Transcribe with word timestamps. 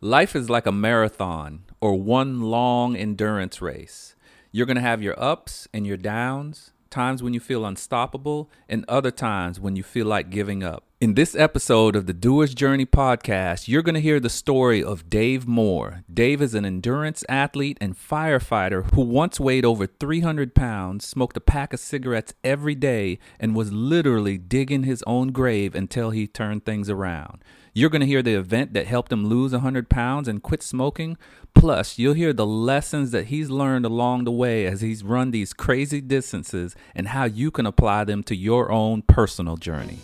Life 0.00 0.36
is 0.36 0.50
like 0.50 0.66
a 0.66 0.72
marathon 0.72 1.64
or 1.80 1.94
one 1.94 2.42
long 2.42 2.96
endurance 2.96 3.62
race. 3.62 4.16
You're 4.52 4.66
going 4.66 4.76
to 4.76 4.82
have 4.82 5.02
your 5.02 5.20
ups 5.20 5.66
and 5.72 5.86
your 5.86 5.96
downs, 5.96 6.72
times 6.90 7.22
when 7.22 7.32
you 7.32 7.40
feel 7.40 7.64
unstoppable, 7.64 8.50
and 8.68 8.84
other 8.86 9.10
times 9.10 9.58
when 9.58 9.76
you 9.76 9.82
feel 9.82 10.06
like 10.06 10.30
giving 10.30 10.62
up. 10.62 10.84
In 11.00 11.14
this 11.14 11.34
episode 11.34 11.96
of 11.96 12.06
the 12.06 12.12
Doer's 12.12 12.54
Journey 12.54 12.86
podcast, 12.86 13.66
you're 13.66 13.82
going 13.82 13.94
to 13.94 14.00
hear 14.00 14.20
the 14.20 14.30
story 14.30 14.82
of 14.82 15.10
Dave 15.10 15.46
Moore. 15.46 16.04
Dave 16.12 16.40
is 16.42 16.54
an 16.54 16.64
endurance 16.64 17.24
athlete 17.28 17.78
and 17.80 17.96
firefighter 17.96 18.90
who 18.94 19.02
once 19.02 19.40
weighed 19.40 19.64
over 19.64 19.86
300 19.86 20.54
pounds, 20.54 21.06
smoked 21.06 21.36
a 21.36 21.40
pack 21.40 21.72
of 21.72 21.80
cigarettes 21.80 22.34
every 22.42 22.74
day, 22.74 23.18
and 23.40 23.54
was 23.54 23.72
literally 23.72 24.38
digging 24.38 24.82
his 24.84 25.02
own 25.06 25.28
grave 25.28 25.74
until 25.74 26.10
he 26.10 26.26
turned 26.26 26.64
things 26.64 26.90
around. 26.90 27.42
You're 27.76 27.90
going 27.90 28.02
to 28.02 28.06
hear 28.06 28.22
the 28.22 28.34
event 28.34 28.72
that 28.74 28.86
helped 28.86 29.10
him 29.10 29.26
lose 29.26 29.50
100 29.50 29.88
pounds 29.88 30.28
and 30.28 30.40
quit 30.40 30.62
smoking. 30.62 31.18
Plus, 31.54 31.98
you'll 31.98 32.14
hear 32.14 32.32
the 32.32 32.46
lessons 32.46 33.10
that 33.10 33.26
he's 33.26 33.50
learned 33.50 33.84
along 33.84 34.22
the 34.22 34.30
way 34.30 34.64
as 34.64 34.80
he's 34.80 35.02
run 35.02 35.32
these 35.32 35.52
crazy 35.52 36.00
distances 36.00 36.76
and 36.94 37.08
how 37.08 37.24
you 37.24 37.50
can 37.50 37.66
apply 37.66 38.04
them 38.04 38.22
to 38.22 38.36
your 38.36 38.70
own 38.70 39.02
personal 39.02 39.56
journey. 39.56 39.98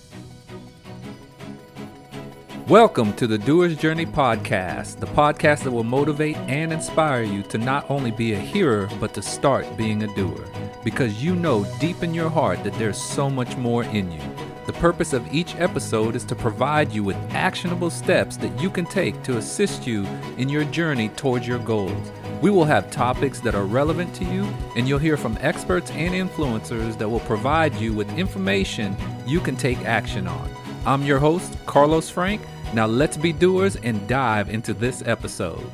Welcome 2.66 3.12
to 3.12 3.28
the 3.28 3.38
Doer's 3.38 3.77
Journey 3.77 4.05
podcast, 4.05 4.98
the 4.98 5.06
podcast 5.06 5.62
that 5.62 5.70
will 5.70 5.84
motivate 5.84 6.39
and 6.39 6.73
inspire 6.73 7.23
you 7.23 7.45
to 7.45 7.59
not 7.59 7.89
only 7.89 8.11
be 8.11 8.33
a 8.33 8.37
hearer, 8.37 8.89
but 8.98 9.14
to 9.14 9.23
start 9.23 9.77
being 9.77 10.02
a 10.02 10.12
doer. 10.16 10.45
Because 10.83 11.23
you 11.23 11.37
know 11.37 11.64
deep 11.78 12.02
in 12.02 12.14
your 12.14 12.30
heart 12.30 12.64
that 12.64 12.75
there's 12.80 13.00
so 13.00 13.30
much 13.30 13.56
more 13.56 13.84
in 13.84 14.11
you. 14.11 14.50
The 14.70 14.79
purpose 14.79 15.12
of 15.12 15.34
each 15.34 15.56
episode 15.56 16.15
is 16.15 16.23
to 16.27 16.37
provide 16.37 16.92
you 16.92 17.02
with 17.02 17.16
actionable 17.30 17.91
steps 17.91 18.37
that 18.37 18.56
you 18.62 18.70
can 18.70 18.84
take 18.84 19.20
to 19.24 19.37
assist 19.37 19.84
you 19.84 20.06
in 20.38 20.48
your 20.48 20.62
journey 20.62 21.09
towards 21.09 21.45
your 21.45 21.59
goals. 21.59 22.12
We 22.41 22.52
will 22.52 22.66
have 22.66 22.88
topics 22.88 23.41
that 23.41 23.56
are 23.56 23.64
relevant 23.64 24.14
to 24.14 24.25
you, 24.25 24.45
and 24.77 24.89
you'll 24.89 25.00
hear 25.00 25.17
from 25.17 25.36
experts 25.41 25.91
and 25.91 26.14
influencers 26.14 26.97
that 26.98 27.08
will 27.08 27.19
provide 27.19 27.75
you 27.80 27.92
with 27.92 28.17
information 28.17 28.97
you 29.27 29.41
can 29.41 29.56
take 29.56 29.78
action 29.78 30.28
on. 30.28 30.48
I'm 30.86 31.02
your 31.02 31.19
host, 31.19 31.56
Carlos 31.67 32.08
Frank. 32.08 32.41
Now 32.73 32.86
let's 32.86 33.17
be 33.17 33.33
doers 33.33 33.75
and 33.75 34.06
dive 34.06 34.50
into 34.50 34.73
this 34.73 35.02
episode. 35.05 35.69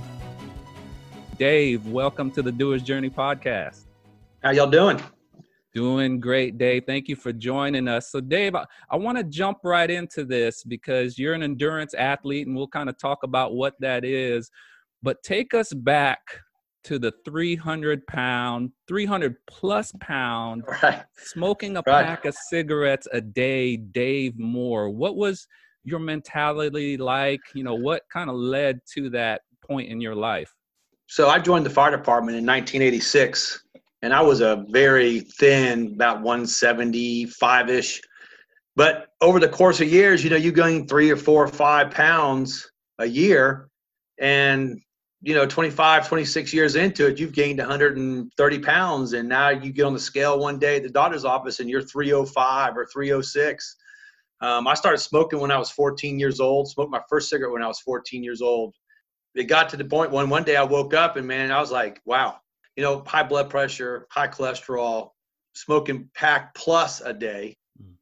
Dave, 1.39 1.87
welcome 1.87 2.31
to 2.31 2.41
the 2.41 2.51
Doer's 2.51 2.83
Journey 2.83 3.11
podcast. 3.11 3.83
How 4.43 4.53
y'all 4.53 4.71
doing? 4.71 4.99
Doing 5.77 6.21
great, 6.21 6.57
Dave. 6.57 6.85
Thank 6.87 7.07
you 7.07 7.17
for 7.17 7.35
joining 7.35 7.87
us. 7.87 8.11
So, 8.11 8.19
Dave, 8.19 8.55
I, 8.55 8.65
I 8.89 8.97
want 8.97 9.19
to 9.19 9.25
jump 9.25 9.59
right 9.63 9.91
into 9.91 10.25
this 10.25 10.65
because 10.65 11.19
you're 11.19 11.35
an 11.35 11.43
endurance 11.43 11.93
athlete, 11.93 12.47
and 12.47 12.57
we'll 12.57 12.67
kind 12.67 12.89
of 12.89 12.97
talk 12.97 13.25
about 13.25 13.53
what 13.53 13.75
that 13.81 14.03
is. 14.03 14.51
But 15.03 15.23
take 15.23 15.53
us 15.53 15.75
back 15.75 16.21
to 16.85 16.99
the 16.99 17.13
300 17.27 18.07
pound, 18.07 18.73
300 18.89 19.37
plus 19.47 19.93
pound, 20.01 20.65
right. 20.83 21.05
smoking 21.19 21.77
a 21.77 21.83
right. 21.87 22.07
pack 22.07 22.25
of 22.25 22.35
cigarettes 22.35 23.07
a 23.13 23.21
day, 23.21 23.77
Dave 23.77 24.39
Moore. 24.39 24.89
What 24.89 25.17
was 25.17 25.47
your 25.85 26.01
mentality 26.01 26.97
like? 26.97 27.43
You 27.53 27.65
know, 27.65 27.75
what 27.75 28.05
kind 28.11 28.31
of 28.31 28.37
led 28.37 28.81
to 28.95 29.11
that 29.11 29.43
point 29.61 29.91
in 29.91 30.01
your 30.01 30.15
life? 30.15 30.55
So, 31.07 31.29
I 31.29 31.39
joined 31.39 31.67
the 31.67 31.71
fire 31.71 31.91
department 31.91 32.39
in 32.39 32.47
1986 32.47 33.63
and 34.03 34.13
I 34.13 34.21
was 34.21 34.41
a 34.41 34.65
very 34.69 35.21
thin, 35.21 35.93
about 35.95 36.23
175 36.23 37.71
ish. 37.71 38.01
But 38.75 39.09
over 39.21 39.41
the 39.41 39.49
course 39.49 39.81
of 39.81 39.89
years, 39.89 40.23
you 40.23 40.31
know, 40.31 40.37
you 40.37 40.53
gain 40.53 40.87
three 40.87 41.11
or 41.11 41.17
four 41.17 41.45
or 41.45 41.49
five 41.49 41.91
pounds 41.91 42.71
a 42.99 43.07
year. 43.07 43.69
And, 44.19 44.81
you 45.23 45.35
know, 45.35 45.47
25, 45.47 46.09
26 46.09 46.53
years 46.53 46.77
into 46.77 47.07
it, 47.07 47.19
you've 47.19 47.33
gained 47.33 47.59
130 47.59 48.59
pounds. 48.59 49.15
And 49.15 49.29
now 49.29 49.49
you 49.49 49.73
get 49.73 49.85
on 49.85 49.95
the 49.95 50.01
scale 50.01 50.39
one 50.39 50.59
day 50.59 50.77
at 50.77 50.83
the 50.83 50.91
doctor's 50.91 51.25
office 51.25 51.61
and 51.61 51.71
you're 51.71 51.83
305 51.83 52.77
or 52.77 52.87
306. 52.87 53.77
Um, 54.43 54.67
I 54.67 54.75
started 54.75 54.99
smoking 54.99 55.41
when 55.41 55.51
I 55.51 55.57
was 55.57 55.71
14 55.71 56.19
years 56.19 56.41
old, 56.41 56.69
smoked 56.69 56.91
my 56.91 57.01
first 57.09 57.31
cigarette 57.31 57.53
when 57.53 57.63
I 57.63 57.69
was 57.69 57.81
14 57.81 58.23
years 58.23 58.43
old. 58.43 58.75
It 59.35 59.45
got 59.45 59.71
to 59.71 59.79
the 59.79 59.85
point 59.85 60.13
when 60.13 60.29
one 60.29 60.45
day 60.45 60.57
I 60.57 60.63
woke 60.63 60.93
up 60.93 61.17
and 61.17 61.27
man, 61.27 61.51
I 61.51 61.61
was 61.61 61.71
like, 61.71 62.01
wow, 62.05 62.37
you 62.77 62.83
know, 62.83 63.03
high 63.07 63.23
blood 63.23 63.51
pressure, 63.51 64.07
high 64.11 64.29
cholesterol, 64.29 65.11
smoking 65.55 66.09
pack 66.15 66.55
plus 66.55 67.01
a 67.01 67.13
day. 67.13 67.57
Mm. 67.83 67.95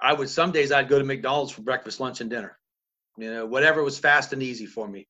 I 0.00 0.12
would 0.12 0.28
some 0.28 0.52
days 0.52 0.70
I'd 0.70 0.88
go 0.88 0.98
to 0.98 1.04
McDonald's 1.04 1.52
for 1.52 1.62
breakfast, 1.62 2.00
lunch, 2.00 2.20
and 2.20 2.30
dinner. 2.30 2.58
You 3.16 3.32
know, 3.32 3.46
whatever 3.46 3.82
was 3.82 3.98
fast 3.98 4.32
and 4.32 4.42
easy 4.42 4.66
for 4.66 4.86
me. 4.86 5.08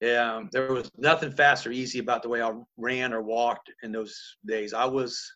Yeah, 0.00 0.34
um, 0.34 0.48
there 0.52 0.72
was 0.72 0.90
nothing 0.96 1.32
fast 1.32 1.66
or 1.66 1.72
easy 1.72 1.98
about 1.98 2.22
the 2.22 2.28
way 2.28 2.42
I 2.42 2.52
ran 2.76 3.12
or 3.12 3.22
walked 3.22 3.70
in 3.82 3.92
those 3.92 4.18
days. 4.46 4.74
I 4.74 4.84
was 4.84 5.32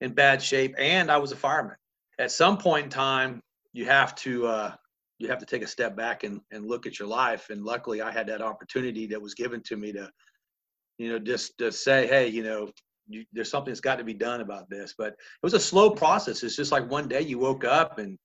in 0.00 0.12
bad 0.12 0.42
shape, 0.42 0.74
and 0.78 1.10
I 1.10 1.16
was 1.16 1.32
a 1.32 1.36
fireman. 1.36 1.76
At 2.18 2.32
some 2.32 2.58
point 2.58 2.84
in 2.84 2.90
time, 2.90 3.40
you 3.72 3.84
have 3.84 4.14
to 4.16 4.46
uh, 4.46 4.74
you 5.18 5.28
have 5.28 5.38
to 5.38 5.46
take 5.46 5.62
a 5.62 5.66
step 5.66 5.96
back 5.96 6.24
and, 6.24 6.40
and 6.52 6.66
look 6.66 6.86
at 6.86 6.98
your 6.98 7.08
life. 7.08 7.50
And 7.50 7.64
luckily, 7.64 8.00
I 8.00 8.10
had 8.10 8.26
that 8.28 8.42
opportunity 8.42 9.06
that 9.08 9.20
was 9.20 9.34
given 9.34 9.62
to 9.64 9.76
me 9.76 9.92
to 9.92 10.10
you 10.98 11.08
know, 11.10 11.18
just 11.18 11.56
to 11.58 11.72
say, 11.72 12.06
hey, 12.06 12.28
you 12.28 12.42
know, 12.42 12.70
you, 13.08 13.24
there's 13.32 13.50
something 13.50 13.72
that's 13.72 13.80
got 13.80 13.96
to 13.96 14.04
be 14.04 14.14
done 14.14 14.40
about 14.40 14.68
this. 14.68 14.94
But 14.96 15.12
it 15.12 15.16
was 15.42 15.54
a 15.54 15.60
slow 15.60 15.90
process. 15.90 16.42
It's 16.42 16.56
just 16.56 16.72
like 16.72 16.90
one 16.90 17.08
day 17.08 17.22
you 17.22 17.38
woke 17.38 17.64
up 17.64 17.98
and 17.98 18.18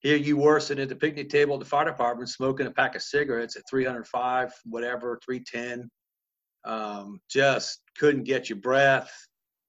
here 0.00 0.16
you 0.16 0.36
were 0.36 0.60
sitting 0.60 0.82
at 0.82 0.88
the 0.88 0.96
picnic 0.96 1.28
table 1.28 1.54
at 1.54 1.60
the 1.60 1.66
fire 1.66 1.84
department 1.84 2.28
smoking 2.28 2.66
a 2.66 2.70
pack 2.70 2.94
of 2.94 3.02
cigarettes 3.02 3.56
at 3.56 3.62
305, 3.68 4.52
whatever, 4.64 5.18
310. 5.24 5.90
Um, 6.64 7.20
just 7.30 7.80
couldn't 7.98 8.24
get 8.24 8.48
your 8.48 8.58
breath 8.58 9.10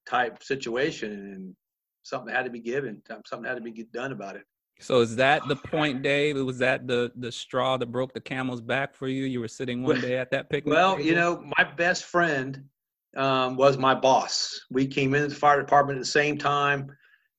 type 0.07 0.43
situation. 0.43 1.11
And 1.11 1.55
something 2.03 2.33
had 2.33 2.45
to 2.45 2.51
be 2.51 2.59
given, 2.59 3.01
something 3.25 3.47
had 3.47 3.55
to 3.55 3.61
be 3.61 3.85
done 3.93 4.11
about 4.11 4.35
it. 4.35 4.43
So 4.83 4.99
is 4.99 5.16
that 5.16 5.47
the 5.47 5.55
point, 5.55 6.01
Dave? 6.01 6.35
Was 6.38 6.57
that 6.59 6.88
the 6.88 7.11
the 7.16 7.31
straw 7.31 7.77
that 7.77 7.91
broke 7.91 8.13
the 8.13 8.19
camel's 8.19 8.61
back 8.61 8.94
for 8.94 9.07
you? 9.07 9.23
You 9.23 9.39
were 9.39 9.47
sitting 9.47 9.83
one 9.83 10.01
day 10.01 10.17
at 10.17 10.31
that 10.31 10.49
picnic. 10.49 10.73
Well, 10.73 10.97
table? 10.97 11.07
you 11.07 11.16
know, 11.16 11.44
my 11.57 11.63
best 11.63 12.03
friend 12.03 12.66
um, 13.16 13.55
was 13.55 13.77
my 13.77 13.95
boss. 13.95 14.59
We 14.69 14.88
came 14.88 15.13
into 15.16 15.29
the 15.29 15.35
fire 15.35 15.59
department 15.59 15.97
at 15.97 16.01
the 16.01 16.07
same 16.11 16.38
time. 16.38 16.91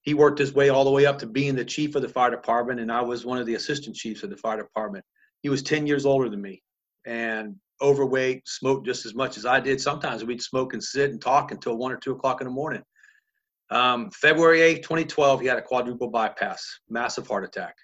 He 0.02 0.14
worked 0.14 0.38
his 0.38 0.54
way 0.54 0.70
all 0.70 0.84
the 0.84 0.90
way 0.90 1.06
up 1.06 1.18
to 1.18 1.26
being 1.26 1.54
the 1.54 1.64
chief 1.64 1.94
of 1.94 2.02
the 2.02 2.08
fire 2.08 2.30
department, 2.30 2.80
and 2.80 2.90
I 2.90 3.02
was 3.02 3.24
one 3.24 3.38
of 3.38 3.46
the 3.46 3.54
assistant 3.54 3.96
chiefs 3.96 4.22
of 4.22 4.30
the 4.30 4.36
fire 4.36 4.58
department. 4.58 5.04
He 5.42 5.48
was 5.48 5.62
10 5.62 5.86
years 5.86 6.06
older 6.06 6.28
than 6.28 6.40
me 6.40 6.62
and 7.06 7.56
overweight, 7.80 8.46
smoked 8.46 8.86
just 8.86 9.04
as 9.04 9.14
much 9.14 9.36
as 9.36 9.44
I 9.44 9.60
did. 9.60 9.80
Sometimes 9.80 10.24
we'd 10.24 10.42
smoke 10.42 10.72
and 10.72 10.82
sit 10.82 11.10
and 11.10 11.20
talk 11.20 11.52
until 11.52 11.76
one 11.76 11.92
or 11.92 11.96
two 11.96 12.12
o'clock 12.12 12.40
in 12.40 12.46
the 12.46 12.52
morning. 12.52 12.82
Um, 13.74 14.08
February 14.12 14.62
8, 14.62 14.84
2012, 14.84 15.40
he 15.40 15.46
had 15.48 15.58
a 15.58 15.62
quadruple 15.62 16.06
bypass, 16.06 16.78
massive 16.88 17.26
heart 17.26 17.42
attack. 17.42 17.74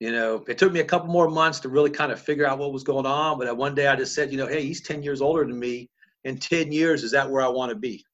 You 0.00 0.10
know, 0.10 0.44
it 0.48 0.58
took 0.58 0.72
me 0.72 0.80
a 0.80 0.84
couple 0.84 1.08
more 1.12 1.30
months 1.30 1.60
to 1.60 1.68
really 1.68 1.90
kind 1.90 2.10
of 2.10 2.20
figure 2.20 2.44
out 2.44 2.58
what 2.58 2.72
was 2.72 2.82
going 2.82 3.06
on. 3.06 3.38
But 3.38 3.56
one 3.56 3.76
day 3.76 3.86
I 3.86 3.94
just 3.94 4.16
said, 4.16 4.32
you 4.32 4.36
know, 4.36 4.48
hey, 4.48 4.62
he's 4.64 4.82
10 4.82 5.04
years 5.04 5.20
older 5.20 5.44
than 5.44 5.58
me. 5.58 5.88
In 6.24 6.38
10 6.38 6.72
years, 6.72 7.04
is 7.04 7.12
that 7.12 7.30
where 7.30 7.42
I 7.42 7.48
want 7.48 7.70
to 7.70 7.76
be? 7.76 8.04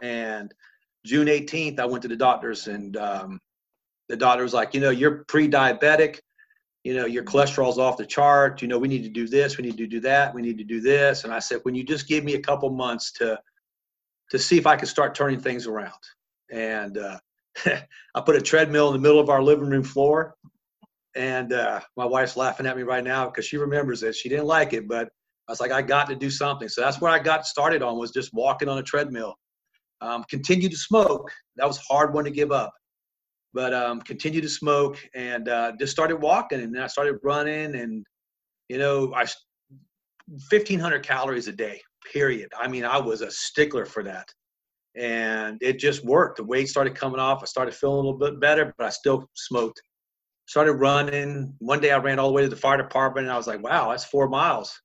And 0.00 0.54
June 1.04 1.26
18th, 1.26 1.80
I 1.80 1.86
went 1.86 2.02
to 2.02 2.08
the 2.08 2.16
doctors, 2.16 2.68
and 2.68 2.96
um, 2.96 3.40
the 4.08 4.16
doctor 4.16 4.44
was 4.44 4.54
like, 4.54 4.74
you 4.74 4.80
know, 4.80 4.90
you're 4.90 5.24
pre 5.24 5.48
diabetic. 5.48 6.20
You 6.84 6.94
know, 6.94 7.06
your 7.06 7.24
cholesterol's 7.24 7.78
off 7.78 7.96
the 7.96 8.06
chart. 8.06 8.62
You 8.62 8.68
know, 8.68 8.78
we 8.78 8.88
need 8.88 9.02
to 9.02 9.08
do 9.08 9.26
this. 9.26 9.58
We 9.58 9.64
need 9.64 9.76
to 9.76 9.86
do 9.88 10.00
that. 10.00 10.34
We 10.34 10.42
need 10.42 10.58
to 10.58 10.64
do 10.64 10.80
this. 10.80 11.24
And 11.24 11.32
I 11.32 11.40
said, 11.40 11.60
when 11.64 11.74
you 11.74 11.82
just 11.82 12.06
give 12.06 12.22
me 12.22 12.34
a 12.34 12.40
couple 12.40 12.70
months 12.70 13.10
to 13.14 13.40
to 14.30 14.38
see 14.38 14.58
if 14.58 14.66
I 14.66 14.76
could 14.76 14.88
start 14.88 15.14
turning 15.14 15.40
things 15.40 15.66
around. 15.66 15.92
And 16.50 16.98
uh, 16.98 17.18
I 17.66 18.20
put 18.24 18.36
a 18.36 18.40
treadmill 18.40 18.88
in 18.88 18.94
the 18.94 19.00
middle 19.00 19.20
of 19.20 19.28
our 19.28 19.42
living 19.42 19.68
room 19.68 19.84
floor. 19.84 20.34
And 21.14 21.52
uh, 21.52 21.80
my 21.96 22.06
wife's 22.06 22.36
laughing 22.36 22.66
at 22.66 22.76
me 22.76 22.82
right 22.84 23.04
now 23.04 23.26
because 23.26 23.44
she 23.44 23.58
remembers 23.58 24.02
it. 24.02 24.14
She 24.14 24.28
didn't 24.28 24.46
like 24.46 24.72
it, 24.72 24.88
but 24.88 25.08
I 25.48 25.52
was 25.52 25.60
like, 25.60 25.70
I 25.70 25.82
got 25.82 26.08
to 26.08 26.14
do 26.14 26.30
something. 26.30 26.68
So 26.68 26.80
that's 26.80 27.00
where 27.00 27.10
I 27.10 27.18
got 27.18 27.46
started 27.46 27.82
on 27.82 27.98
was 27.98 28.10
just 28.10 28.32
walking 28.32 28.68
on 28.68 28.78
a 28.78 28.82
treadmill. 28.82 29.34
Um, 30.00 30.24
continue 30.30 30.68
to 30.68 30.76
smoke. 30.76 31.30
That 31.56 31.66
was 31.66 31.78
hard 31.78 32.14
one 32.14 32.24
to 32.24 32.30
give 32.30 32.50
up, 32.50 32.72
but 33.52 33.74
um, 33.74 34.00
continue 34.00 34.40
to 34.40 34.48
smoke 34.48 34.98
and 35.14 35.48
uh, 35.48 35.72
just 35.78 35.92
started 35.92 36.16
walking. 36.16 36.60
And 36.60 36.74
then 36.74 36.82
I 36.82 36.86
started 36.86 37.18
running, 37.22 37.76
and 37.76 38.04
you 38.68 38.78
know, 38.78 39.12
I 39.14 39.26
1,500 40.50 41.02
calories 41.02 41.48
a 41.48 41.52
day 41.52 41.80
period. 42.10 42.50
I 42.58 42.68
mean, 42.68 42.84
I 42.84 42.98
was 42.98 43.20
a 43.20 43.30
stickler 43.30 43.84
for 43.84 44.02
that. 44.04 44.28
And 44.96 45.58
it 45.62 45.78
just 45.78 46.04
worked. 46.04 46.36
The 46.36 46.44
weight 46.44 46.68
started 46.68 46.94
coming 46.94 47.20
off. 47.20 47.42
I 47.42 47.46
started 47.46 47.74
feeling 47.74 47.94
a 47.94 48.00
little 48.00 48.18
bit 48.18 48.40
better, 48.40 48.74
but 48.76 48.86
I 48.86 48.90
still 48.90 49.26
smoked. 49.34 49.80
Started 50.46 50.74
running. 50.74 51.54
One 51.58 51.80
day 51.80 51.92
I 51.92 51.98
ran 51.98 52.18
all 52.18 52.28
the 52.28 52.34
way 52.34 52.42
to 52.42 52.48
the 52.48 52.56
fire 52.56 52.76
department 52.76 53.26
and 53.26 53.32
I 53.32 53.36
was 53.36 53.46
like, 53.46 53.62
wow, 53.62 53.90
that's 53.90 54.04
four 54.04 54.28
miles. 54.28 54.78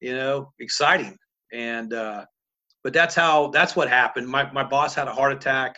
You 0.00 0.14
know, 0.14 0.52
exciting. 0.58 1.16
And, 1.52 1.94
uh, 1.94 2.24
but 2.84 2.92
that's 2.92 3.14
how, 3.14 3.48
that's 3.48 3.76
what 3.76 3.88
happened. 3.88 4.26
My, 4.26 4.50
my 4.52 4.64
boss 4.64 4.94
had 4.94 5.08
a 5.08 5.12
heart 5.12 5.32
attack, 5.32 5.76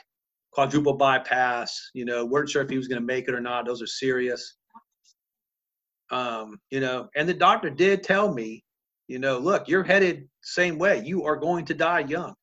quadruple 0.52 0.94
bypass, 0.94 1.90
you 1.94 2.04
know, 2.04 2.24
weren't 2.24 2.48
sure 2.48 2.62
if 2.62 2.70
he 2.70 2.76
was 2.76 2.88
going 2.88 3.00
to 3.00 3.06
make 3.06 3.28
it 3.28 3.34
or 3.34 3.40
not. 3.40 3.66
Those 3.66 3.82
are 3.82 3.86
serious. 3.86 4.56
Um, 6.10 6.58
you 6.70 6.80
know, 6.80 7.08
and 7.16 7.28
the 7.28 7.34
doctor 7.34 7.70
did 7.70 8.02
tell 8.02 8.32
me, 8.32 8.62
you 9.08 9.18
know, 9.18 9.38
look, 9.38 9.68
you're 9.68 9.84
headed 9.84 10.28
same 10.42 10.78
way. 10.78 11.02
You 11.04 11.24
are 11.24 11.36
going 11.36 11.64
to 11.66 11.74
die 11.74 12.00
young 12.00 12.34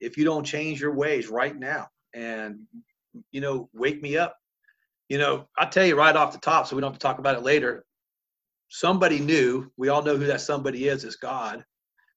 if 0.00 0.16
you 0.16 0.24
don't 0.24 0.44
change 0.44 0.80
your 0.80 0.94
ways 0.94 1.28
right 1.28 1.56
now. 1.56 1.88
And 2.14 2.60
you 3.30 3.40
know, 3.40 3.68
wake 3.72 4.02
me 4.02 4.16
up. 4.16 4.36
You 5.08 5.18
know, 5.18 5.48
I'll 5.56 5.68
tell 5.68 5.84
you 5.84 5.96
right 5.96 6.16
off 6.16 6.32
the 6.32 6.38
top, 6.38 6.66
so 6.66 6.74
we 6.74 6.80
don't 6.80 6.90
have 6.90 6.98
to 6.98 7.02
talk 7.02 7.18
about 7.18 7.36
it 7.36 7.42
later. 7.42 7.84
Somebody 8.68 9.20
knew, 9.20 9.70
we 9.76 9.88
all 9.88 10.02
know 10.02 10.16
who 10.16 10.26
that 10.26 10.40
somebody 10.40 10.88
is, 10.88 11.04
is 11.04 11.16
God, 11.16 11.64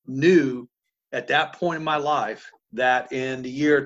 knew 0.08 0.68
at 1.12 1.28
that 1.28 1.54
point 1.54 1.78
in 1.78 1.84
my 1.84 1.98
life 1.98 2.50
that 2.74 3.12
in 3.12 3.42
the 3.42 3.50
year 3.50 3.84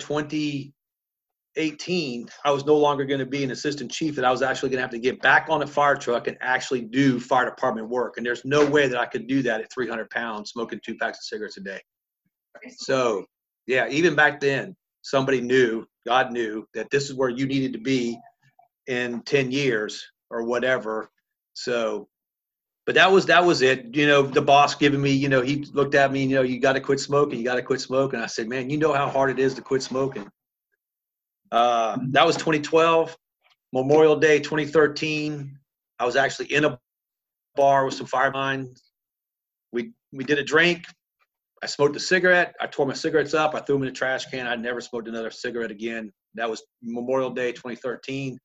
2018, 1.56 2.30
I 2.45 2.51
was 2.51 2.65
no 2.65 2.77
longer 2.77 3.06
going 3.06 3.19
to 3.19 3.25
be 3.25 3.44
an 3.44 3.51
assistant 3.51 3.92
chief, 3.92 4.15
that 4.15 4.25
I 4.25 4.31
was 4.31 4.42
actually 4.42 4.69
going 4.69 4.77
to 4.77 4.83
have 4.83 4.92
to 4.92 5.00
get 5.00 5.21
back 5.21 5.48
on 5.50 5.62
a 5.62 5.68
fire 5.68 5.95
truck 5.95 6.27
and 6.27 6.38
actually 6.42 6.81
do 6.81 7.19
fire 7.19 7.45
department 7.45 7.89
work. 7.89 8.15
And 8.18 8.25
there's 8.25 8.45
no 8.45 8.65
way 8.65 8.88
that 8.88 9.00
I 9.00 9.06
could 9.06 9.27
do 9.27 9.42
that 9.44 9.62
at 9.62 9.71
300 9.74 10.09
pounds, 10.09 10.51
smoking 10.51 10.80
two 10.86 10.95
packs 10.95 11.19
of 11.19 11.24
cigarettes 11.24 11.57
a 11.57 11.62
day. 11.62 11.81
So, 12.77 13.25
yeah, 13.68 13.88
even 13.89 14.15
back 14.15 14.39
then, 14.39 14.75
somebody 15.01 15.42
knew, 15.42 15.86
God 16.06 16.31
knew 16.31 16.65
that 16.74 16.89
this 16.89 17.09
is 17.09 17.15
where 17.15 17.30
you 17.30 17.45
needed 17.45 17.74
to 17.74 17.80
be 17.80 18.18
in 18.88 19.21
10 19.24 19.51
years 19.51 20.06
or 20.30 20.44
whatever. 20.44 21.09
So, 21.53 22.07
but 22.86 22.95
that 22.95 23.12
was 23.12 23.27
that 23.27 23.45
was 23.45 23.62
it. 23.62 23.95
You 23.95 24.07
know, 24.07 24.24
the 24.24 24.42
boss 24.42 24.74
giving 24.74 25.01
me, 25.01 25.12
you 25.12 25.30
know, 25.30 25.42
he 25.42 25.65
looked 25.74 25.95
at 25.95 26.12
me, 26.12 26.24
you 26.24 26.36
know, 26.36 26.42
you 26.42 26.59
got 26.59 26.74
to 26.74 26.80
quit 26.80 27.00
smoking. 27.00 27.38
You 27.38 27.45
got 27.45 27.56
to 27.56 27.62
quit 27.62 27.80
smoking. 27.80 28.19
I 28.19 28.25
said, 28.25 28.48
man, 28.48 28.69
you 28.69 28.77
know 28.77 28.94
how 28.94 29.07
hard 29.07 29.30
it 29.30 29.38
is 29.38 29.53
to 29.56 29.62
quit 29.62 29.83
smoking. 29.83 30.27
Uh, 31.51 31.98
that 32.09 32.25
was 32.25 32.36
2012, 32.38 33.15
Memorial 33.74 34.15
Day 34.15 34.39
2013. 34.39 35.57
I 36.00 36.06
was 36.06 36.15
actually 36.15 36.53
in 36.53 36.65
a 36.65 36.80
bar 37.56 37.86
with 37.86 37.94
some 37.94 38.07
firemen. 38.07 38.74
We 39.71 39.92
we 40.12 40.24
did 40.24 40.39
a 40.39 40.44
drink. 40.44 40.86
I 41.63 41.68
smoked 41.68 41.95
a 41.95 42.00
cigarette. 42.00 42.56
I 42.59 42.68
tore 42.68 42.88
my 42.88 42.94
cigarettes 42.94 43.33
up. 43.33 43.53
I 43.53 43.59
threw 43.59 43.75
them 43.75 43.83
in 43.83 43.89
the 43.89 43.95
trash 43.95 44.25
can. 44.25 44.48
I 44.48 44.56
never 44.56 44.81
smoked 44.81 45.07
another 45.07 45.30
cigarette 45.30 45.71
again. 45.71 46.12
That 46.33 46.50
was 46.50 46.63
Memorial 46.81 47.30
Day 47.30 47.51
2013. 47.51 48.39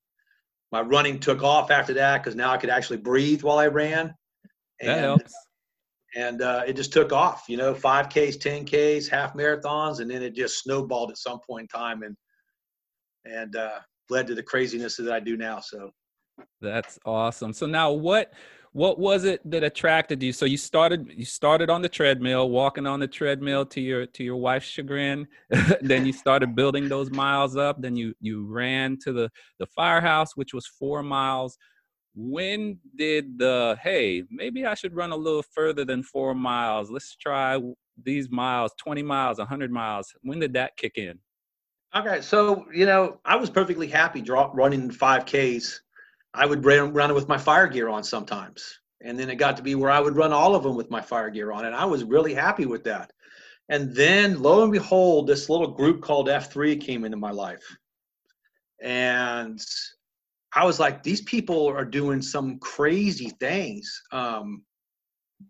My 0.72 0.82
running 0.82 1.18
took 1.18 1.42
off 1.42 1.70
after 1.70 1.94
that 1.94 2.22
because 2.22 2.34
now 2.34 2.50
I 2.50 2.58
could 2.58 2.70
actually 2.70 2.98
breathe 2.98 3.42
while 3.42 3.58
I 3.58 3.68
ran. 3.68 4.12
And, 4.80 4.90
that 4.90 4.98
helps. 4.98 5.34
And 6.14 6.42
uh, 6.42 6.64
it 6.66 6.74
just 6.76 6.92
took 6.92 7.12
off, 7.12 7.44
you 7.48 7.56
know, 7.56 7.72
5Ks, 7.72 8.36
10Ks, 8.36 9.08
half 9.08 9.34
marathons, 9.34 10.00
and 10.00 10.10
then 10.10 10.22
it 10.22 10.34
just 10.34 10.62
snowballed 10.62 11.10
at 11.10 11.18
some 11.18 11.40
point 11.46 11.68
in 11.72 11.78
time 11.80 12.02
and 12.02 12.16
and 13.26 13.56
uh, 13.56 13.78
led 14.10 14.26
to 14.28 14.34
the 14.34 14.42
craziness 14.42 14.96
that 14.96 15.12
I 15.12 15.20
do 15.20 15.36
now. 15.36 15.60
So. 15.60 15.90
That's 16.60 16.98
awesome. 17.04 17.52
So 17.52 17.66
now 17.66 17.92
what 17.92 18.32
what 18.72 18.98
was 18.98 19.24
it 19.24 19.40
that 19.50 19.64
attracted 19.64 20.22
you? 20.22 20.32
So 20.32 20.44
you 20.44 20.58
started 20.58 21.10
you 21.16 21.24
started 21.24 21.70
on 21.70 21.80
the 21.80 21.88
treadmill 21.88 22.50
walking 22.50 22.86
on 22.86 23.00
the 23.00 23.08
treadmill 23.08 23.64
to 23.66 23.80
your 23.80 24.06
to 24.06 24.22
your 24.22 24.36
wife's 24.36 24.66
chagrin. 24.66 25.26
Then 25.80 26.04
you 26.04 26.12
started 26.12 26.54
building 26.54 26.88
those 26.88 27.10
miles 27.10 27.56
up. 27.56 27.80
Then 27.80 27.96
you 27.96 28.14
you 28.20 28.46
ran 28.46 28.98
to 29.04 29.12
the 29.12 29.30
the 29.58 29.66
firehouse 29.66 30.36
which 30.36 30.52
was 30.52 30.66
four 30.66 31.02
miles. 31.02 31.56
When 32.14 32.78
did 32.96 33.38
the 33.38 33.78
hey 33.82 34.24
maybe 34.30 34.64
i 34.64 34.74
should 34.74 34.94
run 34.94 35.12
a 35.12 35.16
little 35.16 35.44
further 35.54 35.84
than 35.84 36.02
four 36.02 36.34
miles. 36.34 36.90
Let's 36.90 37.16
try 37.16 37.58
these 38.02 38.30
miles 38.30 38.72
20 38.78 39.02
miles 39.02 39.38
100 39.38 39.70
miles. 39.70 40.14
When 40.20 40.38
did 40.38 40.52
that 40.52 40.76
kick 40.76 40.98
in 40.98 41.18
okay 41.96 42.20
so 42.20 42.66
you 42.72 42.86
know 42.86 43.18
i 43.24 43.36
was 43.36 43.50
perfectly 43.50 43.86
happy 43.86 44.20
draw, 44.20 44.50
running 44.54 44.90
5ks 44.90 45.80
I 46.36 46.44
would 46.44 46.64
run, 46.64 46.92
run 46.92 47.10
it 47.10 47.14
with 47.14 47.28
my 47.28 47.38
fire 47.38 47.66
gear 47.66 47.88
on 47.88 48.04
sometimes. 48.04 48.78
And 49.02 49.18
then 49.18 49.30
it 49.30 49.36
got 49.36 49.56
to 49.56 49.62
be 49.62 49.74
where 49.74 49.90
I 49.90 50.00
would 50.00 50.16
run 50.16 50.32
all 50.32 50.54
of 50.54 50.62
them 50.62 50.76
with 50.76 50.90
my 50.90 51.00
fire 51.00 51.30
gear 51.30 51.50
on. 51.50 51.64
And 51.64 51.74
I 51.74 51.84
was 51.86 52.04
really 52.04 52.34
happy 52.34 52.66
with 52.66 52.84
that. 52.84 53.10
And 53.68 53.94
then 53.94 54.42
lo 54.42 54.62
and 54.62 54.72
behold, 54.72 55.26
this 55.26 55.48
little 55.48 55.68
group 55.68 56.02
called 56.02 56.28
F3 56.28 56.80
came 56.80 57.04
into 57.04 57.16
my 57.16 57.30
life. 57.30 57.64
And 58.82 59.60
I 60.54 60.64
was 60.64 60.78
like, 60.78 61.02
these 61.02 61.22
people 61.22 61.68
are 61.68 61.84
doing 61.84 62.20
some 62.20 62.58
crazy 62.58 63.30
things. 63.40 64.02
Um, 64.12 64.62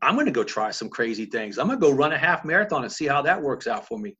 I'm 0.02 0.14
going 0.14 0.26
to 0.26 0.32
go 0.32 0.44
try 0.44 0.70
some 0.70 0.88
crazy 0.88 1.26
things. 1.26 1.58
I'm 1.58 1.66
going 1.66 1.80
to 1.80 1.86
go 1.86 1.92
run 1.92 2.12
a 2.12 2.18
half 2.18 2.44
marathon 2.44 2.84
and 2.84 2.92
see 2.92 3.06
how 3.06 3.22
that 3.22 3.42
works 3.42 3.66
out 3.66 3.86
for 3.86 3.98
me. 3.98 4.16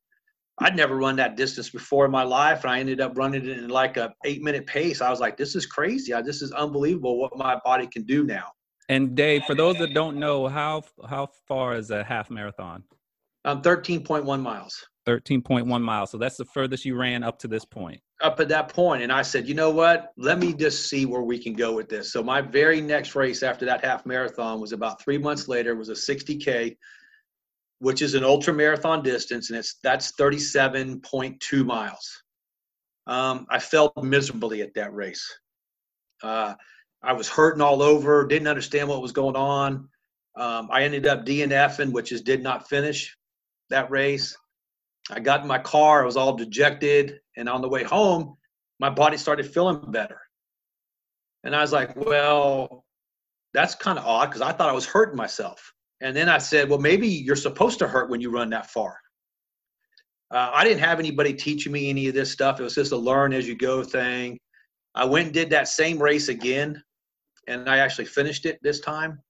I'd 0.59 0.77
never 0.77 0.97
run 0.97 1.17
that 1.17 1.37
distance 1.37 1.69
before 1.69 2.07
in 2.07 2.11
my 2.11 2.23
life, 2.23 2.65
and 2.65 2.71
I 2.71 2.81
ended 2.81 3.01
up 3.01 3.17
running 3.17 3.47
it 3.47 3.59
in 3.59 3.69
like 3.69 3.97
a 3.99 4.15
eight 4.25 4.43
minute 4.43 4.67
pace. 4.67 5.01
I 5.01 5.11
was 5.11 5.21
like, 5.21 5.37
"This 5.37 5.55
is 5.55 5.67
crazy! 5.67 6.15
I, 6.15 6.23
this 6.23 6.41
is 6.41 6.53
unbelievable 6.53 7.21
what 7.21 7.37
my 7.37 7.59
body 7.65 7.87
can 7.87 8.05
do 8.05 8.25
now." 8.25 8.53
And 8.89 9.15
Dave, 9.15 9.45
for 9.45 9.55
those 9.55 9.77
that 9.79 9.93
don't 9.93 10.17
know, 10.17 10.49
how 10.49 10.83
how 11.09 11.29
far 11.47 11.77
is 11.77 11.91
a 11.91 12.03
half 12.05 12.31
marathon? 12.31 12.85
Um, 13.45 13.61
thirteen 13.61 14.03
point 14.03 14.25
one 14.25 14.41
miles. 14.41 14.87
Thirteen 15.05 15.43
point 15.43 15.67
one 15.67 15.83
miles. 15.83 16.11
So 16.11 16.19
that's 16.19 16.37
the 16.37 16.47
furthest 16.47 16.85
you 16.85 16.97
ran 16.97 17.23
up 17.23 17.39
to 17.41 17.49
this 17.49 17.65
point. 17.65 18.01
Up 18.23 18.41
at 18.41 18.49
that 18.49 18.71
point, 18.71 19.03
and 19.03 19.13
I 19.13 19.21
said, 19.21 19.47
you 19.47 19.55
know 19.55 19.71
what? 19.71 20.13
Let 20.17 20.39
me 20.39 20.55
just 20.55 20.89
see 20.89 21.05
where 21.05 21.21
we 21.21 21.39
can 21.39 21.53
go 21.53 21.75
with 21.75 21.91
this. 21.91 22.11
So 22.11 22.23
my 22.23 22.41
very 22.41 22.81
next 22.81 23.15
race 23.15 23.43
after 23.43 23.67
that 23.67 23.85
half 23.85 24.07
marathon 24.07 24.59
was 24.59 24.73
about 24.73 25.03
three 25.03 25.19
months 25.19 25.49
later. 25.49 25.73
It 25.73 25.77
was 25.77 25.91
a 25.91 25.97
sixty 25.97 26.37
k 26.37 26.79
which 27.79 28.03
is 28.03 28.15
an 28.15 28.25
ultra 28.25 28.55
marathon 28.55 29.03
distance, 29.03 29.51
and 29.51 29.59
it's 29.59 29.77
that's 29.83 30.13
37.2 30.13 31.65
miles. 31.65 32.23
Um, 33.07 33.47
I 33.51 33.59
felt 33.59 33.93
miserably 34.03 34.63
at 34.63 34.75
that 34.75 34.95
race. 34.95 35.25
Uh, 36.23 36.55
I 37.03 37.13
was 37.13 37.29
hurting 37.29 37.63
all 37.63 37.83
over, 37.83 38.27
didn't 38.27 38.49
understand 38.49 38.89
what 38.89 39.03
was 39.03 39.13
going 39.13 39.37
on. 39.37 39.89
Um, 40.37 40.69
I 40.71 40.83
ended 40.83 41.07
up 41.07 41.25
DNFing, 41.25 41.93
which 41.93 42.13
is 42.13 42.23
did 42.23 42.43
not 42.43 42.69
finish 42.69 43.17
that 43.71 43.91
race. 43.91 44.37
I 45.11 45.21
got 45.21 45.43
in 45.43 45.47
my 45.47 45.59
car, 45.59 46.03
I 46.03 46.07
was 46.07 46.17
all 46.17 46.35
dejected, 46.35 47.21
and 47.37 47.49
on 47.49 47.61
the 47.61 47.69
way 47.69 47.85
home, 47.85 48.37
my 48.81 48.91
body 48.91 49.17
started 49.17 49.47
feeling 49.47 49.91
better. 49.91 50.21
And 51.45 51.55
I 51.55 51.61
was 51.61 51.73
like, 51.73 51.95
well, 51.95 52.85
that's 53.55 53.75
kind 53.75 53.99
of 53.99 54.05
odd 54.05 54.27
because 54.27 54.43
I 54.43 54.53
thought 54.53 54.69
I 54.69 54.73
was 54.73 54.85
hurting 54.85 55.17
myself. 55.17 55.73
And 56.01 56.15
then 56.15 56.29
I 56.29 56.39
said, 56.39 56.69
well, 56.69 56.79
maybe 56.79 57.09
you're 57.09 57.37
supposed 57.37 57.79
to 57.79 57.89
hurt 57.89 58.11
when 58.11 58.21
you 58.21 58.31
run 58.31 58.51
that 58.51 58.71
far. 58.71 58.99
Uh, 60.31 60.51
I 60.53 60.65
didn't 60.65 60.81
have 60.81 60.99
anybody 60.99 61.33
teaching 61.33 61.73
me 61.73 61.89
any 61.89 62.09
of 62.09 62.15
this 62.15 62.31
stuff. 62.31 62.61
It 62.61 62.65
was 62.65 62.75
just 62.75 62.93
a 62.93 62.97
learn 62.97 63.33
as 63.33 63.47
you 63.47 63.57
go 63.57 63.83
thing. 63.83 64.39
I 64.95 65.05
went 65.05 65.27
and 65.27 65.35
did 65.35 65.51
that 65.51 65.69
same 65.69 66.03
race 66.03 66.29
again, 66.29 66.83
and 67.47 67.69
I 67.69 67.79
actually 67.79 68.07
finished 68.07 68.45
it 68.45 68.59
this 68.63 68.81
time. 68.81 69.21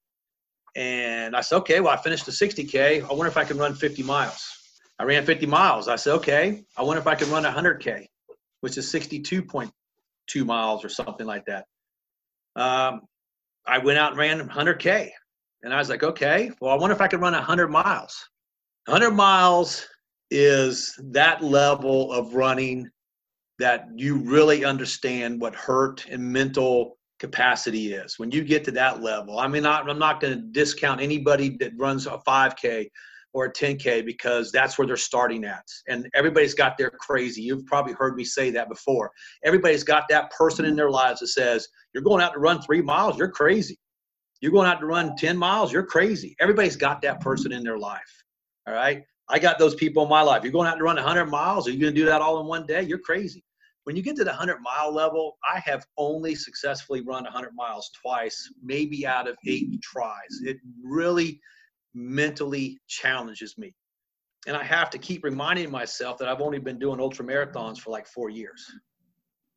And 0.74 1.36
I 1.36 1.40
said, 1.40 1.56
okay, 1.58 1.80
well, 1.80 1.92
I 1.92 1.96
finished 1.96 2.26
the 2.26 2.32
60K. 2.32 3.02
I 3.02 3.12
wonder 3.12 3.26
if 3.26 3.36
I 3.36 3.44
can 3.44 3.58
run 3.58 3.74
50 3.74 4.02
miles. 4.02 4.46
I 4.98 5.05
ran 5.05 5.24
50 5.24 5.46
miles. 5.46 5.88
I 5.88 5.96
said, 5.96 6.14
okay, 6.14 6.64
I 6.76 6.82
wonder 6.82 7.00
if 7.00 7.06
I 7.06 7.14
can 7.14 7.31
run 7.31 7.44
100K, 7.44 8.06
which 8.60 8.79
is 8.79 8.91
62.2 8.93 9.70
miles 10.46 10.84
or 10.84 10.88
something 10.88 11.26
like 11.26 11.44
that. 11.46 11.67
Um, 12.56 13.02
I 13.67 13.79
went 13.79 13.98
out 13.98 14.12
and 14.12 14.19
ran 14.19 14.48
100K. 14.48 15.10
And 15.63 15.72
I 15.72 15.79
was 15.79 15.89
like, 15.89 16.03
okay, 16.03 16.51
well, 16.60 16.72
I 16.72 16.77
wonder 16.77 16.94
if 16.94 17.01
I 17.01 17.08
could 17.08 17.20
run 17.20 17.32
100 17.32 17.69
miles. 17.69 18.29
100 18.86 19.10
miles 19.10 19.86
is 20.31 20.94
that 21.13 21.43
level 21.43 22.13
of 22.13 22.34
running 22.34 22.89
that 23.58 23.86
you 23.94 24.17
really 24.17 24.65
understand 24.65 25.41
what 25.41 25.55
hurt 25.55 26.06
and 26.10 26.22
mental 26.22 26.98
capacity 27.19 27.94
is. 27.94 28.19
When 28.19 28.31
you 28.31 28.44
get 28.44 28.65
to 28.65 28.70
that 28.72 29.03
level, 29.03 29.39
I 29.39 29.48
mean, 29.48 29.65
I'm 29.65 29.98
not 29.98 30.20
going 30.20 30.34
to 30.34 30.43
discount 30.53 31.01
anybody 31.01 31.56
that 31.60 31.72
runs 31.79 32.06
a 32.06 32.20
5K 32.27 32.89
or 33.32 33.46
a 33.46 33.53
10K 33.53 34.05
because 34.05 34.51
that's 34.53 34.79
where 34.79 34.86
they're 34.86 34.96
starting 34.96 35.44
at. 35.44 35.65
And 35.89 36.08
everybody's 36.15 36.55
got 36.55 36.79
their 36.79 36.91
crazy. 36.91 37.43
You've 37.43 37.67
probably 37.67 37.93
heard 37.93 38.17
me 38.17 38.25
say 38.25 38.51
that 38.51 38.69
before. 38.69 39.10
Everybody's 39.44 39.84
got 39.84 40.05
that 40.08 40.31
person 40.31 40.65
in 40.65 40.77
their 40.77 40.91
lives 40.91 41.20
that 41.20 41.29
says, 41.29 41.69
You're 41.93 42.03
going 42.03 42.22
out 42.22 42.32
to 42.34 42.39
run 42.39 42.63
three 42.63 42.82
miles, 42.82 43.19
you're 43.19 43.31
crazy. 43.31 43.79
You're 44.40 44.52
going 44.52 44.69
out 44.69 44.81
to 44.81 44.86
run 44.86 45.16
10 45.16 45.36
miles, 45.36 45.72
you're 45.72 45.84
crazy. 45.84 46.36
Everybody's 46.40 46.76
got 46.76 47.02
that 47.02 47.20
person 47.20 47.52
in 47.52 47.62
their 47.62 47.78
life. 47.78 48.22
All 48.66 48.74
right. 48.74 49.02
I 49.28 49.38
got 49.38 49.58
those 49.58 49.74
people 49.74 50.05
in 50.05 50.08
my 50.08 50.22
life. 50.22 50.43
You're 50.43 50.52
going 50.52 50.69
out 50.69 50.76
to 50.76 50.84
run 50.84 50.96
100 50.96 51.26
miles. 51.26 51.66
Are 51.66 51.72
you 51.72 51.81
going 51.81 51.94
to 51.94 52.00
do 52.00 52.06
that 52.06 52.22
all 52.22 52.40
in 52.40 52.46
one 52.46 52.66
day? 52.66 52.82
You're 52.82 52.98
crazy. 52.98 53.43
When 53.84 53.96
you 53.96 54.02
get 54.02 54.16
to 54.16 54.24
the 54.24 54.31
100 54.31 54.58
mile 54.60 54.93
level, 54.93 55.36
I 55.44 55.60
have 55.60 55.84
only 55.96 56.34
successfully 56.34 57.00
run 57.02 57.24
100 57.24 57.52
miles 57.55 57.90
twice, 58.02 58.48
maybe 58.62 59.06
out 59.06 59.28
of 59.28 59.36
eight 59.46 59.81
tries. 59.82 60.40
It 60.43 60.58
really 60.84 61.40
mentally 61.94 62.78
challenges 62.88 63.56
me. 63.58 63.74
And 64.46 64.56
I 64.56 64.62
have 64.62 64.90
to 64.90 64.98
keep 64.98 65.24
reminding 65.24 65.70
myself 65.70 66.19
that 66.19 66.28
I've 66.28 66.40
only 66.40 66.58
been 66.58 66.78
doing 66.78 67.00
ultra 67.00 67.24
marathons 67.24 67.78
for 67.78 67.90
like 67.90 68.06
four 68.06 68.28
years. 68.28 68.64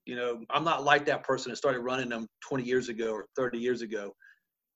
You 0.05 0.15
know, 0.15 0.41
I'm 0.49 0.63
not 0.63 0.83
like 0.83 1.05
that 1.05 1.23
person 1.23 1.51
that 1.51 1.57
started 1.57 1.81
running 1.81 2.09
them 2.09 2.27
20 2.47 2.63
years 2.63 2.89
ago 2.89 3.11
or 3.11 3.25
30 3.35 3.59
years 3.59 3.81
ago 3.81 4.13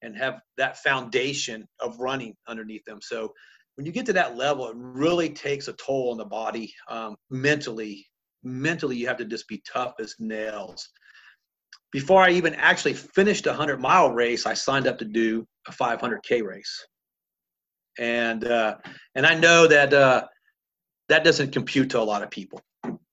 and 0.03 0.15
have 0.17 0.41
that 0.57 0.77
foundation 0.77 1.65
of 1.79 1.97
running 1.99 2.35
underneath 2.47 2.83
them. 2.85 2.99
So 3.01 3.33
when 3.75 3.85
you 3.85 3.91
get 3.91 4.05
to 4.07 4.13
that 4.13 4.35
level, 4.35 4.67
it 4.67 4.75
really 4.75 5.29
takes 5.29 5.67
a 5.67 5.73
toll 5.73 6.11
on 6.11 6.17
the 6.17 6.25
body 6.25 6.71
um, 6.89 7.15
mentally. 7.31 8.05
Mentally, 8.43 8.97
you 8.97 9.07
have 9.07 9.17
to 9.17 9.25
just 9.25 9.47
be 9.47 9.63
tough 9.65 9.93
as 9.99 10.15
nails. 10.19 10.89
before 11.91 12.21
I 12.21 12.31
even 12.31 12.55
actually 12.55 12.93
finished 12.93 13.45
a 13.45 13.49
100 13.49 13.79
mile 13.79 14.11
race, 14.11 14.45
I 14.45 14.53
signed 14.53 14.87
up 14.87 14.97
to 14.99 15.05
do 15.05 15.47
a 15.67 15.71
500K 15.71 16.43
race. 16.43 16.85
And, 17.97 18.45
uh, 18.45 18.77
and 19.15 19.25
I 19.25 19.35
know 19.35 19.67
that 19.67 19.93
uh, 19.93 20.25
that 21.09 21.23
doesn't 21.23 21.51
compute 21.51 21.91
to 21.91 21.99
a 21.99 22.01
lot 22.01 22.23
of 22.23 22.31
people. 22.31 22.59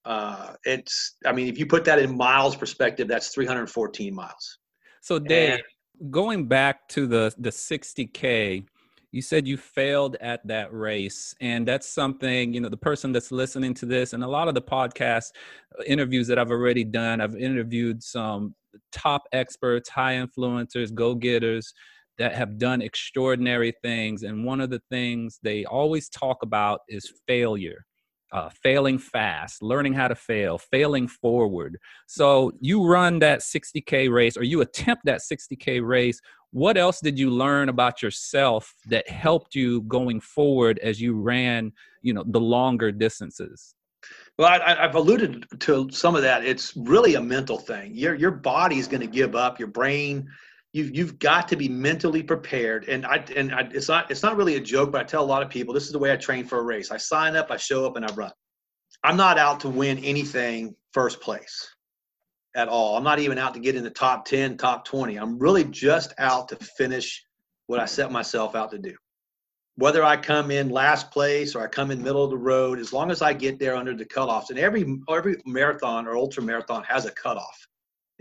Uh, 0.04 0.54
it's, 0.64 1.16
I 1.26 1.32
mean, 1.32 1.47
if 1.47 1.59
you 1.59 1.66
put 1.66 1.85
that 1.85 1.99
in 1.99 2.16
miles 2.16 2.56
perspective, 2.56 3.06
that's 3.06 3.28
314 3.28 4.14
miles. 4.14 4.59
So, 5.02 5.18
Dave, 5.18 5.54
and, 5.54 5.62
going 6.09 6.47
back 6.47 6.88
to 6.88 7.07
the, 7.07 7.35
the 7.38 7.50
60K, 7.50 8.64
you 9.12 9.21
said 9.21 9.47
you 9.47 9.57
failed 9.57 10.16
at 10.21 10.47
that 10.47 10.73
race 10.73 11.35
and 11.40 11.66
that's 11.66 11.88
something 11.88 12.54
you 12.54 12.61
know 12.61 12.69
the 12.69 12.76
person 12.76 13.12
that's 13.12 13.33
listening 13.33 13.75
to 13.75 13.87
this 13.87 14.12
and 14.12 14.23
a 14.23 14.28
lot 14.28 14.49
of 14.49 14.54
the 14.54 14.62
podcast 14.62 15.33
uh, 15.78 15.83
interviews 15.85 16.26
that 16.28 16.38
i've 16.38 16.50
already 16.50 16.85
done 16.85 17.21
i've 17.21 17.35
interviewed 17.35 18.02
some 18.02 18.54
top 18.92 19.23
experts 19.33 19.88
high 19.88 20.14
influencers 20.14 20.95
go-getters 20.95 21.75
that 22.19 22.35
have 22.35 22.59
done 22.59 22.80
extraordinary 22.80 23.75
things 23.83 24.23
and 24.23 24.45
one 24.45 24.61
of 24.61 24.71
the 24.71 24.80
things 24.90 25.40
they 25.42 25.64
always 25.64 26.09
talk 26.09 26.42
about 26.42 26.80
is 26.88 27.12
failure 27.26 27.85
uh, 28.32 28.49
failing 28.62 28.99
fast, 28.99 29.62
learning 29.62 29.92
how 29.92 30.08
to 30.08 30.14
fail, 30.14 30.58
failing 30.58 31.08
forward. 31.08 31.78
So 32.06 32.52
you 32.60 32.87
run 32.87 33.18
that 33.20 33.40
60K 33.40 34.10
race 34.12 34.37
or 34.37 34.44
you 34.44 34.60
attempt 34.60 35.04
that 35.06 35.20
60K 35.20 35.87
race. 35.87 36.20
What 36.52 36.76
else 36.76 37.00
did 37.00 37.18
you 37.18 37.30
learn 37.30 37.68
about 37.68 38.02
yourself 38.02 38.75
that 38.87 39.08
helped 39.08 39.54
you 39.54 39.82
going 39.82 40.20
forward 40.20 40.78
as 40.80 41.00
you 41.00 41.14
ran 41.14 41.72
you 42.02 42.12
know 42.12 42.25
the 42.26 42.40
longer 42.40 42.90
distances? 42.90 43.75
Well 44.38 44.49
I, 44.49 44.75
have 44.75 44.94
alluded 44.94 45.46
to 45.60 45.88
some 45.90 46.16
of 46.16 46.22
that. 46.22 46.44
It's 46.44 46.75
really 46.76 47.14
a 47.14 47.20
mental 47.20 47.58
thing. 47.58 47.94
Your 47.94 48.14
your 48.14 48.30
body's 48.30 48.88
going 48.88 49.02
to 49.02 49.06
give 49.06 49.37
up 49.37 49.58
your 49.58 49.68
brain 49.68 50.28
you've 50.73 50.95
you've 50.95 51.19
got 51.19 51.49
to 51.49 51.57
be 51.57 51.69
mentally 51.69 52.23
prepared 52.23 52.89
and 52.89 53.05
i 53.05 53.17
and 53.37 53.53
I, 53.53 53.69
it's 53.73 53.89
not 53.89 54.11
it's 54.11 54.23
not 54.23 54.37
really 54.37 54.57
a 54.57 54.61
joke 54.61 54.93
but 54.93 55.00
i 55.00 55.05
tell 55.05 55.25
a 55.25 55.27
lot 55.27 55.43
of 55.43 55.50
people 55.50 55.75
this 55.75 55.87
is 55.87 55.93
the 55.93 55.99
way 55.99 56.12
i 56.12 56.17
train 56.17 56.45
for 56.45 56.59
a 56.59 56.62
race 56.62 56.91
i 56.91 56.97
sign 56.97 57.37
up 57.37 57.50
i 57.50 57.57
show 57.57 57.87
up 57.87 57.97
and 57.97 58.05
i 58.05 58.12
run 58.15 58.33
i'm 59.03 59.17
not 59.17 59.39
out 59.39 59.61
to 59.61 59.69
win 59.69 59.99
anything 59.99 60.75
first 60.93 61.21
place 61.21 61.75
at 62.55 62.69
all. 62.69 62.97
I'm 62.97 63.05
not 63.05 63.19
even 63.19 63.39
out 63.39 63.55
to 63.55 63.61
get 63.61 63.77
in 63.77 63.85
the 63.85 63.91
top 63.91 64.25
10, 64.25 64.57
top 64.57 64.85
20. 64.85 65.17
I'm 65.17 65.39
really 65.39 65.65
just 65.65 66.12
out 66.19 66.49
to 66.49 66.57
finish 66.57 67.25
what 67.67 67.81
I 67.81 67.85
set 67.85 68.11
myself 68.11 68.55
out 68.55 68.71
to 68.73 68.79
do. 68.79 68.95
Whether 69.77 70.05
I 70.05 70.17
come 70.17 70.50
in 70.50 70.69
last 70.69 71.11
place 71.11 71.55
or 71.55 71.62
I 71.62 71.69
come 71.69 71.91
in 71.91 72.03
middle 72.03 72.25
of 72.25 72.31
the 72.31 72.37
road, 72.37 72.79
as 72.79 72.93
long 72.93 73.11
as 73.11 73.23
I 73.23 73.33
get 73.33 73.59
there 73.59 73.77
under 73.77 73.95
the 73.95 74.05
cutoffs, 74.05 74.50
and 74.50 74.59
every 74.59 74.99
every 75.09 75.37
marathon 75.47 76.07
or 76.07 76.17
ultra 76.17 76.43
marathon 76.43 76.83
has 76.85 77.07
a 77.07 77.12
cutoff. 77.12 77.67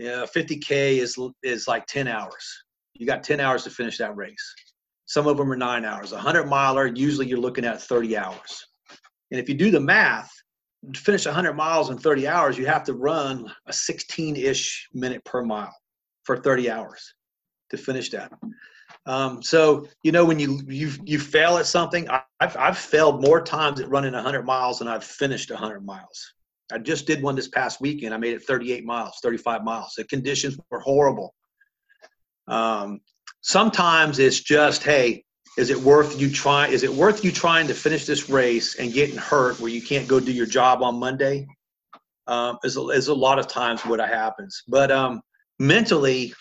Yeah, 0.00 0.24
50k 0.34 0.96
is 0.96 1.18
is 1.42 1.68
like 1.68 1.84
10 1.84 2.08
hours. 2.08 2.64
You 2.94 3.06
got 3.06 3.22
10 3.22 3.38
hours 3.38 3.64
to 3.64 3.70
finish 3.70 3.98
that 3.98 4.16
race. 4.16 4.54
Some 5.04 5.26
of 5.26 5.36
them 5.36 5.52
are 5.52 5.56
nine 5.56 5.84
hours. 5.84 6.12
A 6.12 6.14
100 6.14 6.46
miler, 6.46 6.86
usually 6.86 7.26
you're 7.26 7.38
looking 7.38 7.66
at 7.66 7.82
30 7.82 8.16
hours. 8.16 8.66
And 9.30 9.38
if 9.38 9.46
you 9.46 9.54
do 9.54 9.70
the 9.70 9.78
math, 9.78 10.30
to 10.90 10.98
finish 10.98 11.26
100 11.26 11.52
miles 11.52 11.90
in 11.90 11.98
30 11.98 12.26
hours, 12.26 12.56
you 12.56 12.64
have 12.64 12.82
to 12.84 12.94
run 12.94 13.52
a 13.66 13.72
16 13.74 14.36
ish 14.36 14.88
minute 14.94 15.22
per 15.26 15.42
mile 15.44 15.76
for 16.24 16.38
30 16.38 16.70
hours 16.70 17.12
to 17.68 17.76
finish 17.76 18.08
that. 18.10 18.32
Um, 19.04 19.42
so 19.42 19.86
you 20.02 20.12
know 20.12 20.24
when 20.24 20.38
you 20.38 20.62
you 20.66 20.92
you 21.04 21.18
fail 21.18 21.58
at 21.58 21.66
something, 21.66 22.08
I've 22.40 22.56
I've 22.56 22.78
failed 22.78 23.20
more 23.20 23.42
times 23.42 23.80
at 23.80 23.90
running 23.90 24.14
100 24.14 24.46
miles 24.46 24.78
than 24.78 24.88
I've 24.88 25.04
finished 25.04 25.50
100 25.50 25.84
miles. 25.84 26.34
I 26.72 26.78
just 26.78 27.06
did 27.06 27.22
one 27.22 27.34
this 27.34 27.48
past 27.48 27.80
weekend. 27.80 28.14
I 28.14 28.16
made 28.16 28.34
it 28.34 28.42
38 28.42 28.84
miles, 28.84 29.18
35 29.22 29.64
miles. 29.64 29.94
The 29.96 30.04
conditions 30.04 30.58
were 30.70 30.80
horrible. 30.80 31.34
Um, 32.48 33.00
sometimes 33.40 34.18
it's 34.18 34.40
just 34.40 34.82
hey, 34.82 35.24
is 35.56 35.70
it 35.70 35.78
worth 35.78 36.20
you 36.20 36.30
trying 36.30 36.72
is 36.72 36.82
it 36.82 36.92
worth 36.92 37.24
you 37.24 37.32
trying 37.32 37.66
to 37.66 37.74
finish 37.74 38.06
this 38.06 38.30
race 38.30 38.76
and 38.76 38.92
getting 38.92 39.16
hurt 39.16 39.58
where 39.60 39.70
you 39.70 39.82
can't 39.82 40.06
go 40.06 40.20
do 40.20 40.32
your 40.32 40.46
job 40.46 40.82
on 40.82 40.98
monday 40.98 41.46
um, 42.26 42.58
is, 42.62 42.76
is 42.76 43.08
a 43.08 43.14
lot 43.14 43.38
of 43.38 43.48
times 43.48 43.84
what 43.84 43.98
happens 43.98 44.62
but 44.68 44.90
um, 44.90 45.20
mentally 45.58 46.32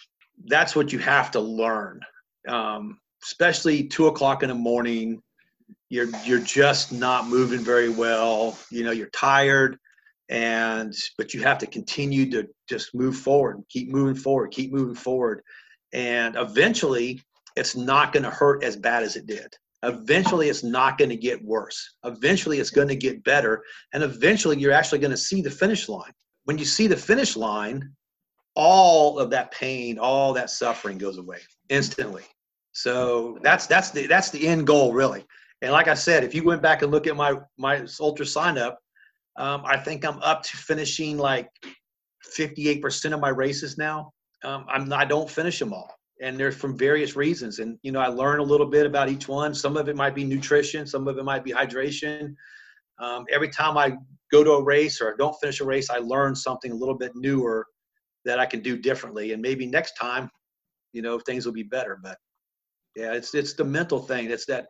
that's 0.46 0.76
what 0.76 0.94
you 0.94 1.00
have 1.00 1.32
to 1.32 1.40
learn 1.40 2.00
um, 2.48 3.00
especially 3.24 3.88
two 3.88 4.08
o'clock 4.08 4.44
in 4.44 4.50
the 4.50 4.56
morning 4.56 5.22
you're 5.90 6.10
you're 6.24 6.40
just 6.40 6.92
not 6.92 7.28
moving 7.28 7.60
very 7.60 7.90
well 7.90 8.58
you 8.70 8.84
know 8.84 8.92
you're 8.92 9.10
tired 9.10 9.78
and 10.30 10.94
but 11.18 11.34
you 11.34 11.42
have 11.42 11.58
to 11.58 11.68
continue 11.68 12.30
to 12.30 12.48
just 12.68 12.94
move 12.94 13.18
forward 13.18 13.62
keep 13.70 13.90
moving 13.90 14.16
forward 14.16 14.52
keep 14.52 14.72
moving 14.72 14.96
forward 14.96 15.42
and 15.94 16.36
eventually 16.36 17.22
it's 17.60 17.76
not 17.76 18.14
going 18.14 18.24
to 18.24 18.30
hurt 18.30 18.64
as 18.64 18.76
bad 18.76 19.04
as 19.04 19.16
it 19.16 19.28
did. 19.28 19.54
Eventually, 19.84 20.50
it's 20.50 20.64
not 20.64 20.98
going 20.98 21.10
to 21.10 21.16
get 21.16 21.44
worse. 21.44 21.96
Eventually, 22.04 22.60
it's 22.60 22.70
going 22.70 22.88
to 22.88 22.96
get 22.96 23.24
better. 23.24 23.64
And 23.94 24.04
eventually, 24.04 24.58
you're 24.58 24.74
actually 24.74 25.00
going 25.00 25.12
to 25.12 25.18
see 25.18 25.42
the 25.42 25.52
finish 25.52 25.88
line. 25.88 26.12
When 26.46 26.58
you 26.58 26.66
see 26.66 26.88
the 26.88 26.98
finish 26.98 27.36
line, 27.36 27.94
all 28.56 29.20
of 29.20 29.30
that 29.30 29.52
pain, 29.52 29.98
all 30.00 30.34
that 30.34 30.50
suffering 30.50 30.98
goes 30.98 31.18
away 31.18 31.40
instantly. 31.70 32.24
So 32.74 33.38
that's 33.42 33.68
that's 33.68 33.92
the 33.92 34.08
that's 34.08 34.32
the 34.32 34.48
end 34.48 34.68
goal, 34.68 34.94
really. 34.94 35.26
And 35.62 35.72
like 35.72 35.88
I 35.88 35.94
said, 35.94 36.24
if 36.24 36.34
you 36.34 36.44
went 36.44 36.62
back 36.62 36.82
and 36.82 36.92
look 36.92 37.08
at 37.08 37.16
my 37.16 37.36
my 37.58 37.82
UltraSignup, 37.82 38.76
um, 39.40 39.64
I 39.66 39.78
think 39.78 40.06
I'm 40.06 40.20
up 40.22 40.44
to 40.44 40.58
finishing 40.58 41.18
like 41.18 41.50
58% 42.38 43.14
of 43.14 43.20
my 43.20 43.30
races 43.30 43.78
now. 43.78 44.12
Um, 44.44 44.66
I'm 44.70 44.92
I 44.94 45.06
don't 45.06 45.30
finish 45.30 45.60
them 45.60 45.74
all 45.74 45.92
and 46.22 46.38
they're 46.38 46.52
from 46.52 46.78
various 46.78 47.16
reasons. 47.16 47.60
And 47.60 47.78
you 47.82 47.92
know, 47.92 48.00
I 48.00 48.08
learn 48.08 48.40
a 48.40 48.44
little 48.44 48.66
bit 48.66 48.86
about 48.86 49.10
each 49.10 49.28
one. 49.28 49.54
Some 49.54 49.78
of 49.78 49.90
it 49.90 49.96
might 49.96 50.16
be 50.16 50.24
nutrition, 50.24 50.86
some 50.86 51.08
of 51.08 51.18
it 51.18 51.24
might 51.24 51.44
be 51.44 51.52
hydration. 51.52 52.36
Um, 53.00 53.26
every 53.32 53.50
time 53.50 53.78
I 53.78 53.94
go 54.32 54.44
to 54.44 54.52
a 54.52 54.64
race 54.64 55.02
or 55.02 55.16
don't 55.18 55.36
finish 55.40 55.62
a 55.62 55.66
race, 55.66 55.90
I 55.90 55.98
learn 55.98 56.36
something 56.36 56.72
a 56.72 56.76
little 56.76 56.98
bit 56.98 57.14
newer 57.16 57.66
that 58.26 58.40
I 58.40 58.46
can 58.46 58.62
do 58.62 58.78
differently. 58.78 59.32
And 59.32 59.42
maybe 59.42 59.66
next 59.66 59.94
time, 59.94 60.30
you 60.92 61.02
know, 61.02 61.20
things 61.20 61.46
will 61.46 61.54
be 61.54 61.64
better. 61.64 61.98
But 62.04 62.18
yeah, 62.96 63.14
it's 63.14 63.34
it's 63.34 63.54
the 63.54 63.64
mental 63.64 64.00
thing. 64.00 64.30
It's 64.30 64.46
that 64.48 64.68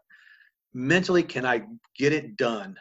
mentally, 0.73 1.23
can 1.23 1.45
I 1.45 1.63
get 1.97 2.13
it 2.13 2.37
done? 2.37 2.77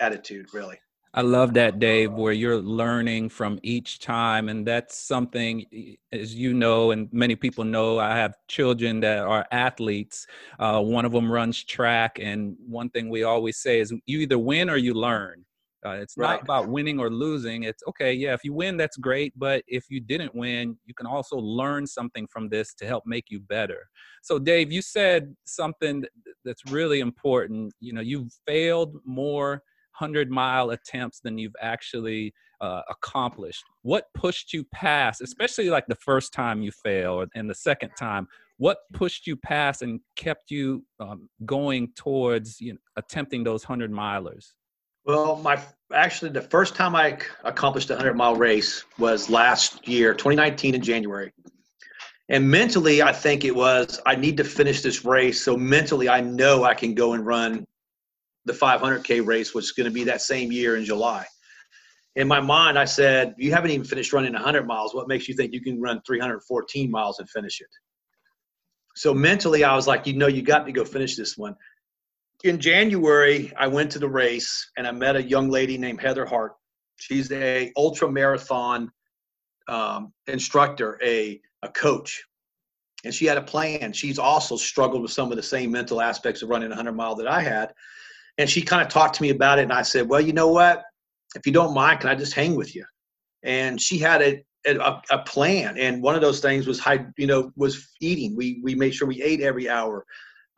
Attitude, 0.00 0.46
really. 0.52 0.78
I 1.18 1.22
love 1.22 1.54
that, 1.54 1.78
Dave, 1.78 2.12
where 2.12 2.34
you're 2.34 2.60
learning 2.60 3.30
from 3.30 3.58
each 3.62 4.00
time. 4.00 4.50
And 4.50 4.66
that's 4.66 4.98
something, 4.98 5.96
as 6.12 6.34
you 6.34 6.52
know, 6.52 6.90
and 6.90 7.10
many 7.10 7.34
people 7.34 7.64
know, 7.64 7.98
I 7.98 8.14
have 8.18 8.36
children 8.48 9.00
that 9.00 9.20
are 9.20 9.46
athletes. 9.50 10.26
Uh, 10.58 10.82
one 10.82 11.06
of 11.06 11.12
them 11.12 11.32
runs 11.32 11.64
track. 11.64 12.18
And 12.20 12.54
one 12.66 12.90
thing 12.90 13.08
we 13.08 13.22
always 13.22 13.56
say 13.56 13.80
is 13.80 13.94
you 14.04 14.18
either 14.18 14.38
win 14.38 14.68
or 14.68 14.76
you 14.76 14.92
learn. 14.92 15.46
Uh, 15.86 15.92
it's 15.92 16.18
right. 16.18 16.32
not 16.32 16.42
about 16.42 16.68
winning 16.68 17.00
or 17.00 17.08
losing. 17.08 17.62
It's 17.62 17.82
okay, 17.88 18.12
yeah, 18.12 18.34
if 18.34 18.44
you 18.44 18.52
win, 18.52 18.76
that's 18.76 18.96
great. 18.98 19.32
But 19.38 19.62
if 19.68 19.84
you 19.88 20.00
didn't 20.00 20.34
win, 20.34 20.76
you 20.84 20.92
can 20.92 21.06
also 21.06 21.36
learn 21.36 21.86
something 21.86 22.26
from 22.26 22.50
this 22.50 22.74
to 22.74 22.86
help 22.86 23.04
make 23.06 23.26
you 23.30 23.40
better. 23.40 23.88
So, 24.20 24.38
Dave, 24.38 24.70
you 24.70 24.82
said 24.82 25.34
something 25.44 26.04
that's 26.44 26.70
really 26.70 27.00
important. 27.00 27.72
You 27.80 27.92
know, 27.94 28.00
you've 28.02 28.32
failed 28.46 28.96
more 29.06 29.62
100 29.98 30.30
mile 30.30 30.70
attempts 30.70 31.20
than 31.20 31.38
you've 31.38 31.56
actually 31.60 32.32
uh, 32.60 32.82
accomplished. 32.88 33.64
What 33.82 34.04
pushed 34.14 34.52
you 34.52 34.64
past, 34.72 35.20
especially 35.20 35.70
like 35.70 35.86
the 35.86 35.96
first 35.96 36.32
time 36.32 36.62
you 36.62 36.70
failed 36.70 37.28
and 37.34 37.48
the 37.48 37.54
second 37.54 37.90
time? 37.98 38.26
What 38.58 38.78
pushed 38.92 39.26
you 39.26 39.36
past 39.36 39.82
and 39.82 40.00
kept 40.16 40.50
you 40.50 40.84
um, 41.00 41.28
going 41.44 41.92
towards 41.94 42.60
you 42.60 42.74
know, 42.74 42.78
attempting 42.96 43.44
those 43.44 43.64
100 43.64 43.92
milers? 43.92 44.52
Well, 45.04 45.36
my 45.36 45.60
actually 45.94 46.32
the 46.32 46.42
first 46.42 46.74
time 46.74 46.96
I 46.96 47.18
accomplished 47.44 47.90
a 47.90 47.94
100 47.94 48.14
mile 48.14 48.34
race 48.34 48.84
was 48.98 49.30
last 49.30 49.86
year, 49.86 50.14
2019 50.14 50.74
in 50.74 50.82
January. 50.82 51.32
And 52.28 52.50
mentally, 52.50 53.02
I 53.02 53.12
think 53.12 53.44
it 53.44 53.54
was 53.54 54.00
I 54.04 54.16
need 54.16 54.36
to 54.38 54.44
finish 54.44 54.82
this 54.82 55.04
race. 55.04 55.44
So 55.44 55.56
mentally, 55.56 56.08
I 56.08 56.20
know 56.20 56.64
I 56.64 56.74
can 56.74 56.94
go 56.94 57.12
and 57.12 57.24
run 57.24 57.64
the 58.46 58.52
500K 58.52 59.24
race, 59.26 59.54
which 59.54 59.66
is 59.66 59.72
going 59.72 59.86
to 59.86 59.92
be 59.92 60.04
that 60.04 60.22
same 60.22 60.50
year 60.50 60.76
in 60.76 60.84
July. 60.84 61.26
In 62.14 62.26
my 62.26 62.40
mind, 62.40 62.78
I 62.78 62.86
said, 62.86 63.34
You 63.36 63.52
haven't 63.52 63.72
even 63.72 63.84
finished 63.84 64.12
running 64.12 64.32
100 64.32 64.66
miles. 64.66 64.94
What 64.94 65.08
makes 65.08 65.28
you 65.28 65.34
think 65.34 65.52
you 65.52 65.60
can 65.60 65.80
run 65.80 66.00
314 66.06 66.90
miles 66.90 67.18
and 67.18 67.28
finish 67.28 67.60
it? 67.60 67.68
So 68.94 69.12
mentally, 69.12 69.64
I 69.64 69.74
was 69.74 69.86
like, 69.86 70.06
You 70.06 70.14
know, 70.14 70.28
you 70.28 70.42
got 70.42 70.64
to 70.64 70.72
go 70.72 70.84
finish 70.84 71.16
this 71.16 71.36
one. 71.36 71.54
In 72.44 72.58
January, 72.58 73.52
I 73.58 73.66
went 73.66 73.90
to 73.92 73.98
the 73.98 74.08
race 74.08 74.70
and 74.78 74.86
I 74.86 74.92
met 74.92 75.16
a 75.16 75.22
young 75.22 75.50
lady 75.50 75.76
named 75.76 76.00
Heather 76.00 76.24
Hart. 76.24 76.52
She's 76.96 77.30
a 77.32 77.72
ultra 77.76 78.10
marathon 78.10 78.90
um, 79.68 80.12
instructor, 80.26 80.98
a, 81.02 81.40
a 81.62 81.68
coach 81.70 82.24
and 83.06 83.14
she 83.14 83.24
had 83.24 83.38
a 83.38 83.42
plan. 83.42 83.92
She's 83.92 84.18
also 84.18 84.56
struggled 84.56 85.02
with 85.02 85.12
some 85.12 85.30
of 85.30 85.36
the 85.36 85.42
same 85.42 85.70
mental 85.70 86.00
aspects 86.00 86.42
of 86.42 86.48
running 86.48 86.70
100 86.70 86.92
mile 86.92 87.14
that 87.14 87.28
I 87.28 87.40
had. 87.40 87.72
And 88.38 88.48
she 88.48 88.62
kind 88.62 88.82
of 88.82 88.88
talked 88.88 89.14
to 89.16 89.22
me 89.22 89.30
about 89.30 89.58
it. 89.58 89.62
And 89.62 89.72
I 89.72 89.82
said, 89.82 90.08
well, 90.08 90.20
you 90.20 90.32
know 90.32 90.48
what? 90.48 90.82
If 91.34 91.46
you 91.46 91.52
don't 91.52 91.74
mind, 91.74 92.00
can 92.00 92.10
I 92.10 92.14
just 92.14 92.34
hang 92.34 92.54
with 92.54 92.74
you? 92.74 92.84
And 93.42 93.80
she 93.80 93.98
had 93.98 94.22
a, 94.22 94.44
a, 94.66 95.02
a, 95.10 95.18
plan, 95.18 95.78
and 95.78 96.02
one 96.02 96.14
of 96.14 96.20
those 96.20 96.40
things 96.40 96.66
was 96.66 96.80
high, 96.80 97.06
you 97.16 97.26
know, 97.26 97.52
was 97.56 97.88
eating. 98.00 98.34
We 98.36 98.60
we 98.64 98.74
made 98.74 98.94
sure 98.94 99.06
we 99.06 99.22
ate 99.22 99.40
every 99.40 99.68
hour. 99.68 100.04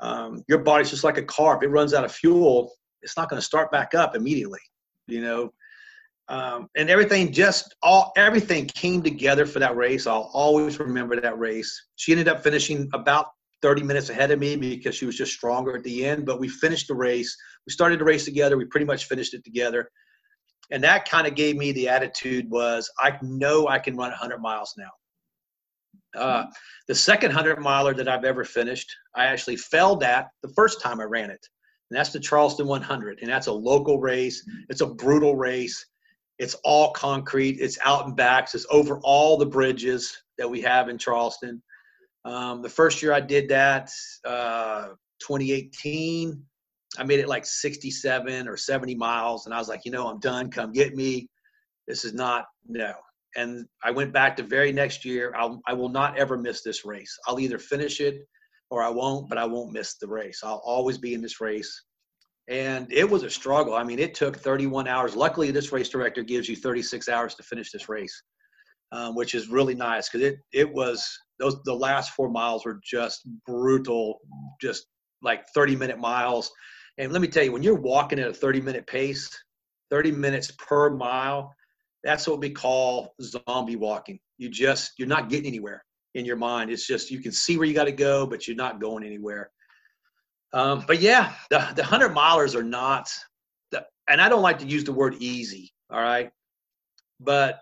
Um, 0.01 0.43
your 0.49 0.59
body's 0.59 0.91
just 0.91 1.05
like 1.05 1.19
a 1.19 1.23
car. 1.23 1.57
If 1.57 1.63
it 1.63 1.69
runs 1.69 1.93
out 1.93 2.05
of 2.05 2.13
fuel, 2.13 2.73
it's 3.03 3.17
not 3.17 3.29
going 3.29 3.41
to 3.41 3.45
start 3.45 3.71
back 3.71 3.95
up 3.95 4.17
immediately. 4.17 4.61
You 5.07 5.21
know, 5.21 5.53
um, 6.29 6.69
and 6.77 6.91
everything 6.91 7.33
just 7.33 7.75
all 7.83 8.13
everything 8.17 8.67
came 8.67 9.03
together 9.03 9.47
for 9.47 9.59
that 9.59 9.77
race. 9.77 10.07
I'll 10.07 10.31
always 10.33 10.79
remember 10.79 11.21
that 11.21 11.39
race. 11.39 11.87
She 11.97 12.13
ended 12.13 12.29
up 12.29 12.43
finishing 12.43 12.89
about 12.93 13.27
30 13.63 13.83
minutes 13.83 14.11
ahead 14.11 14.31
of 14.31 14.39
me 14.39 14.57
because 14.57 14.95
she 14.95 15.07
was 15.07 15.17
just 15.17 15.33
stronger 15.33 15.77
at 15.77 15.85
the 15.85 16.05
end. 16.05 16.27
But 16.27 16.41
we 16.41 16.49
finished 16.49 16.89
the 16.89 16.95
race. 16.95 17.37
We 17.67 17.73
started 17.73 18.01
the 18.01 18.05
race 18.05 18.25
together. 18.25 18.57
We 18.57 18.67
pretty 18.67 18.87
much 18.87 19.07
finished 19.07 19.35
it 19.35 19.45
together. 19.45 19.91
And 20.71 20.83
that 20.85 21.09
kind 21.09 21.27
of 21.27 21.35
gave 21.35 21.57
me 21.57 21.73
the 21.73 21.89
attitude 21.89 22.51
was 22.51 22.91
i 22.99 23.19
know 23.23 23.69
i 23.69 23.79
can 23.79 23.97
run 23.97 24.11
100 24.11 24.39
miles 24.39 24.75
now. 24.77 24.91
Uh, 26.21 26.45
the 26.89 26.95
second 26.95 27.29
100 27.31 27.59
miler 27.59 27.95
that 27.95 28.09
i've 28.09 28.25
ever 28.25 28.45
finished 28.45 28.95
i 29.15 29.25
actually 29.27 29.57
failed 29.57 30.03
at 30.03 30.29
the 30.43 30.53
first 30.55 30.81
time 30.81 31.01
i 31.01 31.05
ran 31.05 31.31
it. 31.31 31.47
And 31.91 31.99
that's 31.99 32.11
the 32.11 32.21
charleston 32.21 32.67
100 32.67 33.21
and 33.23 33.31
that's 33.31 33.47
a 33.47 33.53
local 33.53 33.99
race. 33.99 34.47
It's 34.69 34.83
a 34.83 34.87
brutal 34.87 35.37
race. 35.37 35.85
It's 36.39 36.55
all 36.63 36.93
concrete. 36.93 37.57
It's 37.59 37.79
out 37.85 38.07
and 38.07 38.15
backs. 38.15 38.55
It's 38.55 38.67
over 38.71 39.01
all 39.03 39.37
the 39.37 39.47
bridges 39.47 40.17
that 40.37 40.49
we 40.49 40.61
have 40.61 40.89
in 40.89 40.99
charleston 40.99 41.63
um, 42.29 42.63
the 42.63 42.69
first 42.69 43.03
year 43.03 43.13
i 43.13 43.21
did 43.21 43.49
that 43.49 43.91
uh, 44.25 44.89
2018 45.21 46.43
I 46.97 47.05
made 47.05 47.21
it 47.21 47.29
like 47.29 47.45
67 47.45 48.49
or 48.49 48.57
70 48.57 48.95
miles, 48.95 49.45
and 49.45 49.55
I 49.55 49.59
was 49.59 49.69
like, 49.69 49.85
you 49.85 49.91
know, 49.91 50.09
I'm 50.09 50.21
done. 50.21 50.51
Come 50.51 50.73
get 50.73 50.95
me. 50.95 51.29
This 51.87 52.05
is 52.05 52.15
not 52.15 52.47
no. 52.67 52.95
And 53.37 53.67
I 53.85 53.91
went 53.91 54.13
back 54.13 54.37
the 54.37 54.43
very 54.43 54.73
next 54.73 55.05
year. 55.05 55.35
I'll, 55.37 55.61
I 55.67 55.75
will 55.75 55.91
not 55.91 56.17
ever 56.19 56.39
miss 56.39 56.63
this 56.63 56.85
race. 56.85 57.17
I'll 57.27 57.41
either 57.41 57.59
finish 57.59 58.01
it 58.01 58.27
or 58.71 58.83
I 58.83 58.89
won't, 58.89 59.29
but 59.29 59.39
I 59.39 59.45
won't 59.45 59.73
miss 59.73 59.97
the 59.97 60.09
race. 60.09 60.41
I'll 60.43 60.63
always 60.65 60.99
be 60.99 61.15
in 61.15 61.21
this 61.21 61.41
race. 61.41 61.85
And 62.49 62.91
it 62.91 63.09
was 63.09 63.23
a 63.23 63.31
struggle. 63.31 63.75
I 63.75 63.85
mean, 63.85 63.99
it 63.99 64.15
took 64.15 64.39
31 64.39 64.89
hours. 64.89 65.15
Luckily, 65.15 65.51
this 65.51 65.73
race 65.73 65.91
director 65.91 66.23
gives 66.23 66.49
you 66.49 66.57
36 66.57 67.09
hours 67.09 67.35
to 67.35 67.43
finish 67.43 67.71
this 67.71 67.89
race, 67.91 68.23
um, 68.93 69.15
which 69.15 69.35
is 69.35 69.49
really 69.49 69.75
nice 69.75 70.09
because 70.09 70.27
it 70.27 70.39
it 70.53 70.73
was 70.73 71.07
those 71.39 71.63
the 71.65 71.75
last 71.75 72.13
four 72.13 72.31
miles 72.31 72.65
were 72.65 72.81
just 72.85 73.29
brutal, 73.47 74.21
just 74.61 74.87
like 75.23 75.49
30 75.55 75.77
minute 75.77 75.99
miles 75.99 76.51
and 76.99 77.13
let 77.13 77.23
me 77.23 77.29
tell 77.29 77.45
you, 77.45 77.53
when 77.53 77.63
you're 77.63 77.77
walking 77.77 78.19
at 78.19 78.29
a 78.29 78.35
30 78.35 78.61
minute 78.61 78.87
pace, 78.87 79.31
30 79.91 80.11
minutes 80.13 80.53
per 80.59 80.91
mile, 80.91 81.55
that's 82.03 82.27
what 82.27 82.41
we 82.41 82.51
call 82.51 83.15
zombie 83.23 83.77
walking. 83.77 84.19
You 84.37 84.49
just, 84.51 84.93
you're 84.99 85.09
not 85.09 85.29
getting 85.29 85.47
anywhere 85.47 85.85
in 86.15 86.25
your 86.25 86.37
mind. 86.37 86.71
It's 86.71 86.87
just, 86.87 87.11
you 87.11 87.21
can 87.21 87.33
see 87.33 87.57
where 87.57 87.67
you 87.67 87.75
got 87.75 87.85
to 87.85 87.93
go, 87.93 88.27
but 88.27 88.47
you're 88.47 88.57
not 88.57 88.81
going 88.81 89.05
anywhere. 89.05 89.51
Um, 90.53 90.85
but 90.87 91.01
yeah, 91.01 91.35
the, 91.51 91.59
the 91.77 91.83
100 91.83 92.15
milers 92.15 92.55
are 92.57 92.65
not, 92.65 93.11
the, 93.71 93.85
and 94.09 94.21
I 94.21 94.29
don't 94.29 94.43
like 94.43 94.59
to 94.59 94.67
use 94.67 94.85
the 94.85 94.93
word 94.93 95.17
easy, 95.21 95.73
all 95.91 96.01
right? 96.01 96.31
But 97.21 97.61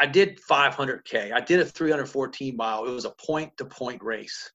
I 0.00 0.06
did 0.06 0.40
500K. 0.50 1.30
I 1.32 1.40
did 1.40 1.60
a 1.60 1.64
314 1.64 2.56
mile. 2.56 2.86
It 2.86 2.90
was 2.90 3.04
a 3.04 3.14
point 3.24 3.54
to 3.58 3.66
point 3.66 4.02
race. 4.02 4.50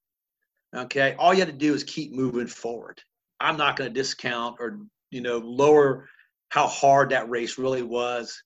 Okay. 0.74 1.14
All 1.20 1.32
you 1.32 1.38
had 1.38 1.48
to 1.48 1.54
do 1.54 1.72
is 1.72 1.84
keep 1.84 2.12
moving 2.12 2.48
forward. 2.48 3.00
I'm 3.38 3.56
not 3.56 3.76
going 3.76 3.88
to 3.88 3.94
discount 3.94 4.56
or 4.58 4.80
you 5.10 5.20
know 5.20 5.38
lower 5.38 6.08
how 6.48 6.66
hard 6.66 7.10
that 7.10 7.30
race 7.30 7.58
really 7.58 7.82
was 7.82 8.42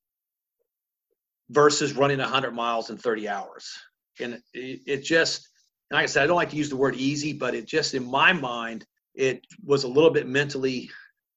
versus 1.48 1.94
running 1.94 2.18
100 2.18 2.52
miles 2.52 2.90
in 2.90 2.98
30 2.98 3.28
hours. 3.28 3.72
And 4.20 4.34
it, 4.52 4.80
it 4.86 5.02
just, 5.02 5.48
like 5.90 6.02
I 6.02 6.06
said, 6.06 6.22
I 6.22 6.26
don't 6.26 6.36
like 6.36 6.50
to 6.50 6.56
use 6.56 6.68
the 6.68 6.76
word 6.76 6.96
easy, 6.96 7.32
but 7.32 7.54
it 7.54 7.66
just 7.66 7.94
in 7.94 8.04
my 8.04 8.32
mind, 8.32 8.84
it 9.14 9.40
was 9.64 9.84
a 9.84 9.88
little 9.88 10.10
bit 10.10 10.28
mentally 10.28 10.90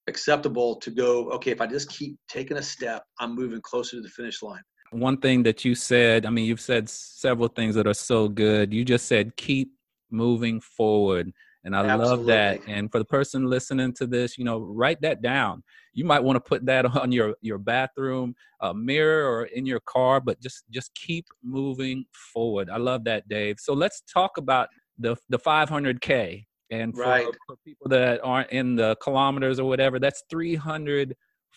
acceptable 0.08 0.75
to 0.77 0.91
go, 0.91 1.29
okay, 1.32 1.51
if 1.51 1.62
I 1.62 1.67
just 1.67 1.89
keep 1.89 2.17
taking 2.28 2.58
a 2.58 2.62
step, 2.62 3.04
I'm 3.19 3.34
moving 3.34 3.62
closer 3.62 3.95
to 3.95 4.02
the 4.02 4.10
finish 4.10 4.41
line. 4.41 4.62
One 4.93 5.17
thing 5.17 5.43
that 5.43 5.65
you 5.65 5.75
said, 5.75 6.25
I 6.25 6.29
mean, 6.29 6.45
you've 6.45 6.62
said 6.62 6.89
several 6.89 7.47
things 7.47 7.75
that 7.75 7.88
are 7.88 7.93
so 7.93 8.27
good. 8.27 8.73
You 8.73 8.86
just 8.86 9.08
said 9.08 9.36
keep 9.36 9.73
moving 10.12 10.62
forward. 10.62 11.34
And 11.65 11.75
I 11.75 11.86
Absolutely. 11.86 12.08
love 12.08 12.25
that. 12.25 12.62
And 12.67 12.91
for 12.91 12.99
the 12.99 13.06
person 13.06 13.45
listening 13.45 13.93
to 13.93 14.06
this, 14.06 14.38
you 14.38 14.43
know, 14.43 14.60
write 14.60 15.01
that 15.01 15.21
down. 15.21 15.63
You 15.93 16.06
might 16.06 16.23
want 16.23 16.36
to 16.36 16.41
put 16.41 16.65
that 16.65 16.86
on 16.97 17.12
your 17.12 17.36
your 17.41 17.58
bathroom 17.58 18.36
uh, 18.62 18.73
mirror 18.73 19.29
or 19.32 19.45
in 19.45 19.65
your 19.65 19.79
car, 19.82 20.19
but 20.19 20.41
just 20.41 20.63
just 20.69 20.93
keep 20.95 21.25
moving 21.43 22.06
forward. 22.34 22.69
I 22.69 22.77
love 22.77 23.03
that, 23.06 23.27
Dave. 23.29 23.60
So 23.60 23.73
let's 23.73 24.01
talk 24.01 24.38
about 24.38 24.69
the 24.97 25.15
the 25.29 25.39
500k. 25.39 26.45
And 26.69 26.95
for, 26.95 27.01
right. 27.01 27.27
for 27.45 27.56
people 27.63 27.88
that 27.89 28.19
aren't 28.23 28.49
in 28.49 28.75
the 28.75 28.95
kilometers 28.95 29.60
or 29.60 29.67
whatever, 29.67 29.99
that's 29.99 30.23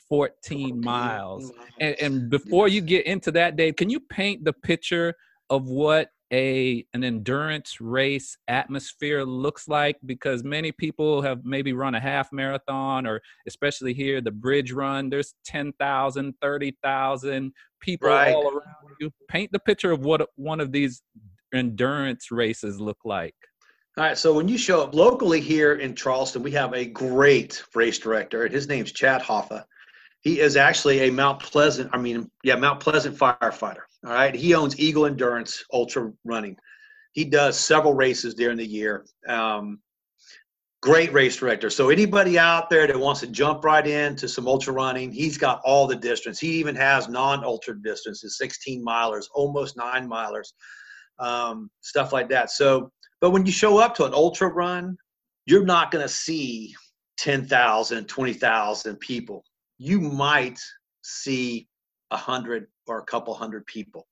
314 0.08 0.80
miles. 0.80 1.52
Oh 1.54 1.64
and, 1.80 1.96
and 2.00 2.30
before 2.30 2.68
you 2.68 2.80
get 2.80 3.06
into 3.06 3.30
that, 3.32 3.56
Dave, 3.56 3.76
can 3.76 3.90
you 3.90 4.00
paint 4.00 4.44
the 4.44 4.52
picture 4.52 5.14
of 5.50 5.68
what 5.68 6.10
a 6.32 6.84
an 6.92 7.04
endurance 7.04 7.80
race 7.80 8.36
atmosphere 8.48 9.24
looks 9.24 9.68
like? 9.68 9.96
Because 10.04 10.42
many 10.42 10.72
people 10.72 11.22
have 11.22 11.44
maybe 11.44 11.72
run 11.72 11.94
a 11.94 12.00
half 12.00 12.32
marathon 12.32 13.06
or 13.06 13.20
especially 13.46 13.94
here 13.94 14.20
the 14.20 14.32
bridge 14.32 14.72
run 14.72 15.08
there's 15.08 15.34
10,000 15.44 16.34
30,000 16.42 17.52
people 17.80 18.08
right. 18.08 18.34
all 18.34 18.48
around 18.48 18.96
you. 19.00 19.10
Paint 19.28 19.52
the 19.52 19.60
picture 19.60 19.92
of 19.92 20.04
what 20.04 20.28
one 20.36 20.60
of 20.60 20.72
these 20.72 21.02
endurance 21.54 22.30
races 22.32 22.80
look 22.80 22.98
like. 23.04 23.36
All 23.96 24.04
right 24.04 24.18
so 24.18 24.32
when 24.32 24.48
you 24.48 24.58
show 24.58 24.82
up 24.82 24.94
locally 24.94 25.40
here 25.40 25.74
in 25.74 25.94
Charleston 25.94 26.42
we 26.42 26.50
have 26.52 26.74
a 26.74 26.86
great 26.86 27.62
race 27.74 27.98
director 27.98 28.44
and 28.44 28.52
his 28.52 28.68
name's 28.68 28.90
Chad 28.90 29.22
Haffa 29.22 29.64
he 30.26 30.40
is 30.40 30.56
actually 30.56 31.08
a 31.08 31.12
Mount 31.12 31.40
Pleasant 31.40 31.90
I 31.92 31.98
mean 31.98 32.30
yeah 32.42 32.56
Mount 32.56 32.80
Pleasant 32.80 33.16
firefighter 33.16 33.86
all 34.06 34.12
right. 34.12 34.34
He 34.34 34.54
owns 34.54 34.78
Eagle 34.78 35.06
Endurance 35.06 35.64
Ultra 35.72 36.12
Running. 36.24 36.56
He 37.12 37.24
does 37.24 37.58
several 37.58 37.92
races 37.92 38.34
during 38.34 38.56
the 38.56 38.66
year. 38.66 39.04
Um, 39.28 39.80
great 40.80 41.12
race 41.12 41.36
director. 41.36 41.70
So 41.70 41.88
anybody 41.88 42.38
out 42.38 42.70
there 42.70 42.86
that 42.86 42.96
wants 42.98 43.20
to 43.20 43.26
jump 43.26 43.64
right 43.64 43.84
into 43.84 44.28
some 44.28 44.46
ultra 44.46 44.72
running, 44.72 45.10
he's 45.10 45.36
got 45.36 45.60
all 45.64 45.88
the 45.88 45.96
distance. 45.96 46.38
He 46.38 46.50
even 46.52 46.76
has 46.76 47.08
non-ultra 47.08 47.82
distances, 47.82 48.38
16 48.38 48.84
milers, 48.84 49.24
almost 49.34 49.76
nine 49.76 50.08
milers, 50.08 50.52
um, 51.18 51.68
stuff 51.80 52.12
like 52.12 52.28
that. 52.28 52.50
So, 52.50 52.92
but 53.20 53.30
when 53.30 53.44
you 53.44 53.50
show 53.50 53.78
up 53.78 53.96
to 53.96 54.04
an 54.04 54.14
ultra 54.14 54.48
run, 54.48 54.96
you're 55.46 55.64
not 55.64 55.90
going 55.90 56.04
to 56.04 56.08
see 56.08 56.76
10,000, 57.16 58.06
20,000 58.06 58.96
people. 59.00 59.42
You 59.78 60.00
might 60.00 60.58
see 61.02 61.68
a 62.10 62.16
hundred 62.16 62.66
or 62.86 62.98
a 62.98 63.04
couple 63.04 63.34
hundred 63.34 63.66
people. 63.66 64.06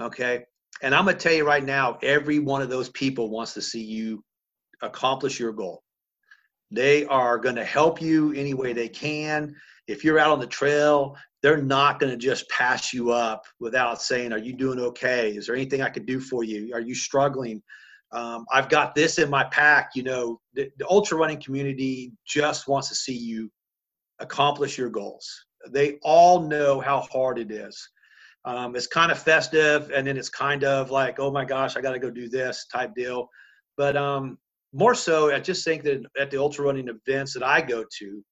Okay. 0.00 0.44
And 0.82 0.94
I'm 0.94 1.04
going 1.04 1.16
to 1.16 1.22
tell 1.22 1.32
you 1.32 1.46
right 1.46 1.64
now, 1.64 1.98
every 2.02 2.38
one 2.38 2.60
of 2.60 2.68
those 2.68 2.90
people 2.90 3.30
wants 3.30 3.54
to 3.54 3.62
see 3.62 3.82
you 3.82 4.22
accomplish 4.82 5.38
your 5.38 5.52
goal. 5.52 5.82
They 6.70 7.04
are 7.06 7.38
going 7.38 7.54
to 7.56 7.64
help 7.64 8.02
you 8.02 8.32
any 8.32 8.54
way 8.54 8.72
they 8.72 8.88
can. 8.88 9.54
If 9.86 10.02
you're 10.02 10.18
out 10.18 10.32
on 10.32 10.40
the 10.40 10.46
trail, 10.46 11.16
they're 11.42 11.62
not 11.62 12.00
going 12.00 12.10
to 12.10 12.18
just 12.18 12.48
pass 12.48 12.92
you 12.92 13.12
up 13.12 13.44
without 13.60 14.02
saying, 14.02 14.32
Are 14.32 14.38
you 14.38 14.54
doing 14.54 14.80
okay? 14.80 15.30
Is 15.30 15.46
there 15.46 15.54
anything 15.54 15.82
I 15.82 15.90
could 15.90 16.06
do 16.06 16.18
for 16.18 16.42
you? 16.42 16.74
Are 16.74 16.80
you 16.80 16.94
struggling? 16.94 17.62
Um, 18.12 18.46
I've 18.52 18.68
got 18.68 18.94
this 18.94 19.18
in 19.18 19.28
my 19.28 19.44
pack. 19.44 19.90
You 19.94 20.04
know, 20.04 20.40
the, 20.54 20.70
the 20.78 20.88
ultra 20.88 21.18
running 21.18 21.40
community 21.40 22.12
just 22.26 22.66
wants 22.66 22.88
to 22.88 22.94
see 22.94 23.16
you 23.16 23.50
accomplish 24.20 24.78
your 24.78 24.90
goals. 24.90 25.28
They 25.70 25.98
all 26.02 26.40
know 26.40 26.80
how 26.80 27.00
hard 27.00 27.38
it 27.38 27.50
is. 27.50 27.88
Um, 28.44 28.76
it's 28.76 28.86
kind 28.86 29.10
of 29.10 29.18
festive, 29.18 29.90
and 29.94 30.06
then 30.06 30.16
it's 30.16 30.28
kind 30.28 30.64
of 30.64 30.90
like, 30.90 31.18
oh 31.18 31.30
my 31.30 31.44
gosh, 31.44 31.76
I 31.76 31.80
got 31.80 31.92
to 31.92 31.98
go 31.98 32.10
do 32.10 32.28
this 32.28 32.66
type 32.72 32.94
deal. 32.94 33.28
But 33.76 33.96
um, 33.96 34.38
more 34.72 34.94
so, 34.94 35.34
I 35.34 35.40
just 35.40 35.64
think 35.64 35.82
that 35.84 36.04
at 36.18 36.30
the 36.30 36.38
ultra 36.38 36.64
running 36.66 36.88
events 36.88 37.32
that 37.34 37.42
I 37.42 37.60
go 37.60 37.84
to, 37.98 38.24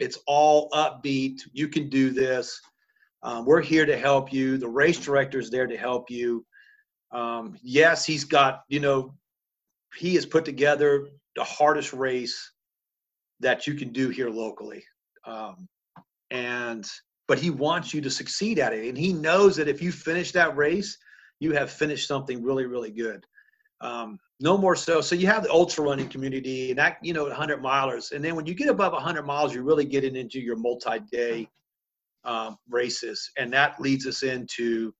it's 0.00 0.18
all 0.26 0.68
upbeat. 0.70 1.40
You 1.52 1.68
can 1.68 1.88
do 1.88 2.10
this. 2.10 2.60
Um, 3.22 3.46
we're 3.46 3.62
here 3.62 3.86
to 3.86 3.96
help 3.96 4.32
you. 4.32 4.58
The 4.58 4.68
race 4.68 4.98
director 4.98 5.38
is 5.38 5.50
there 5.50 5.66
to 5.66 5.76
help 5.76 6.10
you. 6.10 6.44
Um, 7.12 7.56
yes, 7.62 8.04
he's 8.04 8.24
got, 8.24 8.62
you 8.68 8.80
know, 8.80 9.14
he 9.96 10.16
has 10.16 10.26
put 10.26 10.44
together 10.44 11.08
the 11.36 11.44
hardest 11.44 11.92
race 11.92 12.52
that 13.44 13.66
you 13.66 13.74
can 13.74 13.90
do 13.90 14.08
here 14.08 14.30
locally. 14.30 14.82
Um, 15.26 15.68
and 16.30 16.86
but 17.28 17.38
he 17.38 17.50
wants 17.50 17.94
you 17.94 18.00
to 18.00 18.10
succeed 18.10 18.58
at 18.58 18.72
it 18.72 18.88
and 18.88 18.98
he 18.98 19.12
knows 19.12 19.56
that 19.56 19.68
if 19.68 19.80
you 19.80 19.92
finish 19.92 20.32
that 20.32 20.56
race 20.56 20.98
you 21.40 21.52
have 21.52 21.70
finished 21.70 22.08
something 22.08 22.42
really 22.42 22.66
really 22.66 22.90
good 22.90 23.24
um, 23.80 24.18
no 24.40 24.58
more 24.58 24.74
so 24.74 25.00
so 25.00 25.14
you 25.14 25.26
have 25.26 25.42
the 25.42 25.50
ultra 25.50 25.84
running 25.84 26.08
community 26.08 26.70
and 26.70 26.78
that 26.78 26.98
you 27.02 27.12
know 27.14 27.24
100 27.24 27.62
milers 27.62 28.12
and 28.12 28.22
then 28.24 28.34
when 28.34 28.46
you 28.46 28.54
get 28.54 28.68
above 28.68 28.92
100 28.92 29.22
miles 29.22 29.54
you're 29.54 29.62
really 29.62 29.84
getting 29.84 30.16
into 30.16 30.40
your 30.40 30.56
multi-day 30.56 31.48
um, 32.24 32.56
races 32.68 33.30
and 33.38 33.52
that 33.52 33.80
leads 33.80 34.06
us 34.06 34.22
into 34.22 34.92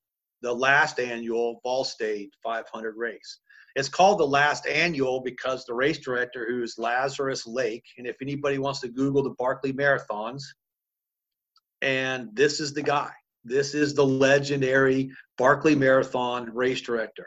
the 0.45 0.53
last 0.53 1.01
annual 1.01 1.59
Vol 1.63 1.85
State 1.85 2.31
500 2.43 2.97
race. 2.97 3.41
It's 3.77 3.89
called 3.89 4.21
the 4.21 4.27
last 4.27 4.67
annual 4.67 5.21
because 5.21 5.65
the 5.65 5.75
race 5.75 5.99
director, 5.99 6.47
who 6.49 6.63
is 6.63 6.79
Lazarus 6.79 7.47
Lake, 7.47 7.85
and 7.99 8.07
if 8.07 8.17
anybody 8.23 8.59
wants 8.59 8.81
to 8.81 8.89
Google 8.89 9.23
the 9.23 9.35
Barkley 9.39 9.73
Marathons, 9.73 10.43
and 11.83 12.29
this 12.35 12.61
is 12.61 12.73
the 12.73 12.83
guy. 12.83 13.11
This 13.45 13.75
is 13.75 13.95
the 13.95 14.07
legendary 14.07 15.11
Barkley 15.37 15.75
Marathon 15.75 16.55
race 16.55 16.81
director. 16.81 17.27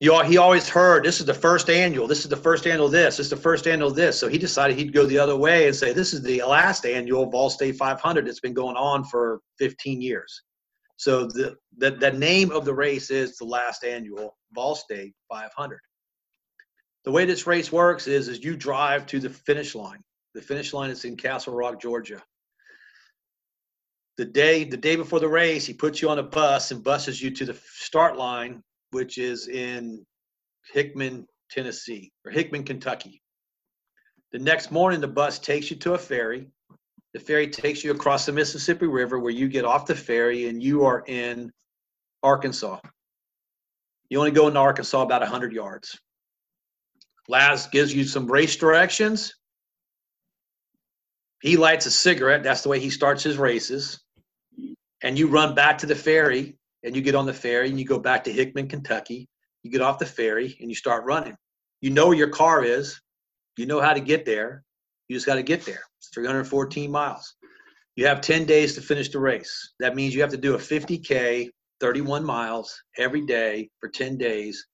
You 0.00 0.12
all, 0.12 0.22
he 0.22 0.36
always 0.36 0.68
heard 0.68 1.04
this 1.04 1.20
is 1.20 1.26
the 1.26 1.32
first 1.32 1.70
annual, 1.70 2.06
this 2.06 2.24
is 2.24 2.28
the 2.28 2.36
first 2.36 2.66
annual 2.66 2.88
this, 2.88 3.16
this 3.16 3.26
is 3.26 3.30
the 3.30 3.36
first 3.36 3.66
annual 3.66 3.90
this. 3.90 4.18
So 4.18 4.28
he 4.28 4.36
decided 4.36 4.76
he'd 4.76 4.92
go 4.92 5.06
the 5.06 5.18
other 5.18 5.36
way 5.36 5.66
and 5.66 5.74
say, 5.74 5.94
this 5.94 6.12
is 6.12 6.22
the 6.22 6.42
last 6.42 6.84
annual 6.84 7.30
Vol 7.30 7.48
State 7.48 7.76
500 7.76 8.26
that's 8.26 8.40
been 8.40 8.52
going 8.52 8.76
on 8.76 9.04
for 9.04 9.40
15 9.58 10.02
years. 10.02 10.42
So 10.96 11.26
the, 11.26 11.56
the, 11.76 11.90
the 11.92 12.12
name 12.12 12.50
of 12.50 12.64
the 12.64 12.74
race 12.74 13.10
is 13.10 13.36
the 13.36 13.44
last 13.44 13.84
annual 13.84 14.36
Vol 14.52 14.74
State 14.74 15.14
500. 15.28 15.78
The 17.04 17.10
way 17.12 17.24
this 17.24 17.46
race 17.46 17.70
works 17.70 18.06
is, 18.06 18.28
is 18.28 18.42
you 18.42 18.56
drive 18.56 19.06
to 19.06 19.20
the 19.20 19.30
finish 19.30 19.74
line. 19.74 20.02
The 20.34 20.42
finish 20.42 20.72
line 20.72 20.90
is 20.90 21.04
in 21.04 21.16
Castle 21.16 21.54
Rock, 21.54 21.80
Georgia. 21.80 22.22
The 24.16 24.24
day, 24.24 24.64
the 24.64 24.76
day 24.76 24.96
before 24.96 25.20
the 25.20 25.28
race, 25.28 25.66
he 25.66 25.74
puts 25.74 26.00
you 26.00 26.08
on 26.08 26.18
a 26.18 26.22
bus 26.22 26.70
and 26.70 26.82
buses 26.82 27.22
you 27.22 27.30
to 27.32 27.44
the 27.44 27.58
start 27.74 28.16
line, 28.16 28.62
which 28.90 29.18
is 29.18 29.48
in 29.48 30.04
Hickman, 30.72 31.26
Tennessee, 31.50 32.10
or 32.24 32.32
Hickman, 32.32 32.64
Kentucky. 32.64 33.22
The 34.32 34.38
next 34.38 34.72
morning, 34.72 35.00
the 35.00 35.08
bus 35.08 35.38
takes 35.38 35.70
you 35.70 35.76
to 35.76 35.94
a 35.94 35.98
ferry 35.98 36.48
the 37.16 37.24
ferry 37.24 37.48
takes 37.48 37.82
you 37.82 37.92
across 37.92 38.26
the 38.26 38.32
Mississippi 38.32 38.86
River 38.86 39.18
where 39.18 39.32
you 39.32 39.48
get 39.48 39.64
off 39.64 39.86
the 39.86 39.94
ferry 39.94 40.48
and 40.48 40.62
you 40.62 40.84
are 40.84 41.02
in 41.06 41.50
Arkansas. 42.22 42.78
You 44.10 44.18
only 44.18 44.32
go 44.32 44.48
into 44.48 44.60
Arkansas 44.60 45.00
about 45.00 45.22
100 45.22 45.50
yards. 45.50 45.98
Laz 47.26 47.68
gives 47.68 47.94
you 47.94 48.04
some 48.04 48.30
race 48.30 48.54
directions. 48.56 49.34
He 51.40 51.56
lights 51.56 51.86
a 51.86 51.90
cigarette. 51.90 52.42
That's 52.42 52.60
the 52.60 52.68
way 52.68 52.80
he 52.80 52.90
starts 52.90 53.22
his 53.22 53.38
races. 53.38 53.98
And 55.02 55.18
you 55.18 55.28
run 55.28 55.54
back 55.54 55.78
to 55.78 55.86
the 55.86 55.96
ferry 55.96 56.58
and 56.82 56.94
you 56.94 57.00
get 57.00 57.14
on 57.14 57.24
the 57.24 57.32
ferry 57.32 57.70
and 57.70 57.78
you 57.78 57.86
go 57.86 57.98
back 57.98 58.24
to 58.24 58.30
Hickman, 58.30 58.68
Kentucky. 58.68 59.26
You 59.62 59.70
get 59.70 59.80
off 59.80 59.98
the 59.98 60.04
ferry 60.04 60.54
and 60.60 60.68
you 60.68 60.74
start 60.74 61.06
running. 61.06 61.34
You 61.80 61.88
know 61.88 62.08
where 62.08 62.16
your 62.18 62.28
car 62.28 62.62
is. 62.62 63.00
You 63.56 63.64
know 63.64 63.80
how 63.80 63.94
to 63.94 64.00
get 64.00 64.26
there. 64.26 64.64
You 65.08 65.16
just 65.16 65.24
got 65.24 65.36
to 65.36 65.42
get 65.42 65.64
there. 65.64 65.80
It's 66.06 66.14
314 66.14 66.90
miles. 66.90 67.34
You 67.96 68.06
have 68.06 68.20
10 68.20 68.44
days 68.44 68.74
to 68.74 68.80
finish 68.80 69.08
the 69.08 69.18
race. 69.18 69.72
That 69.80 69.96
means 69.96 70.14
you 70.14 70.20
have 70.20 70.30
to 70.30 70.36
do 70.36 70.54
a 70.54 70.58
50K, 70.58 71.48
31 71.80 72.24
miles 72.24 72.80
every 72.96 73.24
day 73.26 73.70
for 73.80 73.88
10 73.88 74.16
days 74.16 74.66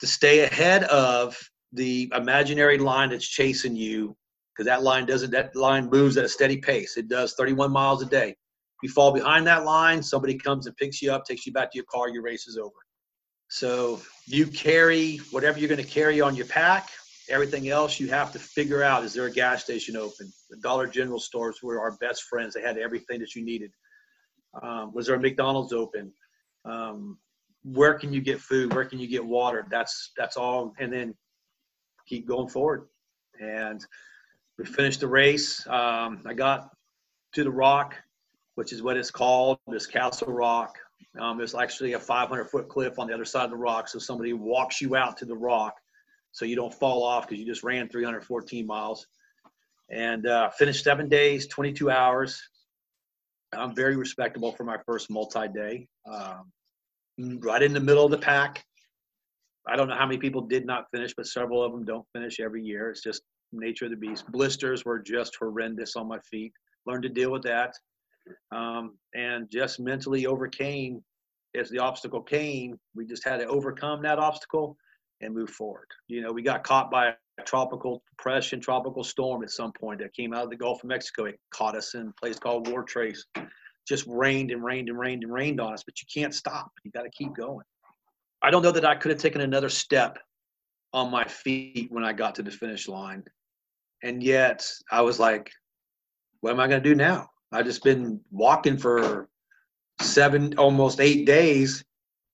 to 0.00 0.06
stay 0.06 0.40
ahead 0.40 0.84
of 0.84 1.36
the 1.72 2.10
imaginary 2.14 2.78
line 2.78 3.10
that's 3.10 3.26
chasing 3.26 3.74
you 3.76 4.16
because 4.52 4.66
that 4.66 4.82
line 4.82 5.06
doesn't 5.06 5.30
that 5.30 5.54
line 5.56 5.88
moves 5.90 6.16
at 6.16 6.24
a 6.24 6.28
steady 6.28 6.58
pace 6.58 6.96
it 6.96 7.08
does 7.08 7.34
31 7.34 7.72
miles 7.72 8.02
a 8.02 8.06
day 8.06 8.36
you 8.82 8.88
fall 8.90 9.10
behind 9.12 9.46
that 9.46 9.64
line 9.64 10.02
somebody 10.02 10.38
comes 10.38 10.66
and 10.66 10.76
picks 10.76 11.02
you 11.02 11.10
up 11.10 11.24
takes 11.24 11.44
you 11.44 11.52
back 11.52 11.72
to 11.72 11.76
your 11.76 11.84
car 11.90 12.08
your 12.08 12.22
race 12.22 12.46
is 12.46 12.56
over 12.56 12.76
so 13.48 14.00
you 14.26 14.46
carry 14.46 15.16
whatever 15.32 15.58
you're 15.58 15.68
going 15.68 15.82
to 15.82 15.90
carry 15.90 16.20
on 16.20 16.36
your 16.36 16.46
pack 16.46 16.90
Everything 17.28 17.68
else 17.68 17.98
you 17.98 18.08
have 18.08 18.32
to 18.32 18.38
figure 18.38 18.82
out 18.82 19.04
is 19.04 19.12
there 19.12 19.26
a 19.26 19.30
gas 19.30 19.64
station 19.64 19.96
open? 19.96 20.32
The 20.50 20.56
Dollar 20.58 20.86
General 20.86 21.18
stores 21.18 21.62
were 21.62 21.80
our 21.80 21.92
best 21.98 22.24
friends. 22.24 22.54
They 22.54 22.62
had 22.62 22.78
everything 22.78 23.20
that 23.20 23.34
you 23.34 23.44
needed. 23.44 23.72
Um, 24.62 24.92
was 24.94 25.06
there 25.06 25.16
a 25.16 25.20
McDonald's 25.20 25.72
open? 25.72 26.12
Um, 26.64 27.18
where 27.64 27.94
can 27.94 28.12
you 28.12 28.20
get 28.20 28.40
food? 28.40 28.74
Where 28.74 28.84
can 28.84 28.98
you 28.98 29.08
get 29.08 29.24
water? 29.24 29.66
That's 29.70 30.12
that's 30.16 30.36
all. 30.36 30.72
And 30.78 30.92
then 30.92 31.14
keep 32.06 32.28
going 32.28 32.48
forward. 32.48 32.86
And 33.40 33.84
we 34.56 34.64
finished 34.64 35.00
the 35.00 35.08
race. 35.08 35.66
Um, 35.66 36.22
I 36.26 36.32
got 36.32 36.70
to 37.34 37.44
the 37.44 37.50
rock, 37.50 37.94
which 38.54 38.72
is 38.72 38.82
what 38.82 38.96
it's 38.96 39.10
called, 39.10 39.58
this 39.66 39.86
Castle 39.86 40.32
Rock. 40.32 40.78
Um, 41.18 41.38
there's 41.38 41.54
actually 41.54 41.94
a 41.94 42.00
500 42.00 42.44
foot 42.46 42.68
cliff 42.68 42.98
on 42.98 43.08
the 43.08 43.14
other 43.14 43.24
side 43.24 43.44
of 43.44 43.50
the 43.50 43.56
rock. 43.56 43.88
So 43.88 43.98
somebody 43.98 44.32
walks 44.32 44.80
you 44.80 44.96
out 44.96 45.16
to 45.18 45.24
the 45.24 45.36
rock 45.36 45.74
so 46.36 46.44
you 46.44 46.54
don't 46.54 46.74
fall 46.74 47.02
off 47.02 47.26
because 47.26 47.40
you 47.40 47.46
just 47.46 47.64
ran 47.64 47.88
314 47.88 48.66
miles. 48.66 49.06
And 49.90 50.26
uh, 50.26 50.50
finished 50.50 50.84
seven 50.84 51.08
days 51.08 51.46
22 51.46 51.90
hours. 51.90 52.42
I'm 53.54 53.74
very 53.74 53.96
respectable 53.96 54.52
for 54.52 54.64
my 54.64 54.76
first 54.84 55.08
multi-day. 55.08 55.88
Um, 56.06 56.52
right 57.40 57.62
in 57.62 57.72
the 57.72 57.80
middle 57.80 58.04
of 58.04 58.10
the 58.10 58.18
pack. 58.18 58.62
I 59.66 59.76
don't 59.76 59.88
know 59.88 59.94
how 59.94 60.04
many 60.04 60.18
people 60.18 60.42
did 60.42 60.66
not 60.66 60.84
finish 60.92 61.14
but 61.16 61.26
several 61.26 61.64
of 61.64 61.72
them 61.72 61.86
don't 61.86 62.04
finish 62.12 62.38
every 62.38 62.62
year. 62.62 62.90
It's 62.90 63.02
just 63.02 63.22
nature 63.50 63.86
of 63.86 63.92
the 63.92 63.96
beast. 63.96 64.30
Blisters 64.30 64.84
were 64.84 64.98
just 64.98 65.36
horrendous 65.36 65.96
on 65.96 66.06
my 66.06 66.18
feet. 66.30 66.52
Learned 66.84 67.04
to 67.04 67.08
deal 67.08 67.32
with 67.32 67.44
that. 67.44 67.72
Um, 68.52 68.98
and 69.14 69.48
just 69.50 69.80
mentally 69.80 70.26
overcame. 70.26 71.02
As 71.58 71.70
the 71.70 71.78
obstacle 71.78 72.20
came 72.20 72.78
we 72.94 73.06
just 73.06 73.24
had 73.24 73.38
to 73.38 73.46
overcome 73.46 74.02
that 74.02 74.18
obstacle 74.18 74.76
and 75.20 75.34
move 75.34 75.50
forward. 75.50 75.86
You 76.08 76.22
know, 76.22 76.32
we 76.32 76.42
got 76.42 76.64
caught 76.64 76.90
by 76.90 77.14
a 77.38 77.42
tropical 77.44 78.02
depression, 78.10 78.60
tropical 78.60 79.04
storm 79.04 79.42
at 79.42 79.50
some 79.50 79.72
point 79.72 80.00
that 80.00 80.14
came 80.14 80.32
out 80.32 80.44
of 80.44 80.50
the 80.50 80.56
Gulf 80.56 80.82
of 80.82 80.88
Mexico. 80.88 81.24
It 81.24 81.38
caught 81.50 81.76
us 81.76 81.94
in 81.94 82.08
a 82.08 82.12
place 82.20 82.38
called 82.38 82.68
Wartrace. 82.68 83.20
Just 83.86 84.04
rained 84.08 84.50
and 84.50 84.64
rained 84.64 84.88
and 84.88 84.98
rained 84.98 85.22
and 85.22 85.32
rained 85.32 85.60
on 85.60 85.72
us, 85.72 85.84
but 85.84 85.94
you 86.00 86.06
can't 86.12 86.34
stop. 86.34 86.70
You 86.84 86.90
got 86.90 87.02
to 87.02 87.10
keep 87.10 87.34
going. 87.34 87.64
I 88.42 88.50
don't 88.50 88.62
know 88.62 88.72
that 88.72 88.84
I 88.84 88.94
could 88.94 89.10
have 89.10 89.20
taken 89.20 89.40
another 89.40 89.68
step 89.68 90.18
on 90.92 91.10
my 91.10 91.24
feet 91.24 91.88
when 91.90 92.04
I 92.04 92.12
got 92.12 92.34
to 92.36 92.42
the 92.42 92.50
finish 92.50 92.88
line. 92.88 93.22
And 94.02 94.22
yet 94.22 94.68
I 94.90 95.02
was 95.02 95.18
like, 95.18 95.50
what 96.40 96.50
am 96.50 96.60
I 96.60 96.68
going 96.68 96.82
to 96.82 96.88
do 96.88 96.94
now? 96.94 97.28
I've 97.52 97.64
just 97.64 97.82
been 97.82 98.20
walking 98.30 98.76
for 98.76 99.28
seven, 100.00 100.54
almost 100.58 101.00
eight 101.00 101.26
days 101.26 101.84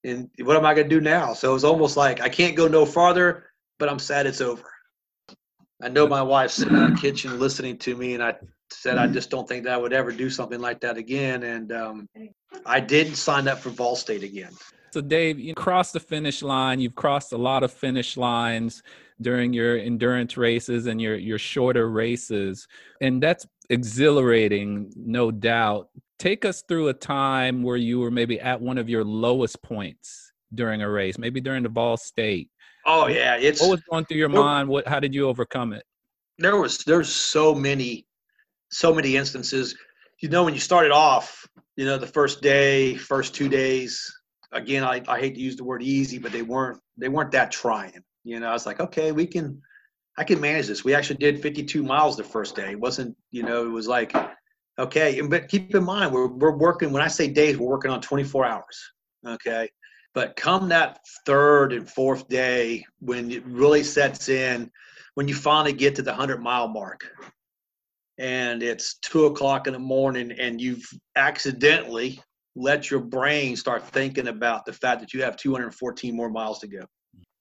and 0.03 0.29
what 0.41 0.57
am 0.57 0.65
I 0.65 0.73
going 0.73 0.89
to 0.89 0.95
do 0.95 1.01
now? 1.01 1.33
So 1.33 1.55
it's 1.55 1.63
almost 1.63 1.97
like 1.97 2.21
I 2.21 2.29
can't 2.29 2.55
go 2.55 2.67
no 2.67 2.85
farther, 2.85 3.45
but 3.79 3.89
I'm 3.89 3.99
sad 3.99 4.25
it's 4.25 4.41
over. 4.41 4.63
I 5.81 5.89
know 5.89 6.07
my 6.07 6.21
wife's 6.21 6.61
in 6.61 6.73
the 6.73 6.97
kitchen 6.99 7.39
listening 7.39 7.77
to 7.79 7.95
me, 7.95 8.13
and 8.13 8.23
I 8.23 8.35
said 8.69 8.97
I 8.97 9.07
just 9.07 9.29
don't 9.29 9.47
think 9.47 9.65
that 9.65 9.73
I 9.73 9.77
would 9.77 9.93
ever 9.93 10.11
do 10.11 10.29
something 10.29 10.59
like 10.59 10.79
that 10.81 10.97
again. 10.97 11.43
And 11.43 11.71
um, 11.71 12.09
I 12.65 12.79
didn't 12.79 13.15
sign 13.15 13.47
up 13.47 13.59
for 13.59 13.69
Vol 13.69 13.95
State 13.95 14.23
again. 14.23 14.51
So, 14.93 15.01
Dave, 15.01 15.39
you 15.39 15.55
crossed 15.55 15.93
the 15.93 15.99
finish 15.99 16.41
line. 16.41 16.79
You've 16.79 16.95
crossed 16.95 17.33
a 17.33 17.37
lot 17.37 17.63
of 17.63 17.73
finish 17.73 18.15
lines 18.15 18.83
during 19.19 19.51
your 19.51 19.77
endurance 19.77 20.37
races 20.37 20.85
and 20.85 21.01
your 21.01 21.15
your 21.15 21.39
shorter 21.39 21.89
races, 21.89 22.67
and 23.01 23.21
that's 23.21 23.45
exhilarating, 23.69 24.91
no 24.95 25.31
doubt 25.31 25.89
take 26.23 26.45
us 26.45 26.63
through 26.69 26.87
a 26.87 26.93
time 26.93 27.63
where 27.63 27.75
you 27.75 27.99
were 27.99 28.09
maybe 28.09 28.39
at 28.39 28.59
one 28.59 28.77
of 28.77 28.87
your 28.87 29.03
lowest 29.03 29.61
points 29.61 30.31
during 30.55 30.81
a 30.81 30.89
race, 30.89 31.17
maybe 31.17 31.41
during 31.41 31.63
the 31.63 31.69
Vol 31.69 31.97
State. 31.97 32.49
Oh 32.85 33.07
yeah, 33.07 33.35
it's 33.35 33.61
what 33.61 33.71
was 33.71 33.81
going 33.89 34.05
through 34.05 34.17
your 34.17 34.29
mind. 34.29 34.69
What 34.69 34.87
how 34.87 34.99
did 35.01 35.13
you 35.13 35.27
overcome 35.27 35.73
it? 35.73 35.83
There 36.37 36.57
was 36.57 36.77
there's 36.79 37.09
so 37.09 37.53
many, 37.53 38.05
so 38.71 38.93
many 38.93 39.17
instances. 39.17 39.75
You 40.21 40.29
know, 40.29 40.43
when 40.45 40.53
you 40.53 40.61
started 40.61 40.91
off, 40.91 41.45
you 41.75 41.85
know, 41.85 41.97
the 41.97 42.07
first 42.07 42.41
day, 42.41 42.95
first 42.95 43.35
two 43.35 43.49
days. 43.49 44.09
Again, 44.53 44.83
I, 44.83 45.01
I 45.07 45.19
hate 45.19 45.33
to 45.33 45.41
use 45.41 45.55
the 45.55 45.63
word 45.63 45.81
easy, 45.81 46.19
but 46.19 46.31
they 46.31 46.43
weren't 46.43 46.79
they 46.97 47.09
weren't 47.09 47.31
that 47.31 47.51
trying. 47.51 48.01
You 48.23 48.39
know, 48.39 48.47
I 48.47 48.53
was 48.53 48.65
like, 48.65 48.79
okay, 48.79 49.11
we 49.11 49.25
can, 49.25 49.61
I 50.17 50.23
can 50.23 50.39
manage 50.39 50.67
this. 50.67 50.83
We 50.83 50.93
actually 50.93 51.17
did 51.17 51.41
52 51.41 51.83
miles 51.83 52.17
the 52.17 52.23
first 52.23 52.55
day. 52.55 52.71
It 52.71 52.79
wasn't, 52.79 53.15
you 53.31 53.43
know, 53.43 53.65
it 53.65 53.71
was 53.71 53.87
like 53.87 54.13
Okay, 54.79 55.21
but 55.21 55.49
keep 55.49 55.75
in 55.75 55.83
mind 55.83 56.11
we're 56.11 56.27
we're 56.27 56.57
working. 56.57 56.91
When 56.91 57.03
I 57.03 57.07
say 57.07 57.27
days, 57.27 57.57
we're 57.57 57.69
working 57.69 57.91
on 57.91 58.01
24 58.01 58.45
hours. 58.45 58.91
Okay, 59.25 59.69
but 60.15 60.35
come 60.35 60.67
that 60.69 60.99
third 61.25 61.73
and 61.73 61.87
fourth 61.87 62.27
day, 62.27 62.83
when 62.99 63.29
it 63.29 63.45
really 63.45 63.83
sets 63.83 64.29
in, 64.29 64.71
when 65.13 65.27
you 65.27 65.35
finally 65.35 65.73
get 65.73 65.93
to 65.95 66.01
the 66.01 66.11
100 66.11 66.41
mile 66.41 66.67
mark, 66.67 67.07
and 68.17 68.63
it's 68.63 68.95
two 68.99 69.27
o'clock 69.27 69.67
in 69.67 69.73
the 69.73 69.79
morning, 69.79 70.31
and 70.31 70.59
you've 70.59 70.85
accidentally 71.15 72.19
let 72.55 72.89
your 72.89 72.99
brain 72.99 73.55
start 73.55 73.87
thinking 73.87 74.27
about 74.27 74.65
the 74.65 74.73
fact 74.73 75.01
that 75.01 75.13
you 75.13 75.21
have 75.21 75.37
214 75.37 76.15
more 76.15 76.29
miles 76.29 76.59
to 76.59 76.67
go. 76.67 76.85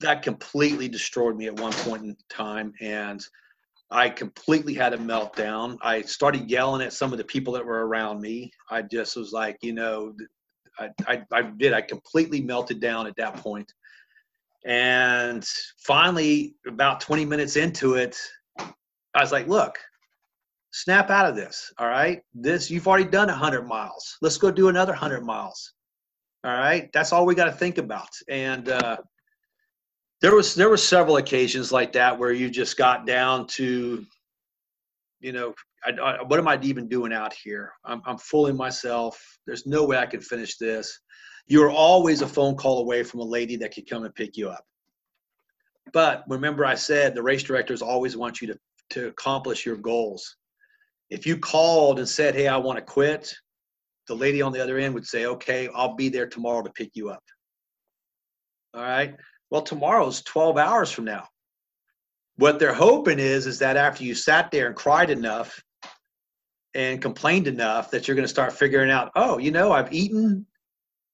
That 0.03 0.23
completely 0.23 0.89
destroyed 0.89 1.37
me 1.37 1.47
at 1.47 1.59
one 1.59 1.73
point 1.73 2.03
in 2.03 2.17
time, 2.29 2.73
and 2.81 3.25
I 3.91 4.09
completely 4.09 4.75
had 4.75 4.95
a 4.95 4.99
meltdown. 4.99 5.79
I 5.83 6.03
started 6.03 6.51
yelling 6.51 6.83
at 6.83 6.93
some 6.93 7.13
of 7.13 7.19
the 7.19 7.25
people 7.25 7.53
that 7.55 7.65
were 7.65 7.87
around 7.87 8.21
me. 8.21 8.53
I 8.71 8.83
just 8.83 9.17
was 9.17 9.33
like, 9.33 9.59
you 9.63 9.73
know, 9.73 10.15
I, 10.79 10.91
I, 11.07 11.23
I 11.33 11.43
did. 11.43 11.73
I 11.73 11.83
completely 11.83 12.41
melted 12.41 12.81
down 12.81 13.07
at 13.07 13.17
that 13.17 13.37
point. 13.37 13.73
And 14.65 15.45
finally, 15.79 16.55
about 16.67 17.01
20 17.01 17.25
minutes 17.25 17.57
into 17.57 17.95
it, 17.95 18.17
I 18.59 19.21
was 19.21 19.33
like, 19.33 19.49
look, 19.49 19.79
snap 20.73 21.11
out 21.11 21.27
of 21.27 21.37
this. 21.37 21.73
All 21.79 21.89
right. 21.89 22.23
This, 22.33 22.71
you've 22.71 22.89
already 22.89 23.05
done 23.05 23.29
100 23.29 23.63
miles. 23.67 24.17
Let's 24.23 24.39
go 24.39 24.51
do 24.51 24.69
another 24.69 24.93
100 24.93 25.23
miles. 25.23 25.75
All 26.45 26.53
right, 26.53 26.91
that's 26.93 27.13
all 27.13 27.25
we 27.25 27.37
got 27.37 27.45
to 27.45 27.53
think 27.53 27.79
about. 27.79 28.09
And 28.29 28.69
uh, 28.69 28.97
there 30.23 30.35
was 30.37 30.55
there 30.55 30.71
were 30.71 30.77
several 30.77 31.17
occasions 31.17 31.73
like 31.73 31.93
that 31.93 32.17
where 32.17 32.33
you 32.33 32.49
just 32.49 32.79
got 32.79 33.07
down 33.07 33.47
to, 33.49 34.07
you 35.21 35.33
know, 35.33 35.53
I, 35.85 35.91
I, 35.91 36.23
what 36.23 36.39
am 36.39 36.47
I 36.47 36.59
even 36.63 36.89
doing 36.89 37.13
out 37.13 37.35
here? 37.35 37.73
I'm, 37.85 38.01
I'm 38.07 38.19
fooling 38.19 38.57
myself. 38.57 39.21
There's 39.47 39.67
no 39.67 39.85
way 39.85 39.99
I 39.99 40.07
can 40.07 40.21
finish 40.21 40.57
this. 40.57 41.01
You're 41.49 41.71
always 41.71 42.23
a 42.23 42.29
phone 42.29 42.55
call 42.55 42.79
away 42.79 43.03
from 43.03 43.19
a 43.19 43.25
lady 43.25 43.57
that 43.57 43.75
could 43.75 43.91
come 43.91 44.05
and 44.05 44.15
pick 44.15 44.37
you 44.37 44.49
up. 44.49 44.65
But 45.93 46.23
remember, 46.29 46.65
I 46.65 46.77
said 46.77 47.17
the 47.17 47.23
race 47.23 47.43
directors 47.43 47.83
always 47.83 48.17
want 48.17 48.41
you 48.41 48.47
to, 48.47 48.59
to 48.91 49.09
accomplish 49.09 49.67
your 49.67 49.77
goals. 49.77 50.37
If 51.11 51.27
you 51.27 51.37
called 51.37 51.99
and 51.99 52.09
said, 52.09 52.37
Hey, 52.37 52.47
I 52.47 52.57
want 52.59 52.79
to 52.79 52.85
quit, 52.85 53.35
the 54.07 54.15
lady 54.15 54.41
on 54.41 54.53
the 54.53 54.63
other 54.63 54.79
end 54.79 54.95
would 54.95 55.07
say, 55.07 55.27
Okay, 55.27 55.69
I'll 55.75 55.97
be 55.97 56.09
there 56.09 56.29
tomorrow 56.29 56.63
to 56.63 56.71
pick 56.71 56.91
you 56.95 57.11
up. 57.11 57.25
All 58.73 58.83
right. 58.83 59.17
Well, 59.53 59.61
tomorrow's 59.61 60.23
12 60.23 60.57
hours 60.57 60.91
from 60.91 61.05
now. 61.05 61.29
What 62.37 62.59
they're 62.59 62.73
hoping 62.73 63.19
is, 63.19 63.47
is 63.47 63.59
that 63.59 63.77
after 63.77 64.03
you 64.03 64.15
sat 64.15 64.51
there 64.51 64.67
and 64.67 64.75
cried 64.75 65.11
enough 65.11 65.63
and 66.73 67.03
complained 67.03 67.47
enough 67.47 67.91
that 67.91 68.09
you're 68.09 68.15
going 68.15 68.25
to 68.25 68.33
start 68.33 68.55
figuring 68.55 68.91
out, 68.91 69.13
oh, 69.15 69.37
you 69.37 69.51
know, 69.51 69.71
I've 69.71 69.93
eaten, 69.93 70.47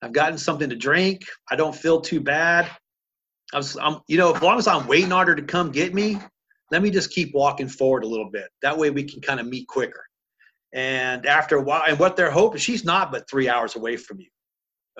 I've 0.02 0.12
gotten 0.12 0.38
something 0.38 0.70
to 0.70 0.76
drink, 0.76 1.24
I 1.50 1.56
don't 1.56 1.74
feel 1.74 2.00
too 2.00 2.20
bad. 2.20 2.70
I'm, 3.52 3.64
I'm, 3.82 4.00
you 4.06 4.16
know, 4.16 4.32
as 4.32 4.40
long 4.40 4.56
as 4.56 4.68
I'm 4.68 4.86
waiting 4.86 5.10
on 5.10 5.26
her 5.26 5.34
to 5.34 5.42
come 5.42 5.72
get 5.72 5.92
me, 5.92 6.16
let 6.70 6.80
me 6.80 6.92
just 6.92 7.10
keep 7.10 7.34
walking 7.34 7.66
forward 7.66 8.04
a 8.04 8.08
little 8.08 8.30
bit. 8.30 8.46
That 8.62 8.78
way 8.78 8.90
we 8.90 9.02
can 9.02 9.20
kind 9.20 9.40
of 9.40 9.48
meet 9.48 9.66
quicker. 9.66 10.04
And 10.72 11.26
after 11.26 11.56
a 11.56 11.62
while, 11.62 11.82
and 11.88 11.98
what 11.98 12.14
they're 12.14 12.30
hoping, 12.30 12.60
she's 12.60 12.84
not 12.84 13.10
but 13.10 13.28
three 13.28 13.48
hours 13.48 13.74
away 13.74 13.96
from 13.96 14.20
you. 14.20 14.28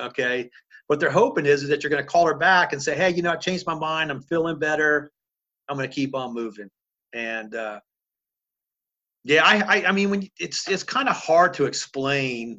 Okay. 0.01 0.51
What 0.89 1.01
they're 1.01 1.11
hoping 1.11 1.47
is, 1.47 1.63
is 1.63 1.69
that 1.69 1.83
you're 1.83 1.91
going 1.91 2.03
to 2.03 2.09
call 2.09 2.27
her 2.27 2.35
back 2.35 2.73
and 2.73 2.83
say, 2.83 2.97
hey, 2.97 3.11
you 3.11 3.23
know, 3.23 3.33
I 3.33 3.37
changed 3.37 3.67
my 3.67 3.75
mind. 3.75 4.11
I'm 4.11 4.23
feeling 4.23 4.59
better. 4.59 5.11
I'm 5.69 5.77
going 5.77 5.89
to 5.89 5.95
keep 5.95 6.15
on 6.15 6.35
moving. 6.35 6.69
And 7.15 7.55
uh, 7.55 7.81
yeah, 9.25 9.45
I, 9.45 9.81
I, 9.81 9.89
I 9.89 9.93
mean, 9.93 10.11
when 10.11 10.29
it's 10.39 10.69
it's 10.69 10.83
kind 10.83 11.09
of 11.09 11.17
hard 11.17 11.53
to 11.55 11.67
explain 11.67 12.59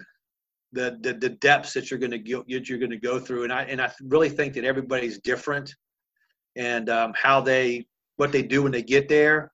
the, 0.72 0.98
the 1.02 1.14
the 1.14 1.30
depths 1.30 1.74
that 1.74 1.90
you're 1.90 2.00
going 2.00 2.12
to 2.12 2.20
go 2.20 2.44
you're 2.48 2.78
going 2.78 2.92
to 2.92 2.98
go 2.98 3.20
through, 3.20 3.44
and 3.44 3.54
I 3.54 3.64
and 3.64 3.82
I 3.82 3.92
really 4.04 4.30
think 4.30 4.54
that 4.54 4.64
everybody's 4.64 5.20
different, 5.20 5.74
and 6.56 6.90
um, 6.90 7.14
how 7.16 7.42
they 7.42 7.88
what 8.18 8.32
they 8.32 8.44
do 8.44 8.64
when 8.64 8.72
they 8.72 8.84
get 8.84 9.10
there. 9.10 9.52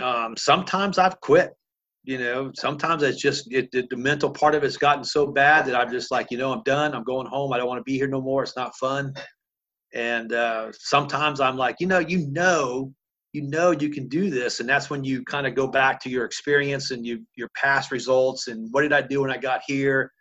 Um, 0.00 0.36
sometimes 0.36 0.98
I've 0.98 1.20
quit. 1.20 1.54
You 2.04 2.18
know, 2.18 2.50
sometimes 2.56 3.04
it's 3.04 3.20
just 3.20 3.52
it, 3.52 3.70
the, 3.70 3.96
mental 3.96 4.30
part 4.30 4.56
of 4.56 4.64
it's 4.64 4.76
gotten 4.76 5.04
so 5.04 5.28
bad 5.28 5.66
that 5.66 5.76
I'm 5.76 5.90
just 5.90 6.10
like, 6.10 6.32
you 6.32 6.38
know, 6.38 6.52
I'm 6.52 6.62
done. 6.64 6.94
I'm 6.94 7.04
going 7.04 7.28
home. 7.28 7.52
I 7.52 7.58
don't 7.58 7.68
want 7.68 7.78
to 7.78 7.84
be 7.84 7.96
here 7.96 8.08
no 8.08 8.20
more. 8.20 8.42
It's 8.42 8.56
not 8.56 8.74
fun. 8.76 9.14
And 9.94 10.32
uh, 10.32 10.72
sometimes 10.72 11.40
I'm 11.40 11.56
like, 11.56 11.76
you 11.78 11.86
know, 11.86 12.00
you 12.00 12.26
know, 12.28 12.92
you 13.32 13.42
know, 13.42 13.70
you 13.70 13.88
can 13.88 14.08
do 14.08 14.28
this, 14.28 14.60
and 14.60 14.68
that's 14.68 14.90
when 14.90 15.04
you 15.04 15.24
kind 15.24 15.46
of 15.46 15.54
go 15.54 15.66
back 15.66 16.00
to 16.00 16.10
your 16.10 16.26
experience 16.26 16.90
and 16.90 17.06
you 17.06 17.24
your 17.34 17.48
past 17.56 17.90
results 17.90 18.48
and 18.48 18.68
what 18.72 18.82
did 18.82 18.92
I 18.92 19.00
do 19.00 19.22
when 19.22 19.30
I 19.30 19.38
got 19.38 19.62
here, 19.66 20.12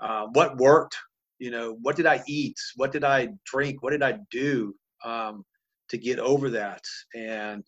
uh, 0.00 0.26
what 0.32 0.58
worked, 0.58 0.96
you 1.38 1.50
know, 1.50 1.78
what 1.80 1.96
did 1.96 2.04
I 2.04 2.22
eat, 2.28 2.56
what 2.76 2.92
did 2.92 3.02
I 3.02 3.28
drink, 3.46 3.82
what 3.82 3.92
did 3.92 4.02
I 4.02 4.18
do 4.30 4.74
um, 5.04 5.42
to 5.88 5.96
get 5.96 6.18
over 6.18 6.50
that, 6.50 6.82
and 7.14 7.64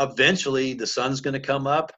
eventually 0.00 0.74
the 0.74 0.86
sun's 0.86 1.20
going 1.20 1.34
to 1.34 1.40
come 1.40 1.68
up, 1.68 1.92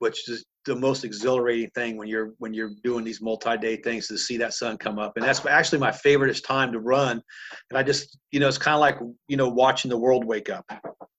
which 0.00 0.28
is 0.28 0.44
the 0.66 0.76
most 0.76 1.04
exhilarating 1.04 1.70
thing 1.70 1.96
when 1.96 2.08
you're 2.08 2.34
when 2.38 2.52
you're 2.52 2.72
doing 2.82 3.04
these 3.04 3.22
multi-day 3.22 3.76
things 3.76 4.08
to 4.08 4.18
see 4.18 4.36
that 4.36 4.52
sun 4.52 4.76
come 4.76 4.98
up. 4.98 5.12
And 5.16 5.24
that's 5.24 5.46
actually 5.46 5.78
my 5.78 5.92
favorite 5.92 6.38
time 6.44 6.72
to 6.72 6.80
run. 6.80 7.22
And 7.70 7.78
i 7.78 7.82
just 7.82 8.18
you 8.32 8.40
know 8.40 8.48
it's 8.48 8.58
kind 8.58 8.74
of 8.74 8.80
like 8.80 8.98
you 9.28 9.36
know 9.36 9.48
watching 9.48 9.88
the 9.88 9.98
world 9.98 10.24
wake 10.24 10.50
up 10.50 10.64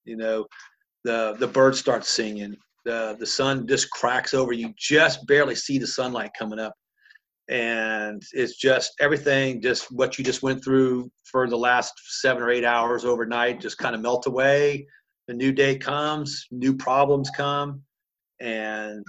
you 0.04 0.16
know 0.16 0.46
the 1.04 1.36
the 1.40 1.46
birds 1.46 1.78
start 1.78 2.04
singing 2.04 2.56
the 2.84 3.16
the 3.18 3.26
sun 3.26 3.66
just 3.66 3.90
cracks 3.90 4.34
over. 4.34 4.52
You 4.52 4.72
just 4.76 5.26
barely 5.26 5.54
see 5.54 5.78
the 5.78 5.86
sunlight 5.86 6.32
coming 6.38 6.58
up. 6.58 6.74
And 7.48 8.22
it's 8.32 8.56
just 8.56 8.92
everything 9.00 9.60
just 9.60 9.90
what 9.92 10.18
you 10.18 10.24
just 10.24 10.42
went 10.42 10.62
through 10.62 11.10
for 11.24 11.48
the 11.48 11.56
last 11.56 11.92
seven 12.20 12.42
or 12.42 12.50
eight 12.50 12.64
hours 12.64 13.04
overnight 13.04 13.60
just 13.60 13.78
kind 13.78 13.94
of 13.94 14.00
melt 14.00 14.26
away. 14.26 14.86
The 15.28 15.34
new 15.34 15.52
day 15.52 15.76
comes 15.76 16.46
new 16.50 16.74
problems 16.74 17.30
come 17.30 17.82
and 18.42 19.04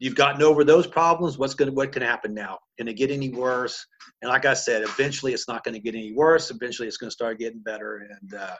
you've 0.00 0.14
gotten 0.14 0.42
over 0.42 0.62
those 0.64 0.86
problems 0.86 1.38
what's 1.38 1.54
going 1.54 1.68
to 1.68 1.74
what 1.74 1.92
can 1.92 2.02
happen 2.02 2.32
now? 2.32 2.58
Can 2.78 2.88
it 2.88 2.94
get 2.94 3.10
any 3.10 3.30
worse? 3.30 3.84
And 4.22 4.30
like 4.30 4.44
i 4.44 4.54
said 4.54 4.82
eventually 4.82 5.32
it's 5.34 5.48
not 5.48 5.64
going 5.64 5.74
to 5.74 5.80
get 5.80 5.94
any 5.94 6.12
worse. 6.12 6.50
Eventually 6.50 6.88
it's 6.88 6.96
going 6.96 7.10
to 7.10 7.14
start 7.14 7.38
getting 7.38 7.60
better. 7.60 8.06
And 8.20 8.34
uh, 8.34 8.56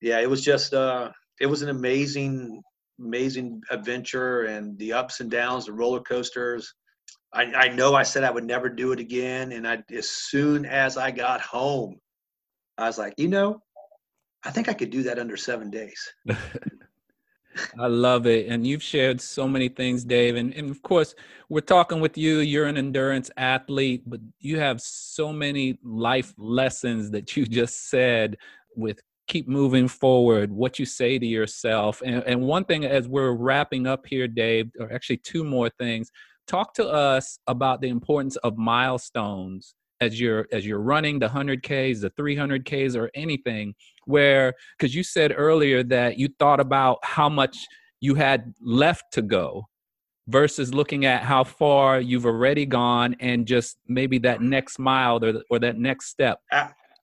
yeah 0.00 0.20
it 0.20 0.28
was 0.28 0.42
just 0.42 0.74
uh, 0.74 1.10
it 1.40 1.46
was 1.46 1.62
an 1.62 1.70
amazing 1.70 2.60
amazing 2.98 3.62
adventure 3.70 4.42
and 4.44 4.78
the 4.78 4.92
ups 4.92 5.20
and 5.20 5.30
downs 5.30 5.66
the 5.66 5.72
roller 5.72 6.00
coasters. 6.00 6.74
I, 7.32 7.44
I 7.44 7.68
know 7.68 7.94
i 7.94 8.02
said 8.02 8.24
i 8.24 8.30
would 8.30 8.44
never 8.44 8.68
do 8.68 8.92
it 8.92 9.00
again. 9.00 9.52
And 9.52 9.66
i 9.66 9.78
as 9.92 10.10
soon 10.10 10.66
as 10.66 10.96
i 10.96 11.10
got 11.10 11.40
home 11.40 11.96
i 12.76 12.86
was 12.86 12.98
like 12.98 13.14
you 13.18 13.28
know 13.28 13.60
i 14.44 14.50
think 14.50 14.68
i 14.68 14.74
could 14.74 14.90
do 14.90 15.04
that 15.04 15.18
under 15.18 15.36
seven 15.36 15.70
days 15.70 16.08
I 17.78 17.86
love 17.86 18.26
it. 18.26 18.48
And 18.48 18.66
you've 18.66 18.82
shared 18.82 19.20
so 19.20 19.48
many 19.48 19.68
things, 19.68 20.04
Dave. 20.04 20.36
And, 20.36 20.54
and 20.54 20.70
of 20.70 20.82
course, 20.82 21.14
we're 21.48 21.60
talking 21.60 22.00
with 22.00 22.16
you. 22.16 22.38
You're 22.38 22.66
an 22.66 22.76
endurance 22.76 23.30
athlete, 23.36 24.02
but 24.06 24.20
you 24.38 24.58
have 24.58 24.80
so 24.80 25.32
many 25.32 25.78
life 25.82 26.32
lessons 26.36 27.10
that 27.10 27.36
you 27.36 27.46
just 27.60 27.90
said 27.90 28.36
with 28.76 29.00
keep 29.26 29.46
moving 29.46 29.86
forward, 29.86 30.50
what 30.50 30.78
you 30.78 30.84
say 30.84 31.18
to 31.18 31.26
yourself. 31.26 32.02
And, 32.04 32.22
and 32.24 32.42
one 32.42 32.64
thing, 32.64 32.84
as 32.84 33.06
we're 33.06 33.30
wrapping 33.30 33.86
up 33.86 34.04
here, 34.06 34.26
Dave, 34.26 34.70
or 34.78 34.92
actually 34.92 35.18
two 35.18 35.44
more 35.44 35.70
things, 35.70 36.10
talk 36.48 36.74
to 36.74 36.86
us 36.88 37.38
about 37.46 37.80
the 37.80 37.88
importance 37.88 38.34
of 38.36 38.58
milestones 38.58 39.74
as 40.00 40.18
you're 40.18 40.46
as 40.52 40.66
you're 40.66 40.80
running 40.80 41.18
the 41.18 41.28
100ks 41.28 42.00
the 42.00 42.10
300ks 42.10 42.96
or 42.96 43.10
anything 43.14 43.74
where 44.06 44.54
because 44.78 44.94
you 44.94 45.02
said 45.02 45.32
earlier 45.36 45.82
that 45.82 46.18
you 46.18 46.28
thought 46.38 46.60
about 46.60 46.98
how 47.02 47.28
much 47.28 47.66
you 48.00 48.14
had 48.14 48.54
left 48.60 49.04
to 49.12 49.22
go 49.22 49.66
versus 50.28 50.72
looking 50.72 51.04
at 51.04 51.22
how 51.22 51.44
far 51.44 52.00
you've 52.00 52.26
already 52.26 52.64
gone 52.64 53.14
and 53.20 53.46
just 53.46 53.78
maybe 53.88 54.18
that 54.18 54.40
next 54.40 54.78
mile 54.78 55.22
or, 55.24 55.42
or 55.50 55.58
that 55.58 55.76
next 55.76 56.06
step. 56.06 56.40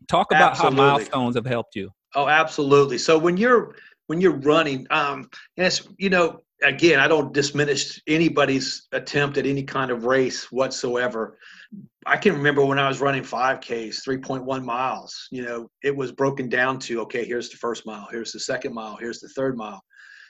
Talk 0.08 0.32
about 0.32 0.52
absolutely. 0.52 0.78
how 0.78 0.92
milestones 0.92 1.36
have 1.36 1.46
helped 1.46 1.76
you. 1.76 1.92
Oh 2.16 2.28
absolutely. 2.28 2.98
So 2.98 3.18
when 3.18 3.38
you're 3.38 3.76
when 4.08 4.22
you're 4.22 4.38
running 4.38 4.88
um 4.90 5.30
yes 5.58 5.86
you 5.98 6.10
know 6.10 6.42
again 6.64 7.00
i 7.00 7.08
don't 7.08 7.34
diminish 7.34 8.02
anybody's 8.08 8.88
attempt 8.92 9.38
at 9.38 9.46
any 9.46 9.64
kind 9.64 9.92
of 9.92 10.06
race 10.06 10.52
whatsoever 10.52 11.38
I 12.06 12.16
can 12.16 12.34
remember 12.34 12.66
when 12.66 12.80
I 12.80 12.88
was 12.88 13.02
running 13.02 13.24
5Ks, 13.24 14.08
3.1 14.08 14.64
miles, 14.64 15.28
you 15.30 15.44
know, 15.44 15.70
it 15.84 15.96
was 15.96 16.14
broken 16.14 16.48
down 16.48 16.80
to, 16.80 17.02
okay, 17.02 17.26
here's 17.26 17.50
the 17.50 17.58
first 17.58 17.86
mile, 17.86 18.08
here's 18.10 18.32
the 18.32 18.40
second 18.40 18.74
mile, 18.74 18.96
here's 18.96 19.20
the 19.20 19.28
third 19.30 19.58
mile. 19.58 19.84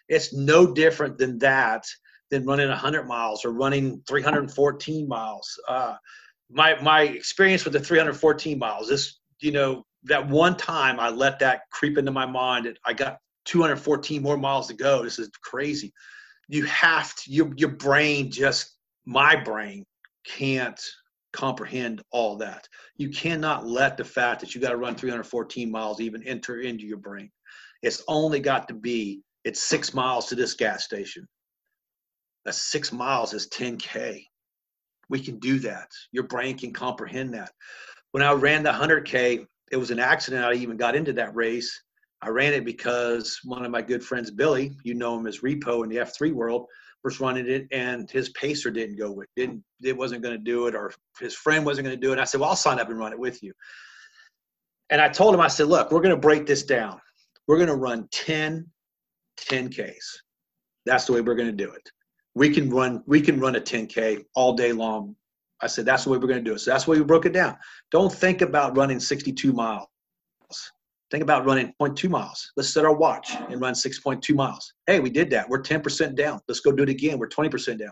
It's 0.09 0.33
no 0.33 0.73
different 0.73 1.17
than 1.19 1.37
that 1.39 1.83
than 2.31 2.45
running 2.45 2.69
100 2.69 3.03
miles 3.03 3.45
or 3.45 3.51
running 3.51 4.01
314 4.07 5.07
miles. 5.07 5.59
Uh, 5.67 5.95
my, 6.49 6.81
my 6.81 7.01
experience 7.01 7.63
with 7.63 7.73
the 7.73 7.79
314 7.79 8.57
miles, 8.57 8.89
this, 8.89 9.19
you 9.39 9.51
know, 9.51 9.85
that 10.03 10.27
one 10.27 10.57
time 10.57 10.99
I 10.99 11.09
let 11.09 11.37
that 11.39 11.61
creep 11.71 11.97
into 11.97 12.11
my 12.11 12.25
mind. 12.25 12.75
I 12.85 12.93
got 12.93 13.17
214 13.45 14.21
more 14.21 14.37
miles 14.37 14.67
to 14.67 14.73
go. 14.73 15.03
This 15.03 15.19
is 15.19 15.29
crazy. 15.43 15.93
You 16.47 16.65
have 16.65 17.15
to, 17.15 17.31
your, 17.31 17.51
your 17.55 17.71
brain 17.71 18.31
just, 18.31 18.77
my 19.05 19.35
brain 19.35 19.85
can't 20.25 20.79
comprehend 21.33 22.01
all 22.11 22.37
that. 22.37 22.67
You 22.95 23.09
cannot 23.09 23.67
let 23.67 23.97
the 23.97 24.05
fact 24.05 24.41
that 24.41 24.55
you 24.55 24.61
got 24.61 24.69
to 24.69 24.77
run 24.77 24.95
314 24.95 25.69
miles 25.69 26.01
even 26.01 26.23
enter 26.23 26.61
into 26.61 26.85
your 26.85 26.97
brain. 26.97 27.29
It's 27.83 28.03
only 28.07 28.39
got 28.39 28.67
to 28.69 28.73
be 28.73 29.21
it's 29.43 29.63
six 29.63 29.93
miles 29.93 30.25
to 30.27 30.35
this 30.35 30.55
gas 30.55 30.83
station. 30.83 31.25
That's 32.43 32.61
six 32.61 32.91
miles 32.91 33.33
is 33.33 33.47
10k. 33.47 34.23
We 35.09 35.21
can 35.21 35.39
do 35.39 35.59
that. 35.59 35.89
Your 36.11 36.23
brain 36.23 36.57
can 36.57 36.73
comprehend 36.73 37.33
that. 37.33 37.51
When 38.11 38.23
I 38.23 38.33
ran 38.33 38.63
the 38.63 38.71
100k, 38.71 39.45
it 39.71 39.77
was 39.77 39.91
an 39.91 39.99
accident. 39.99 40.43
I 40.43 40.53
even 40.53 40.75
got 40.75 40.95
into 40.95 41.13
that 41.13 41.35
race. 41.35 41.81
I 42.21 42.29
ran 42.29 42.53
it 42.53 42.65
because 42.65 43.39
one 43.43 43.63
of 43.63 43.71
my 43.71 43.81
good 43.81 44.03
friends, 44.03 44.31
Billy, 44.31 44.75
you 44.83 44.93
know 44.93 45.17
him 45.17 45.27
as 45.27 45.41
Repo 45.41 45.83
in 45.83 45.89
the 45.89 45.97
F3 45.97 46.33
world, 46.33 46.67
was 47.03 47.19
running 47.21 47.47
it 47.47 47.67
and 47.71 48.09
his 48.11 48.29
pacer 48.29 48.69
didn't 48.69 48.97
go 48.97 49.09
with 49.11 49.27
didn't 49.35 49.63
it 49.81 49.95
wasn't 49.95 50.21
going 50.21 50.35
to 50.35 50.43
do 50.43 50.67
it 50.67 50.75
or 50.75 50.91
his 51.19 51.33
friend 51.33 51.65
wasn't 51.65 51.85
going 51.85 51.97
to 51.97 52.05
do 52.05 52.11
it 52.11 52.19
i 52.19 52.25
said 52.25 52.41
well 52.41 52.49
i'll 52.49 52.55
sign 52.55 52.79
up 52.79 52.89
and 52.89 52.99
run 52.99 53.13
it 53.13 53.19
with 53.19 53.41
you 53.41 53.53
and 54.89 54.99
i 54.99 55.07
told 55.07 55.33
him 55.33 55.39
i 55.39 55.47
said 55.47 55.67
look 55.67 55.89
we're 55.89 56.01
going 56.01 56.13
to 56.13 56.19
break 56.19 56.45
this 56.45 56.63
down 56.63 56.99
we're 57.47 57.55
going 57.55 57.69
to 57.69 57.75
run 57.75 58.07
10 58.11 58.67
10ks 59.39 59.93
that's 60.85 61.05
the 61.05 61.13
way 61.13 61.21
we're 61.21 61.35
going 61.35 61.47
to 61.55 61.65
do 61.65 61.71
it 61.71 61.89
we 62.35 62.49
can 62.49 62.69
run 62.69 63.01
we 63.05 63.21
can 63.21 63.39
run 63.39 63.55
a 63.55 63.61
10k 63.61 64.25
all 64.35 64.53
day 64.53 64.71
long 64.71 65.15
I 65.59 65.65
said, 65.65 65.85
that's 65.85 66.03
the 66.03 66.11
way 66.11 66.19
we're 66.19 66.27
going 66.27 66.43
to 66.43 66.47
do 66.47 66.53
it. 66.53 66.59
So 66.59 66.69
that's 66.69 66.85
the 66.85 66.91
way 66.91 66.99
we 66.99 67.03
broke 67.03 67.25
it 67.25 67.33
down. 67.33 67.57
Don't 67.89 68.13
think 68.13 68.43
about 68.43 68.77
running 68.77 68.99
62 68.99 69.53
miles. 69.53 69.87
Think 71.09 71.23
about 71.23 71.45
running 71.45 71.73
0.2 71.81 72.09
miles. 72.09 72.51
Let's 72.57 72.69
set 72.69 72.83
our 72.83 72.95
watch 72.95 73.33
and 73.49 73.61
run 73.61 73.73
6.2 73.73 74.35
miles. 74.35 74.73
Hey, 74.87 74.99
we 74.99 75.09
did 75.09 75.29
that. 75.29 75.47
We're 75.47 75.61
10% 75.61 76.15
down. 76.15 76.41
Let's 76.47 76.59
go 76.59 76.71
do 76.71 76.83
it 76.83 76.89
again. 76.89 77.17
We're 77.17 77.29
20% 77.29 77.79
down. 77.79 77.91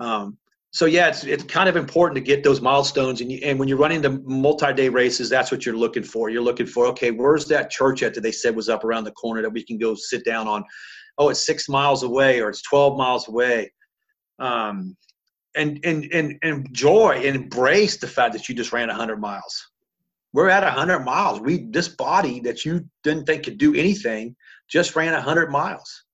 Um, 0.00 0.38
so 0.72 0.86
yeah, 0.86 1.06
it's 1.06 1.22
it's 1.22 1.44
kind 1.44 1.68
of 1.68 1.76
important 1.76 2.16
to 2.16 2.20
get 2.20 2.42
those 2.42 2.60
milestones, 2.60 3.20
and 3.20 3.30
you, 3.30 3.38
and 3.44 3.60
when 3.60 3.68
you're 3.68 3.78
running 3.78 4.02
the 4.02 4.20
multi-day 4.24 4.88
races, 4.88 5.30
that's 5.30 5.52
what 5.52 5.64
you're 5.64 5.76
looking 5.76 6.02
for. 6.02 6.30
You're 6.30 6.42
looking 6.42 6.66
for 6.66 6.86
okay, 6.86 7.12
where's 7.12 7.46
that 7.46 7.70
church 7.70 8.02
at 8.02 8.12
that 8.14 8.22
they 8.22 8.32
said 8.32 8.56
was 8.56 8.68
up 8.68 8.82
around 8.82 9.04
the 9.04 9.12
corner 9.12 9.40
that 9.40 9.52
we 9.52 9.62
can 9.62 9.78
go 9.78 9.94
sit 9.94 10.24
down 10.24 10.48
on? 10.48 10.64
Oh, 11.16 11.28
it's 11.28 11.46
six 11.46 11.68
miles 11.68 12.02
away, 12.02 12.40
or 12.40 12.48
it's 12.48 12.62
12 12.62 12.98
miles 12.98 13.28
away. 13.28 13.72
Um, 14.40 14.96
and 15.54 15.78
and 15.84 16.12
and 16.12 16.38
enjoy 16.42 17.22
and 17.24 17.36
embrace 17.36 17.98
the 17.98 18.08
fact 18.08 18.32
that 18.32 18.48
you 18.48 18.54
just 18.56 18.72
ran 18.72 18.88
100 18.88 19.20
miles. 19.20 19.70
We're 20.34 20.48
at 20.48 20.64
100 20.64 21.04
miles. 21.04 21.40
We 21.40 21.68
this 21.70 21.86
body 21.86 22.40
that 22.40 22.64
you 22.64 22.84
didn't 23.04 23.24
think 23.24 23.44
could 23.44 23.56
do 23.56 23.72
anything 23.72 24.34
just 24.68 24.96
ran 24.96 25.12
100 25.12 25.50
miles. 25.50 26.04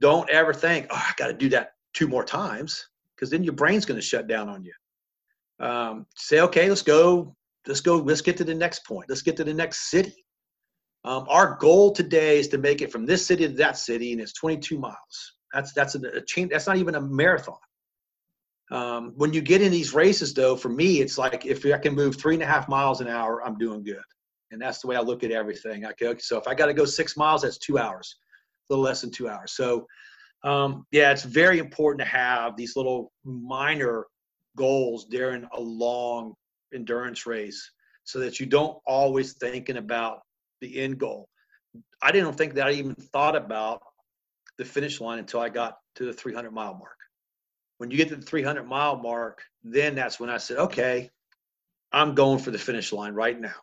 Don't 0.00 0.30
ever 0.30 0.54
think, 0.54 0.86
oh, 0.90 0.94
I 0.94 1.12
got 1.16 1.26
to 1.26 1.32
do 1.32 1.48
that 1.48 1.70
two 1.92 2.06
more 2.06 2.24
times 2.24 2.88
because 3.14 3.28
then 3.28 3.42
your 3.42 3.54
brain's 3.54 3.84
going 3.84 3.98
to 3.98 4.06
shut 4.06 4.28
down 4.28 4.48
on 4.48 4.64
you. 4.64 4.72
Um, 5.58 6.06
say, 6.16 6.40
okay, 6.40 6.68
let's 6.68 6.82
go, 6.82 7.34
let's 7.66 7.80
go, 7.80 7.96
let's 7.96 8.20
get 8.20 8.36
to 8.36 8.44
the 8.44 8.54
next 8.54 8.86
point. 8.86 9.06
Let's 9.08 9.22
get 9.22 9.36
to 9.38 9.44
the 9.44 9.54
next 9.54 9.90
city. 9.90 10.24
Um, 11.04 11.26
our 11.28 11.56
goal 11.56 11.90
today 11.90 12.38
is 12.38 12.46
to 12.48 12.58
make 12.58 12.80
it 12.80 12.92
from 12.92 13.06
this 13.06 13.26
city 13.26 13.48
to 13.48 13.54
that 13.54 13.76
city, 13.76 14.12
and 14.12 14.20
it's 14.20 14.34
22 14.34 14.78
miles. 14.78 15.34
That's 15.52 15.72
that's 15.72 15.94
a, 15.94 15.98
a. 15.98 16.44
That's 16.46 16.66
not 16.66 16.76
even 16.76 16.96
a 16.96 17.00
marathon. 17.00 17.56
Um, 18.70 19.12
when 19.16 19.32
you 19.32 19.40
get 19.40 19.62
in 19.62 19.70
these 19.70 19.94
races, 19.94 20.34
though, 20.34 20.56
for 20.56 20.68
me, 20.68 21.00
it's 21.00 21.18
like 21.18 21.46
if 21.46 21.64
I 21.64 21.78
can 21.78 21.94
move 21.94 22.16
three 22.16 22.34
and 22.34 22.42
a 22.42 22.46
half 22.46 22.68
miles 22.68 23.00
an 23.00 23.08
hour, 23.08 23.44
I'm 23.44 23.58
doing 23.58 23.84
good. 23.84 24.02
And 24.50 24.60
that's 24.60 24.80
the 24.80 24.88
way 24.88 24.96
I 24.96 25.00
look 25.00 25.24
at 25.24 25.30
everything. 25.30 25.84
Okay, 25.84 26.16
so 26.18 26.38
if 26.38 26.48
I 26.48 26.54
got 26.54 26.66
to 26.66 26.74
go 26.74 26.84
six 26.84 27.16
miles, 27.16 27.42
that's 27.42 27.58
two 27.58 27.78
hours, 27.78 28.16
a 28.68 28.72
little 28.72 28.84
less 28.84 29.00
than 29.00 29.10
two 29.10 29.28
hours. 29.28 29.52
So 29.52 29.86
um, 30.44 30.86
yeah, 30.92 31.10
it's 31.10 31.24
very 31.24 31.58
important 31.58 32.00
to 32.00 32.06
have 32.06 32.56
these 32.56 32.76
little 32.76 33.12
minor 33.24 34.06
goals 34.56 35.06
during 35.06 35.46
a 35.52 35.60
long 35.60 36.34
endurance 36.74 37.26
race 37.26 37.70
so 38.04 38.18
that 38.20 38.38
you 38.38 38.46
don't 38.46 38.78
always 38.86 39.34
thinking 39.34 39.76
about 39.76 40.20
the 40.60 40.80
end 40.80 40.98
goal. 40.98 41.28
I 42.00 42.12
didn't 42.12 42.34
think 42.34 42.54
that 42.54 42.66
I 42.68 42.72
even 42.72 42.94
thought 42.94 43.36
about 43.36 43.82
the 44.58 44.64
finish 44.64 45.00
line 45.00 45.18
until 45.18 45.40
I 45.40 45.48
got 45.48 45.78
to 45.96 46.04
the 46.04 46.12
300 46.12 46.50
mile 46.52 46.74
mark. 46.74 46.96
When 47.78 47.90
you 47.90 47.96
get 47.96 48.08
to 48.08 48.16
the 48.16 48.22
300 48.22 48.64
mile 48.64 48.96
mark, 48.96 49.42
then 49.62 49.94
that's 49.94 50.18
when 50.18 50.30
I 50.30 50.38
said, 50.38 50.56
okay, 50.58 51.10
I'm 51.92 52.14
going 52.14 52.38
for 52.38 52.50
the 52.50 52.58
finish 52.58 52.92
line 52.92 53.14
right 53.14 53.38
now. 53.38 53.54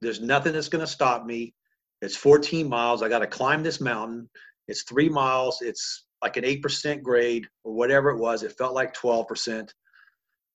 There's 0.00 0.20
nothing 0.20 0.52
that's 0.52 0.68
going 0.68 0.84
to 0.84 0.90
stop 0.90 1.26
me. 1.26 1.54
It's 2.00 2.16
14 2.16 2.68
miles. 2.68 3.02
I 3.02 3.08
got 3.08 3.18
to 3.20 3.26
climb 3.26 3.62
this 3.62 3.80
mountain. 3.80 4.28
It's 4.68 4.82
three 4.82 5.08
miles. 5.08 5.60
It's 5.60 6.06
like 6.22 6.36
an 6.36 6.44
8% 6.44 7.02
grade 7.02 7.46
or 7.64 7.72
whatever 7.72 8.10
it 8.10 8.18
was. 8.18 8.42
It 8.42 8.56
felt 8.56 8.74
like 8.74 8.94
12%. 8.94 9.68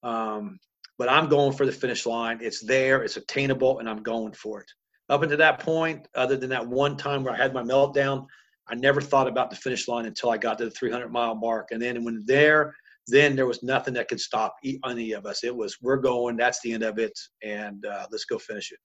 Um, 0.04 0.60
but 0.98 1.10
I'm 1.10 1.28
going 1.28 1.54
for 1.54 1.66
the 1.66 1.72
finish 1.72 2.06
line. 2.06 2.40
It's 2.42 2.62
there, 2.62 3.04
it's 3.04 3.18
attainable, 3.18 3.80
and 3.80 3.90
I'm 3.90 4.04
going 4.04 4.34
for 4.34 4.62
it. 4.62 4.72
Up 5.10 5.22
until 5.22 5.38
that 5.38 5.60
point, 5.60 6.08
other 6.16 6.38
than 6.38 6.50
that 6.52 6.68
one 6.68 6.98
time 6.98 7.24
where 7.24 7.34
I 7.34 7.38
had 7.38 7.54
my 7.54 7.64
meltdown, 7.64 8.26
I 8.68 8.76
never 8.76 9.02
thought 9.02 9.28
about 9.28 9.50
the 9.50 9.56
finish 9.56 9.88
line 9.88 10.06
until 10.06 10.30
I 10.30 10.38
got 10.38 10.58
to 10.60 10.66
the 10.66 10.72
300 10.72 11.12
mile 11.12 11.36
mark. 11.36 11.72
And 11.72 11.82
then 11.82 12.04
when 12.04 12.24
there, 12.26 12.76
then 13.08 13.36
there 13.36 13.48
was 13.48 13.64
nothing 13.64 13.94
that 13.96 14.08
could 14.08 14.20
stop 14.20 14.56
any 14.88 15.12
of 15.12 15.26
us. 15.26 15.44
It 15.44 15.56
was, 15.56 15.78
we're 15.82 15.98
going, 15.98 16.38
that's 16.38 16.60
the 16.62 16.74
end 16.74 16.84
of 16.84 17.00
it, 17.00 17.18
and 17.44 17.86
uh, 17.86 18.08
let's 18.12 18.26
go 18.26 18.38
finish 18.38 18.72
it. 18.72 18.80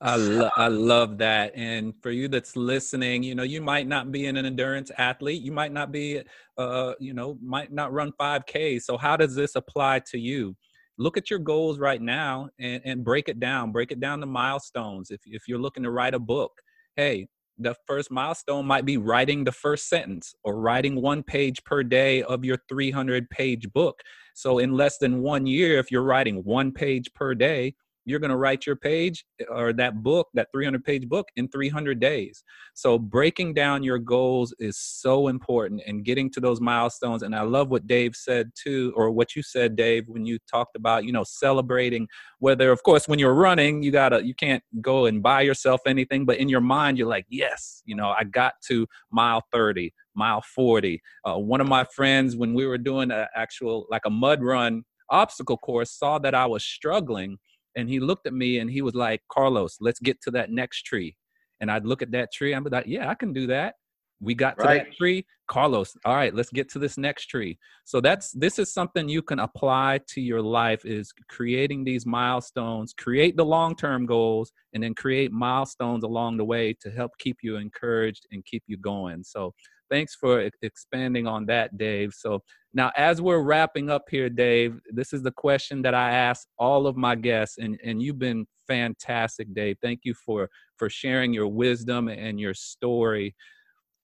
I, 0.00 0.14
lo- 0.14 0.50
I 0.56 0.68
love 0.68 1.18
that. 1.18 1.52
And 1.56 1.92
for 2.02 2.10
you 2.10 2.28
that's 2.28 2.54
listening, 2.54 3.24
you 3.24 3.34
know, 3.34 3.42
you 3.42 3.60
might 3.60 3.88
not 3.88 4.12
be 4.12 4.26
an 4.26 4.36
endurance 4.36 4.92
athlete. 4.96 5.42
You 5.42 5.50
might 5.50 5.72
not 5.72 5.90
be, 5.90 6.22
uh, 6.56 6.92
you 7.00 7.14
know, 7.14 7.36
might 7.42 7.72
not 7.72 7.92
run 7.92 8.12
5K. 8.12 8.80
So, 8.80 8.96
how 8.96 9.16
does 9.16 9.34
this 9.34 9.56
apply 9.56 10.00
to 10.10 10.18
you? 10.18 10.56
Look 10.98 11.16
at 11.16 11.30
your 11.30 11.38
goals 11.38 11.78
right 11.78 12.00
now 12.00 12.48
and, 12.58 12.80
and 12.84 13.04
break 13.04 13.28
it 13.28 13.40
down. 13.40 13.72
Break 13.72 13.90
it 13.90 14.00
down 14.00 14.20
to 14.20 14.26
milestones. 14.26 15.10
If, 15.10 15.20
if 15.26 15.48
you're 15.48 15.58
looking 15.58 15.82
to 15.82 15.90
write 15.90 16.14
a 16.14 16.18
book, 16.18 16.52
hey, 16.96 17.28
the 17.58 17.74
first 17.86 18.10
milestone 18.10 18.66
might 18.66 18.84
be 18.84 18.96
writing 18.96 19.44
the 19.44 19.52
first 19.52 19.88
sentence 19.88 20.34
or 20.44 20.58
writing 20.58 21.00
one 21.00 21.22
page 21.22 21.62
per 21.64 21.82
day 21.82 22.22
of 22.22 22.44
your 22.44 22.58
300 22.68 23.28
page 23.30 23.72
book. 23.72 24.00
So, 24.34 24.58
in 24.58 24.72
less 24.72 24.98
than 24.98 25.22
one 25.22 25.46
year, 25.46 25.78
if 25.78 25.90
you're 25.90 26.02
writing 26.02 26.44
one 26.44 26.72
page 26.72 27.12
per 27.14 27.34
day, 27.34 27.74
you're 28.08 28.20
going 28.20 28.30
to 28.30 28.36
write 28.36 28.66
your 28.66 28.76
page 28.76 29.24
or 29.48 29.72
that 29.74 30.02
book, 30.02 30.28
that 30.34 30.48
300 30.52 30.84
page 30.84 31.08
book 31.08 31.28
in 31.36 31.48
300 31.48 32.00
days. 32.00 32.42
So 32.74 32.98
breaking 32.98 33.54
down 33.54 33.82
your 33.82 33.98
goals 33.98 34.54
is 34.58 34.78
so 34.78 35.28
important 35.28 35.82
and 35.86 36.04
getting 36.04 36.30
to 36.32 36.40
those 36.40 36.60
milestones. 36.60 37.22
And 37.22 37.34
I 37.34 37.42
love 37.42 37.70
what 37.70 37.86
Dave 37.86 38.14
said 38.14 38.50
too, 38.54 38.92
or 38.96 39.10
what 39.10 39.36
you 39.36 39.42
said, 39.42 39.76
Dave, 39.76 40.04
when 40.08 40.24
you 40.24 40.38
talked 40.50 40.76
about, 40.76 41.04
you 41.04 41.12
know, 41.12 41.24
celebrating 41.24 42.08
whether, 42.38 42.70
of 42.70 42.82
course, 42.82 43.08
when 43.08 43.18
you're 43.18 43.34
running, 43.34 43.82
you 43.82 43.90
gotta, 43.90 44.24
you 44.24 44.34
can't 44.34 44.62
go 44.80 45.06
and 45.06 45.22
buy 45.22 45.42
yourself 45.42 45.80
anything, 45.86 46.24
but 46.24 46.38
in 46.38 46.48
your 46.48 46.60
mind, 46.60 46.98
you're 46.98 47.08
like, 47.08 47.26
yes, 47.28 47.82
you 47.84 47.96
know, 47.96 48.14
I 48.16 48.24
got 48.24 48.54
to 48.68 48.86
mile 49.10 49.42
30, 49.52 49.92
mile 50.14 50.42
40. 50.42 51.00
Uh, 51.24 51.38
one 51.38 51.60
of 51.60 51.68
my 51.68 51.84
friends, 51.84 52.36
when 52.36 52.54
we 52.54 52.66
were 52.66 52.78
doing 52.78 53.10
an 53.10 53.26
actual, 53.34 53.86
like 53.90 54.02
a 54.04 54.10
mud 54.10 54.42
run 54.42 54.84
obstacle 55.10 55.56
course, 55.56 55.90
saw 55.90 56.18
that 56.18 56.34
I 56.34 56.46
was 56.46 56.64
struggling 56.64 57.38
and 57.78 57.88
he 57.88 58.00
looked 58.00 58.26
at 58.26 58.34
me 58.34 58.58
and 58.58 58.68
he 58.68 58.82
was 58.82 58.96
like, 58.96 59.22
Carlos, 59.30 59.78
let's 59.80 60.00
get 60.00 60.20
to 60.22 60.32
that 60.32 60.50
next 60.50 60.82
tree. 60.82 61.16
And 61.60 61.70
I'd 61.70 61.86
look 61.86 62.02
at 62.02 62.10
that 62.10 62.32
tree. 62.32 62.52
I'm 62.52 62.64
like, 62.64 62.86
yeah, 62.88 63.08
I 63.08 63.14
can 63.14 63.32
do 63.32 63.46
that. 63.46 63.76
We 64.20 64.34
got 64.34 64.58
to 64.58 64.64
right. 64.64 64.84
that 64.84 64.96
tree. 64.96 65.24
Carlos, 65.46 65.96
all 66.04 66.16
right, 66.16 66.34
let's 66.34 66.50
get 66.50 66.68
to 66.70 66.80
this 66.80 66.98
next 66.98 67.26
tree. 67.26 67.56
So 67.84 68.00
that's 68.00 68.32
this 68.32 68.58
is 68.58 68.72
something 68.72 69.08
you 69.08 69.22
can 69.22 69.38
apply 69.38 70.00
to 70.08 70.20
your 70.20 70.42
life 70.42 70.84
is 70.84 71.12
creating 71.28 71.84
these 71.84 72.04
milestones, 72.04 72.92
create 72.98 73.36
the 73.36 73.44
long-term 73.44 74.06
goals, 74.06 74.50
and 74.74 74.82
then 74.82 74.92
create 74.92 75.30
milestones 75.30 76.02
along 76.02 76.36
the 76.36 76.44
way 76.44 76.74
to 76.80 76.90
help 76.90 77.12
keep 77.20 77.36
you 77.42 77.56
encouraged 77.58 78.26
and 78.32 78.44
keep 78.44 78.64
you 78.66 78.76
going. 78.76 79.22
So 79.22 79.54
thanks 79.90 80.14
for 80.14 80.48
expanding 80.62 81.26
on 81.26 81.46
that, 81.46 81.76
Dave. 81.76 82.12
So 82.14 82.42
now, 82.74 82.92
as 82.96 83.20
we're 83.20 83.40
wrapping 83.40 83.90
up 83.90 84.04
here, 84.10 84.28
Dave, 84.28 84.78
this 84.90 85.12
is 85.12 85.22
the 85.22 85.32
question 85.32 85.82
that 85.82 85.94
I 85.94 86.10
ask 86.10 86.46
all 86.58 86.86
of 86.86 86.96
my 86.96 87.14
guests, 87.14 87.58
and, 87.58 87.78
and 87.84 88.02
you've 88.02 88.18
been 88.18 88.46
fantastic, 88.66 89.52
Dave. 89.54 89.76
Thank 89.82 90.00
you 90.04 90.14
for 90.14 90.48
for 90.76 90.90
sharing 90.90 91.32
your 91.32 91.48
wisdom 91.48 92.08
and 92.08 92.38
your 92.38 92.54
story. 92.54 93.34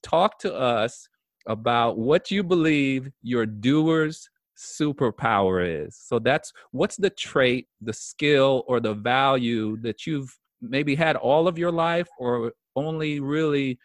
Talk 0.02 0.38
to 0.40 0.54
us 0.54 1.08
about 1.46 1.98
what 1.98 2.30
you 2.30 2.42
believe 2.42 3.10
your 3.22 3.46
doers 3.46 4.28
superpower 4.56 5.84
is. 5.86 5.96
So 5.96 6.18
that's 6.18 6.52
what's 6.70 6.96
the 6.96 7.10
trait, 7.10 7.68
the 7.80 7.92
skill, 7.92 8.64
or 8.66 8.80
the 8.80 8.94
value 8.94 9.76
that 9.82 10.06
you've 10.06 10.36
maybe 10.60 10.94
had 10.94 11.16
all 11.16 11.46
of 11.46 11.58
your 11.58 11.72
life, 11.72 12.08
or 12.18 12.52
only 12.76 13.20
really 13.20 13.78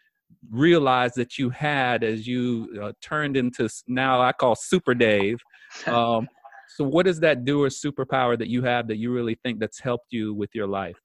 realized 0.50 1.14
that 1.16 1.38
you 1.38 1.50
had 1.50 2.02
as 2.02 2.26
you 2.26 2.80
uh, 2.82 2.92
turned 3.00 3.36
into 3.36 3.68
now 3.86 4.20
I 4.20 4.32
call 4.32 4.54
Super 4.54 4.94
Dave. 4.94 5.38
Um, 5.86 6.26
so, 6.76 6.84
what 6.84 7.06
does 7.06 7.20
that 7.20 7.44
doer 7.44 7.68
superpower 7.68 8.38
that 8.38 8.48
you 8.48 8.62
have 8.62 8.88
that 8.88 8.96
you 8.96 9.12
really 9.12 9.36
think 9.44 9.60
that's 9.60 9.78
helped 9.78 10.12
you 10.12 10.34
with 10.34 10.50
your 10.52 10.66
life? 10.66 10.96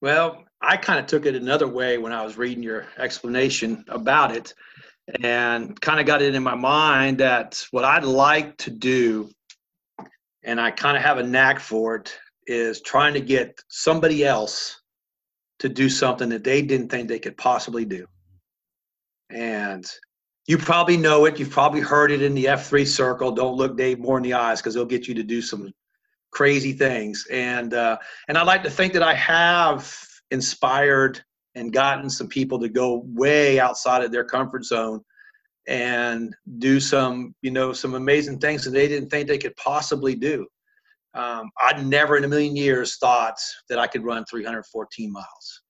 Well, 0.00 0.44
I 0.60 0.76
kind 0.76 0.98
of 0.98 1.06
took 1.06 1.26
it 1.26 1.34
another 1.34 1.68
way 1.68 1.98
when 1.98 2.12
I 2.12 2.24
was 2.24 2.36
reading 2.36 2.62
your 2.62 2.86
explanation 2.98 3.84
about 3.88 4.34
it 4.34 4.54
and 5.22 5.78
kind 5.80 6.00
of 6.00 6.06
got 6.06 6.22
it 6.22 6.34
in 6.34 6.42
my 6.42 6.54
mind 6.54 7.18
that 7.18 7.64
what 7.70 7.84
I'd 7.84 8.04
like 8.04 8.56
to 8.58 8.70
do, 8.70 9.30
and 10.42 10.60
I 10.60 10.70
kind 10.70 10.96
of 10.96 11.02
have 11.02 11.18
a 11.18 11.22
knack 11.22 11.60
for 11.60 11.96
it, 11.96 12.16
is 12.46 12.82
trying 12.82 13.14
to 13.14 13.20
get 13.20 13.58
somebody 13.68 14.24
else 14.24 14.80
to 15.60 15.68
do 15.68 15.88
something 15.88 16.28
that 16.28 16.44
they 16.44 16.62
didn't 16.62 16.88
think 16.90 17.08
they 17.08 17.18
could 17.18 17.36
possibly 17.36 17.84
do. 17.84 18.06
And 19.34 19.84
you 20.46 20.58
probably 20.58 20.96
know 20.96 21.24
it. 21.24 21.38
You've 21.38 21.50
probably 21.50 21.80
heard 21.80 22.12
it 22.12 22.22
in 22.22 22.34
the 22.34 22.46
F3 22.46 22.86
circle. 22.86 23.32
Don't 23.32 23.56
look 23.56 23.76
Dave 23.76 23.98
Moore 23.98 24.18
in 24.18 24.22
the 24.22 24.34
eyes 24.34 24.60
because 24.60 24.74
they'll 24.74 24.84
get 24.84 25.08
you 25.08 25.14
to 25.14 25.22
do 25.22 25.42
some 25.42 25.72
crazy 26.30 26.72
things. 26.72 27.26
And 27.30 27.74
uh, 27.74 27.98
and 28.28 28.38
I 28.38 28.44
like 28.44 28.62
to 28.62 28.70
think 28.70 28.92
that 28.92 29.02
I 29.02 29.14
have 29.14 29.92
inspired 30.30 31.22
and 31.54 31.72
gotten 31.72 32.10
some 32.10 32.28
people 32.28 32.58
to 32.60 32.68
go 32.68 33.02
way 33.06 33.58
outside 33.58 34.02
of 34.02 34.12
their 34.12 34.24
comfort 34.24 34.64
zone 34.64 35.00
and 35.66 36.34
do 36.58 36.78
some 36.78 37.34
you 37.40 37.50
know 37.50 37.72
some 37.72 37.94
amazing 37.94 38.38
things 38.38 38.64
that 38.64 38.72
they 38.72 38.86
didn't 38.86 39.08
think 39.08 39.26
they 39.26 39.38
could 39.38 39.56
possibly 39.56 40.14
do. 40.14 40.46
Um, 41.14 41.50
I 41.58 41.80
never 41.80 42.16
in 42.16 42.24
a 42.24 42.28
million 42.28 42.56
years 42.56 42.98
thought 42.98 43.38
that 43.68 43.78
I 43.78 43.86
could 43.86 44.04
run 44.04 44.24
314 44.28 45.12
miles. 45.12 45.62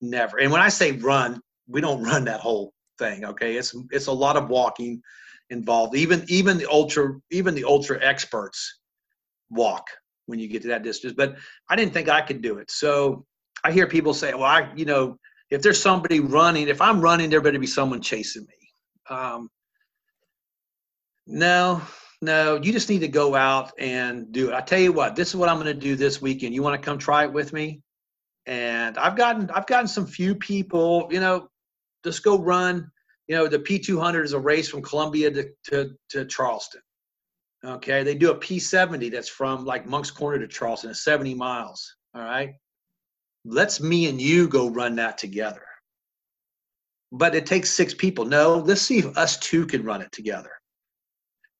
Never. 0.00 0.38
And 0.38 0.50
when 0.50 0.62
I 0.62 0.70
say 0.70 0.92
run, 0.92 1.40
we 1.68 1.80
don't 1.80 2.02
run 2.10 2.24
that 2.24 2.40
whole 2.40 2.72
thing. 2.98 3.24
Okay, 3.24 3.56
it's 3.56 3.74
it's 3.90 4.06
a 4.06 4.12
lot 4.12 4.36
of 4.36 4.48
walking 4.48 5.00
involved. 5.50 5.96
Even 5.96 6.24
even 6.28 6.58
the 6.58 6.70
ultra 6.70 7.14
even 7.30 7.54
the 7.54 7.64
ultra 7.64 7.98
experts 8.04 8.80
walk 9.50 9.86
when 10.26 10.38
you 10.38 10.48
get 10.48 10.62
to 10.62 10.68
that 10.68 10.82
distance. 10.82 11.14
But 11.16 11.36
I 11.68 11.76
didn't 11.76 11.92
think 11.92 12.08
I 12.08 12.20
could 12.20 12.42
do 12.42 12.58
it. 12.58 12.70
So 12.70 13.24
I 13.64 13.72
hear 13.72 13.86
people 13.86 14.14
say, 14.14 14.34
well, 14.34 14.44
I, 14.44 14.70
you 14.76 14.84
know, 14.84 15.18
if 15.50 15.62
there's 15.62 15.80
somebody 15.80 16.20
running, 16.20 16.68
if 16.68 16.80
I'm 16.80 17.00
running, 17.00 17.30
there 17.30 17.40
better 17.40 17.58
be 17.58 17.66
someone 17.66 18.00
chasing 18.00 18.42
me. 18.42 19.14
Um, 19.16 19.48
no, 21.26 21.80
no, 22.20 22.56
you 22.62 22.72
just 22.72 22.88
need 22.88 23.00
to 23.00 23.08
go 23.08 23.34
out 23.34 23.72
and 23.78 24.30
do 24.32 24.50
it. 24.50 24.54
I 24.54 24.60
tell 24.60 24.78
you 24.78 24.92
what, 24.92 25.16
this 25.16 25.28
is 25.28 25.36
what 25.36 25.48
I'm 25.48 25.56
going 25.56 25.66
to 25.66 25.74
do 25.74 25.96
this 25.96 26.20
weekend. 26.20 26.54
You 26.54 26.62
want 26.62 26.80
to 26.80 26.84
come 26.84 26.98
try 26.98 27.24
it 27.24 27.32
with 27.32 27.52
me? 27.52 27.80
And 28.46 28.96
I've 28.98 29.16
gotten, 29.16 29.50
I've 29.50 29.66
gotten 29.66 29.88
some 29.88 30.06
few 30.06 30.34
people, 30.34 31.08
you 31.10 31.20
know, 31.20 31.48
just 32.08 32.24
go 32.24 32.38
run. 32.38 32.90
You 33.26 33.36
know, 33.36 33.46
the 33.46 33.58
P200 33.58 34.24
is 34.24 34.32
a 34.32 34.38
race 34.38 34.68
from 34.68 34.82
Columbia 34.82 35.30
to, 35.30 35.48
to, 35.70 35.90
to 36.10 36.24
Charleston. 36.24 36.80
Okay, 37.64 38.02
they 38.02 38.14
do 38.14 38.30
a 38.30 38.38
P70 38.38 39.10
that's 39.10 39.28
from 39.28 39.64
like 39.64 39.86
Moncks 39.86 40.10
Corner 40.10 40.38
to 40.38 40.48
Charleston, 40.48 40.90
it's 40.90 41.04
70 41.04 41.34
miles. 41.34 41.96
All 42.14 42.22
right, 42.22 42.54
let's 43.44 43.80
me 43.80 44.08
and 44.08 44.20
you 44.20 44.48
go 44.48 44.70
run 44.70 44.96
that 44.96 45.18
together. 45.18 45.62
But 47.10 47.34
it 47.34 47.46
takes 47.46 47.70
six 47.70 47.94
people. 47.94 48.24
No, 48.24 48.58
let's 48.58 48.82
see 48.82 48.98
if 48.98 49.16
us 49.16 49.38
two 49.38 49.66
can 49.66 49.82
run 49.82 50.02
it 50.02 50.12
together. 50.12 50.50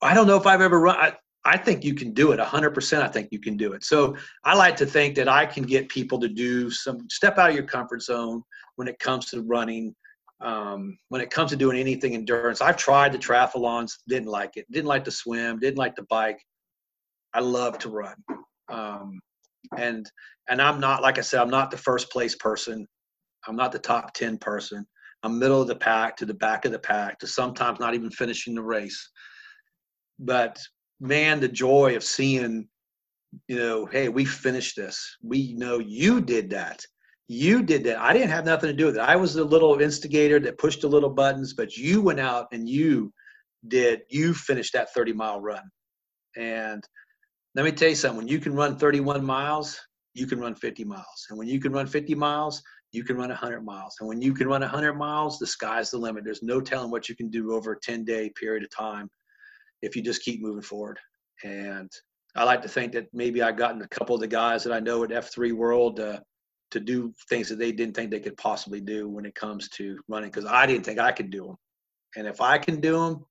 I 0.01 0.15
don't 0.15 0.27
know 0.27 0.37
if 0.37 0.47
I've 0.47 0.61
ever 0.61 0.79
run. 0.79 0.97
I, 0.97 1.13
I 1.45 1.57
think 1.57 1.83
you 1.83 1.95
can 1.95 2.13
do 2.13 2.33
it 2.33 2.41
100%. 2.41 3.03
I 3.03 3.09
think 3.09 3.29
you 3.31 3.41
can 3.41 3.57
do 3.57 3.73
it. 3.73 3.83
So 3.83 4.17
I 4.45 4.55
like 4.55 4.77
to 4.77 4.87
think 4.87 5.15
that 5.17 5.29
I 5.29 5.47
can 5.47 5.63
get 5.63 5.89
people 5.89 6.21
to 6.21 6.29
do 6.29 6.71
some 6.71 7.09
step 7.11 7.39
out 7.39 7.51
of 7.51 7.57
your 7.57 7.65
comfort 7.65 8.03
zone 8.03 8.43
when 8.77 8.87
it 8.87 8.99
comes 8.99 9.27
to 9.27 9.43
running 9.43 9.95
um, 10.41 10.99
when 11.09 11.21
it 11.21 11.31
comes 11.31 11.51
to 11.51 11.57
doing 11.57 11.79
anything 11.79 12.15
endurance. 12.15 12.61
I've 12.61 12.77
tried 12.77 13.13
the 13.13 13.19
triathlons, 13.19 13.93
didn't 14.09 14.29
like 14.29 14.57
it, 14.57 14.71
didn't 14.71 14.87
like 14.87 15.05
to 15.05 15.11
swim, 15.11 15.59
didn't 15.59 15.79
like 15.79 15.97
to 15.97 16.07
bike. 16.09 16.41
I 17.35 17.41
love 17.41 17.79
to 17.81 17.91
run. 17.91 18.15
Um, 18.71 19.21
and 19.77 20.11
and 20.49 20.63
I'm 20.63 20.81
not 20.81 21.03
like 21.03 21.19
I 21.19 21.23
said, 21.23 21.41
I'm 21.41 21.51
not 21.51 21.71
the 21.71 21.77
first 21.77 22.11
place 22.11 22.35
person. 22.35 22.87
I'm 23.47 23.57
not 23.57 23.73
the 23.73 23.79
top 23.79 24.15
10 24.15 24.39
person. 24.39 24.87
I'm 25.23 25.39
middle 25.39 25.61
of 25.61 25.69
the 25.69 25.77
pack 25.77 26.17
to 26.19 26.27
the 26.27 26.35
back 26.35 26.65
of 26.65 26.73
the 26.73 26.79
pack 26.79 27.19
to 27.19 27.27
sometimes 27.27 27.81
not 27.81 27.95
even 27.95 28.11
finishing 28.11 28.55
the 28.55 28.63
race. 28.63 29.11
But 30.19 30.59
man, 31.01 31.41
the 31.41 31.49
joy 31.49 31.97
of 31.97 32.05
seeing, 32.05 32.69
you 33.49 33.57
know, 33.57 33.87
hey, 33.87 34.09
we 34.09 34.25
finished 34.25 34.77
this. 34.77 35.17
We 35.23 35.55
know 35.55 35.79
you 35.79 36.21
did 36.21 36.51
that 36.51 36.85
you 37.29 37.63
did 37.63 37.85
that. 37.85 38.01
I 38.01 38.15
didn't 38.15 38.31
have 38.31 38.47
nothing 38.47 38.71
to 38.71 38.77
do 38.77 38.87
with 38.87 38.97
it. 38.97 39.03
I 39.03 39.17
was 39.17 39.35
the 39.35 39.45
little 39.45 39.81
instigator 39.81 40.41
that 40.41 40.59
pushed 40.59 40.81
the 40.81 40.89
little 40.89 41.11
buttons, 41.11 41.53
but 41.53 41.77
you 41.77 42.01
went 42.01 42.21
out 42.21 42.49
and 42.53 42.69
you 42.69 43.13
did, 43.69 44.01
you 44.09 44.33
finished 44.33 44.73
that 44.73 44.93
30 44.95 45.13
mile 45.13 45.41
run. 45.41 45.63
And 46.37 46.83
let 47.55 47.65
me 47.65 47.73
tell 47.73 47.91
you 47.91 47.95
something 47.95 48.17
when 48.17 48.29
you 48.29 48.39
can 48.39 48.55
run 48.55 48.79
31 48.79 49.25
miles, 49.25 49.79
you 50.15 50.27
can 50.27 50.41
run 50.41 50.55
50 50.55 50.85
miles. 50.85 51.27
And 51.29 51.39
when 51.39 51.49
you 51.49 51.61
can 51.61 51.73
run 51.73 51.87
50 51.87 52.15
miles, 52.15 52.63
you 52.93 53.05
can 53.05 53.17
run 53.17 53.29
100 53.29 53.63
miles. 53.63 53.97
And 54.01 54.09
when 54.09 54.23
you 54.23 54.33
can 54.33 54.49
run 54.49 54.63
100 54.63 54.95
miles, 54.95 55.39
the 55.39 55.47
sky's 55.47 55.91
the 55.91 55.99
limit. 55.99 56.25
There's 56.25 56.43
no 56.43 56.61
telling 56.61 56.91
what 56.91 57.09
you 57.11 57.15
can 57.15 57.29
do 57.29 57.53
over 57.53 57.73
a 57.73 57.81
10 57.81 58.05
day 58.05 58.31
period 58.41 58.63
of 58.63 58.71
time 58.71 59.11
if 59.83 59.95
you 59.95 60.03
just 60.03 60.23
keep 60.23 60.41
moving 60.41 60.63
forward. 60.63 60.99
And 61.45 61.91
I 62.35 62.45
like 62.45 62.63
to 62.63 62.69
think 62.69 62.93
that 62.93 63.07
maybe 63.13 63.43
I've 63.43 63.57
gotten 63.57 63.83
a 63.83 63.89
couple 63.89 64.15
of 64.15 64.21
the 64.21 64.27
guys 64.27 64.65
that 64.65 64.73
I 64.73 64.81
know 64.81 65.05
at 65.05 65.11
F3 65.11 65.53
World. 65.53 66.01
Uh, 66.01 66.21
to 66.71 66.81
do 66.81 67.15
things 67.29 67.49
that 67.49 67.59
they 67.59 67.73
didn't 67.73 67.95
think 67.95 68.11
they 68.11 68.21
could 68.21 68.37
possibly 68.37 68.81
do 68.81 69.09
when 69.09 69.25
it 69.25 69.35
comes 69.35 69.69
to 69.71 69.99
running 70.09 70.31
because 70.31 70.47
I 70.47 70.67
didn't 70.67 70.85
think 70.85 70.99
I 70.99 71.13
could 71.13 71.31
do 71.31 71.47
them. 71.47 71.57
And 72.17 72.27
if 72.27 72.41
I 72.41 72.59
can 72.59 72.81
do 72.81 72.93
them, 72.99 73.25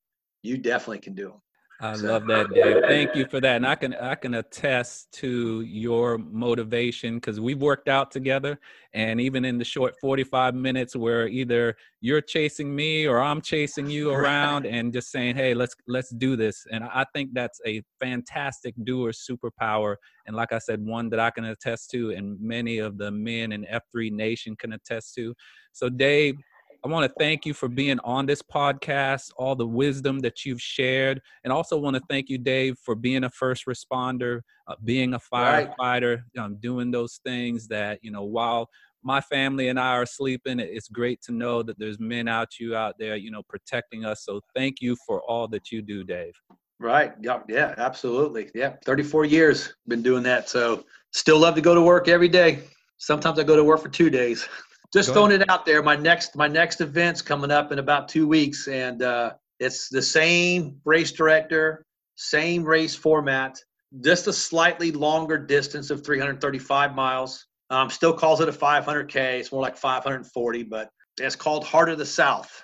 you 0.44 0.58
definitely 0.58 1.00
can 1.00 1.14
do 1.14 1.30
them. 1.30 1.42
I 1.80 1.94
love 1.94 2.26
that, 2.26 2.50
Dave. 2.52 2.84
Thank 2.88 3.16
you 3.16 3.28
for 3.28 3.40
that. 3.40 3.58
And 3.58 3.68
I 3.68 3.76
can 3.76 3.94
I 3.94 4.16
can 4.16 4.34
attest 4.34 5.12
to 5.14 5.62
your 5.62 6.18
motivation 6.18 7.16
because 7.16 7.40
we've 7.40 7.62
worked 7.62 7.88
out 7.88 8.10
together. 8.10 8.60
And 8.94 9.22
even 9.22 9.46
in 9.46 9.60
the 9.60 9.64
short 9.64 9.94
45 10.02 10.56
minutes 10.56 10.96
where 10.96 11.28
either 11.28 11.76
you're 12.02 12.22
chasing 12.22 12.76
me 12.76 13.06
or 13.06 13.20
I'm 13.20 13.42
chasing 13.42 13.88
you 13.92 14.10
around 14.10 14.66
and 14.66 14.92
just 14.92 15.12
saying, 15.12 15.36
hey, 15.36 15.54
let's 15.54 15.76
let's 15.88 16.10
do 16.10 16.36
this. 16.36 16.66
And 16.72 16.84
I 16.84 17.06
think 17.14 17.32
that's 17.34 17.62
a 17.64 17.84
fantastic 18.00 18.74
doer 18.84 19.12
superpower. 19.12 19.98
And 20.26 20.36
like 20.36 20.54
I 20.54 20.58
said, 20.58 20.84
one 20.84 21.10
that 21.10 21.20
I 21.20 21.30
can 21.30 21.46
attest 21.46 21.92
to 21.92 22.10
and 22.12 22.42
many 22.42 22.80
of 22.80 22.98
the 22.98 23.12
men 23.12 23.52
in 23.52 23.66
F3 23.66 24.12
Nation 24.12 24.56
can 24.56 24.74
attest 24.74 25.14
to. 25.16 25.36
So 25.74 25.90
Dave, 25.90 26.38
I 26.84 26.88
want 26.88 27.10
to 27.10 27.14
thank 27.20 27.46
you 27.46 27.54
for 27.54 27.68
being 27.68 28.00
on 28.00 28.26
this 28.26 28.42
podcast, 28.42 29.32
all 29.38 29.56
the 29.56 29.68
wisdom 29.68 30.20
that 30.20 30.46
you've 30.46 30.62
shared, 30.62 31.22
and 31.44 31.52
also 31.52 31.78
want 31.78 31.96
to 31.96 32.02
thank 32.10 32.30
you, 32.30 32.38
Dave, 32.38 32.78
for 32.84 32.96
being 32.96 33.24
a 33.24 33.30
first 33.30 33.66
responder, 33.66 34.42
uh, 34.68 34.76
being 34.84 35.14
a 35.14 35.20
firefighter, 35.20 36.22
right. 36.36 36.44
um, 36.44 36.58
doing 36.58 36.92
those 36.92 37.20
things 37.26 37.68
that 37.68 38.00
you 38.04 38.12
know. 38.12 38.24
While 38.24 38.70
my 39.04 39.22
family 39.22 39.70
and 39.70 39.80
I 39.80 39.94
are 39.94 40.06
sleeping, 40.06 40.60
it's 40.60 40.88
great 40.88 41.22
to 41.24 41.32
know 41.32 41.64
that 41.64 41.80
there's 41.80 42.00
men 42.00 42.28
out 42.28 42.60
you 42.60 42.76
out 42.76 42.96
there, 43.00 43.16
you 43.16 43.32
know, 43.32 43.44
protecting 43.48 44.06
us. 44.06 44.24
So 44.24 44.42
thank 44.56 44.82
you 44.82 44.96
for 45.06 45.22
all 45.22 45.48
that 45.50 45.72
you 45.72 45.82
do, 45.82 46.04
Dave. 46.04 46.34
Right. 46.80 47.14
Yeah. 47.22 47.40
Yeah. 47.48 47.74
Absolutely. 47.78 48.52
Yeah. 48.54 48.74
34 48.86 49.26
years 49.26 49.74
been 49.88 50.04
doing 50.04 50.24
that. 50.24 50.50
So 50.50 50.86
still 51.12 51.40
love 51.40 51.56
to 51.56 51.62
go 51.62 51.74
to 51.74 51.82
work 51.82 52.08
every 52.08 52.28
day. 52.28 52.60
Sometimes 52.98 53.40
I 53.40 53.44
go 53.44 53.56
to 53.56 53.64
work 53.64 53.82
for 53.82 53.90
two 53.90 54.10
days. 54.10 54.48
just 54.94 55.14
throwing 55.14 55.32
it 55.32 55.50
out 55.50 55.66
there. 55.66 55.84
My 55.84 55.96
next 55.96 56.36
my 56.36 56.48
next 56.48 56.82
event's 56.82 57.22
coming 57.22 57.52
up 57.52 57.72
in 57.72 57.80
about 57.80 58.08
two 58.08 58.28
weeks, 58.28 58.68
and 58.68 59.02
uh, 59.02 59.34
it's 59.60 59.90
the 59.90 60.02
same 60.02 60.80
race 60.86 61.12
director, 61.12 61.86
same 62.16 62.64
race 62.64 62.96
format, 62.96 63.60
just 64.04 64.28
a 64.28 64.34
slightly 64.34 64.92
longer 64.92 65.38
distance 65.38 65.90
of 65.90 66.06
335 66.06 66.96
miles. 66.96 67.46
Um, 67.70 67.90
still 67.90 68.14
calls 68.14 68.40
it 68.40 68.48
a 68.48 68.54
500k. 68.54 69.40
It's 69.40 69.52
more 69.52 69.62
like 69.62 69.76
540, 69.76 70.64
but 70.64 70.90
it's 71.20 71.36
called 71.36 71.66
Heart 71.66 71.90
of 71.90 71.98
the 71.98 72.06
South. 72.06 72.64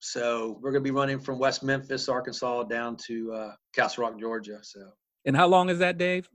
So 0.00 0.58
we're 0.60 0.72
going 0.72 0.82
to 0.82 0.88
be 0.88 0.90
running 0.90 1.20
from 1.20 1.38
West 1.38 1.62
Memphis, 1.62 2.08
Arkansas, 2.08 2.64
down 2.64 2.96
to 3.06 3.32
uh, 3.32 3.52
Castle 3.72 4.02
Rock, 4.02 4.18
Georgia. 4.18 4.58
So. 4.62 4.80
And 5.26 5.36
how 5.36 5.46
long 5.46 5.70
is 5.70 5.78
that, 5.78 5.96
Dave? 5.96 6.28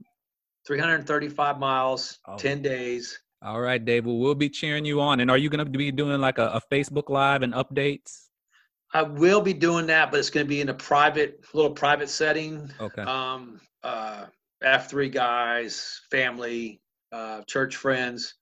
335 0.66 1.58
miles, 1.58 2.18
oh. 2.26 2.36
10 2.38 2.62
days. 2.62 3.18
All 3.40 3.60
right, 3.60 3.82
Dave. 3.82 4.06
Well, 4.06 4.18
we'll 4.18 4.34
be 4.34 4.48
cheering 4.48 4.84
you 4.84 5.00
on. 5.00 5.20
And 5.20 5.30
are 5.30 5.38
you 5.38 5.48
going 5.48 5.64
to 5.64 5.78
be 5.78 5.92
doing 5.92 6.20
like 6.20 6.38
a, 6.38 6.46
a, 6.48 6.62
Facebook 6.72 7.08
Live 7.08 7.42
and 7.42 7.54
updates? 7.54 8.24
I 8.92 9.02
will 9.02 9.40
be 9.40 9.52
doing 9.52 9.86
that, 9.86 10.10
but 10.10 10.18
it's 10.18 10.30
going 10.30 10.46
to 10.46 10.48
be 10.48 10.60
in 10.60 10.70
a 10.70 10.74
private, 10.74 11.44
little 11.54 11.70
private 11.70 12.08
setting. 12.08 12.70
Okay. 12.80 13.02
Um, 13.02 13.60
uh, 13.84 14.24
F3 14.64 15.12
guys, 15.12 16.00
family, 16.10 16.80
uh, 17.12 17.42
church 17.46 17.76
friends, 17.76 18.34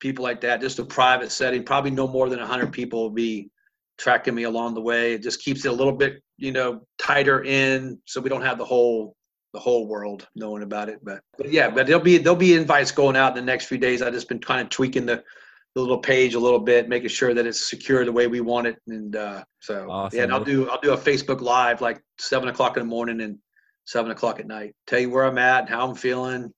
people 0.00 0.22
like 0.22 0.40
that. 0.42 0.60
Just 0.60 0.78
a 0.80 0.84
private 0.84 1.32
setting. 1.32 1.64
Probably 1.64 1.90
no 1.90 2.06
more 2.06 2.28
than 2.28 2.40
100 2.40 2.72
people 2.72 3.02
will 3.02 3.10
be 3.10 3.50
tracking 3.96 4.34
me 4.34 4.42
along 4.42 4.74
the 4.74 4.82
way. 4.82 5.14
It 5.14 5.22
just 5.22 5.42
keeps 5.42 5.64
it 5.64 5.68
a 5.68 5.72
little 5.72 5.94
bit, 5.94 6.22
you 6.36 6.52
know, 6.52 6.82
tighter 6.98 7.42
in, 7.44 7.98
so 8.06 8.20
we 8.20 8.28
don't 8.28 8.42
have 8.42 8.58
the 8.58 8.64
whole 8.64 9.16
the 9.52 9.60
whole 9.60 9.86
world 9.86 10.26
knowing 10.34 10.62
about 10.62 10.88
it. 10.88 11.04
But, 11.04 11.22
but 11.36 11.50
yeah, 11.50 11.70
but 11.70 11.86
there'll 11.86 12.02
be 12.02 12.18
there'll 12.18 12.36
be 12.36 12.54
invites 12.54 12.90
going 12.90 13.16
out 13.16 13.36
in 13.36 13.44
the 13.44 13.50
next 13.50 13.66
few 13.66 13.78
days. 13.78 14.02
I 14.02 14.10
just 14.10 14.28
been 14.28 14.38
kind 14.38 14.60
of 14.60 14.70
tweaking 14.70 15.06
the, 15.06 15.22
the 15.74 15.80
little 15.80 15.98
page 15.98 16.34
a 16.34 16.40
little 16.40 16.58
bit, 16.58 16.88
making 16.88 17.08
sure 17.08 17.34
that 17.34 17.46
it's 17.46 17.68
secure 17.68 18.04
the 18.04 18.12
way 18.12 18.26
we 18.26 18.40
want 18.40 18.66
it. 18.66 18.76
And 18.86 19.14
uh, 19.14 19.44
so 19.60 19.90
awesome. 19.90 20.16
yeah, 20.16 20.24
and 20.24 20.32
I'll 20.32 20.44
do 20.44 20.68
I'll 20.70 20.80
do 20.80 20.92
a 20.92 20.98
Facebook 20.98 21.40
live 21.40 21.80
like 21.80 22.02
seven 22.18 22.48
o'clock 22.48 22.76
in 22.76 22.82
the 22.82 22.88
morning 22.88 23.20
and 23.20 23.38
seven 23.84 24.10
o'clock 24.10 24.40
at 24.40 24.46
night. 24.46 24.74
Tell 24.86 25.00
you 25.00 25.10
where 25.10 25.24
I'm 25.24 25.38
at, 25.38 25.60
and 25.60 25.68
how 25.68 25.88
I'm 25.88 25.94
feeling, 25.94 26.52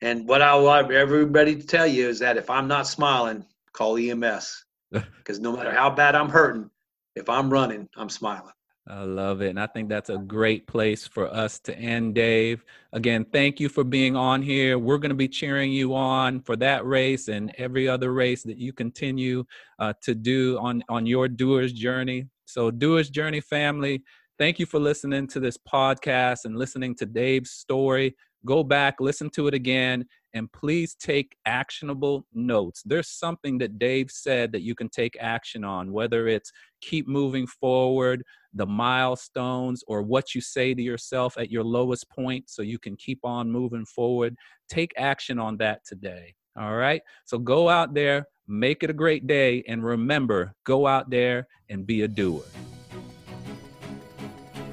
and 0.00 0.28
what 0.28 0.42
I 0.42 0.54
want 0.56 0.92
everybody 0.92 1.56
to 1.56 1.66
tell 1.66 1.86
you 1.86 2.08
is 2.08 2.18
that 2.18 2.36
if 2.36 2.50
I'm 2.50 2.68
not 2.68 2.86
smiling, 2.86 3.46
call 3.72 3.96
EMS 3.96 4.64
because 4.90 5.40
no 5.40 5.56
matter 5.56 5.72
how 5.72 5.90
bad 5.90 6.14
I'm 6.14 6.28
hurting, 6.28 6.70
if 7.16 7.28
I'm 7.28 7.50
running, 7.50 7.88
I'm 7.96 8.08
smiling. 8.08 8.52
I 8.86 9.02
love 9.04 9.40
it. 9.40 9.48
And 9.48 9.60
I 9.60 9.66
think 9.66 9.88
that's 9.88 10.10
a 10.10 10.18
great 10.18 10.66
place 10.66 11.06
for 11.06 11.32
us 11.32 11.58
to 11.60 11.76
end, 11.76 12.14
Dave. 12.14 12.64
Again, 12.92 13.24
thank 13.32 13.58
you 13.58 13.70
for 13.70 13.82
being 13.82 14.14
on 14.14 14.42
here. 14.42 14.78
We're 14.78 14.98
going 14.98 15.08
to 15.10 15.14
be 15.14 15.28
cheering 15.28 15.72
you 15.72 15.94
on 15.94 16.40
for 16.40 16.54
that 16.56 16.84
race 16.84 17.28
and 17.28 17.54
every 17.56 17.88
other 17.88 18.12
race 18.12 18.42
that 18.42 18.58
you 18.58 18.74
continue 18.74 19.44
uh, 19.78 19.94
to 20.02 20.14
do 20.14 20.58
on, 20.58 20.84
on 20.90 21.06
your 21.06 21.28
doer's 21.28 21.72
journey. 21.72 22.26
So, 22.44 22.70
doer's 22.70 23.08
journey 23.08 23.40
family, 23.40 24.02
thank 24.38 24.58
you 24.58 24.66
for 24.66 24.78
listening 24.78 25.28
to 25.28 25.40
this 25.40 25.56
podcast 25.56 26.44
and 26.44 26.58
listening 26.58 26.94
to 26.96 27.06
Dave's 27.06 27.52
story. 27.52 28.14
Go 28.44 28.62
back, 28.62 29.00
listen 29.00 29.30
to 29.30 29.46
it 29.46 29.54
again, 29.54 30.04
and 30.34 30.52
please 30.52 30.96
take 30.96 31.36
actionable 31.46 32.26
notes. 32.34 32.82
There's 32.84 33.08
something 33.08 33.56
that 33.58 33.78
Dave 33.78 34.10
said 34.10 34.52
that 34.52 34.62
you 34.62 34.74
can 34.74 34.88
take 34.88 35.16
action 35.20 35.64
on, 35.64 35.92
whether 35.92 36.26
it's 36.26 36.52
keep 36.80 37.08
moving 37.08 37.46
forward, 37.46 38.22
the 38.52 38.66
milestones, 38.66 39.82
or 39.86 40.02
what 40.02 40.34
you 40.34 40.40
say 40.40 40.74
to 40.74 40.82
yourself 40.82 41.38
at 41.38 41.50
your 41.50 41.64
lowest 41.64 42.10
point 42.10 42.50
so 42.50 42.62
you 42.62 42.78
can 42.78 42.96
keep 42.96 43.20
on 43.24 43.50
moving 43.50 43.86
forward. 43.86 44.36
Take 44.68 44.92
action 44.96 45.38
on 45.38 45.56
that 45.58 45.84
today. 45.86 46.34
All 46.56 46.74
right. 46.76 47.02
So 47.24 47.38
go 47.38 47.68
out 47.68 47.94
there, 47.94 48.26
make 48.46 48.82
it 48.82 48.90
a 48.90 48.94
great 48.94 49.26
day, 49.26 49.64
and 49.68 49.84
remember 49.84 50.54
go 50.64 50.86
out 50.86 51.10
there 51.10 51.46
and 51.68 51.86
be 51.86 52.02
a 52.02 52.08
doer. 52.08 52.42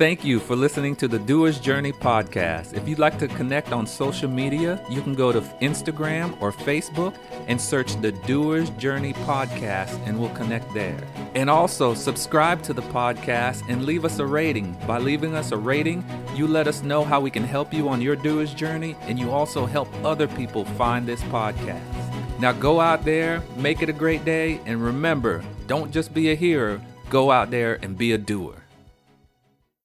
Thank 0.02 0.26
you 0.26 0.40
for 0.40 0.56
listening 0.56 0.96
to 0.96 1.08
the 1.08 1.20
Doer's 1.20 1.60
Journey 1.60 1.92
podcast. 1.92 2.74
If 2.74 2.90
you'd 2.90 2.98
like 2.98 3.20
to 3.20 3.28
connect 3.28 3.72
on 3.72 3.86
social 3.86 4.28
media, 4.28 4.84
you 4.90 5.00
can 5.04 5.14
go 5.14 5.32
to 5.32 5.42
Instagram 5.62 6.36
or 6.42 6.52
Facebook 6.52 7.16
and 7.48 7.62
search 7.62 7.96
the 8.02 8.12
Doer's 8.12 8.72
Journey 8.72 9.14
podcast 9.14 9.96
and 10.08 10.20
we'll 10.20 10.34
connect 10.34 10.74
there. 10.74 10.98
And 11.36 11.52
also 11.52 11.94
subscribe 11.94 12.64
to 12.64 12.74
the 12.74 12.82
podcast 12.82 13.62
and 13.70 13.86
leave 13.86 14.04
us 14.04 14.18
a 14.18 14.26
rating. 14.26 14.76
By 14.88 14.98
leaving 14.98 15.36
us 15.36 15.52
a 15.52 15.58
rating, 15.58 16.04
you 16.34 16.48
let 16.48 16.68
us 16.68 16.82
know 16.82 17.04
how 17.04 17.22
we 17.22 17.30
can 17.30 17.44
help 17.44 17.72
you 17.72 17.88
on 17.88 18.02
your 18.02 18.16
Doer's 18.16 18.56
Journey 18.56 18.96
and 19.02 19.20
you 19.20 19.30
also 19.30 19.68
help 19.68 19.88
other 20.04 20.28
people 20.28 20.66
find 20.66 21.06
this 21.06 21.22
podcast. 21.26 22.40
Now 22.40 22.54
go 22.54 22.82
out 22.82 23.06
there, 23.06 23.44
make 23.56 23.84
it 23.84 23.90
a 23.90 23.94
great 23.94 24.26
day, 24.26 24.62
and 24.66 24.84
remember, 24.84 25.44
don't 25.68 25.92
just 25.92 26.12
be 26.12 26.32
a 26.32 26.36
hearer, 26.36 26.82
go 27.12 27.30
out 27.30 27.52
there 27.52 27.78
and 27.84 27.96
be 27.96 28.14
a 28.14 28.18
doer. 28.18 28.61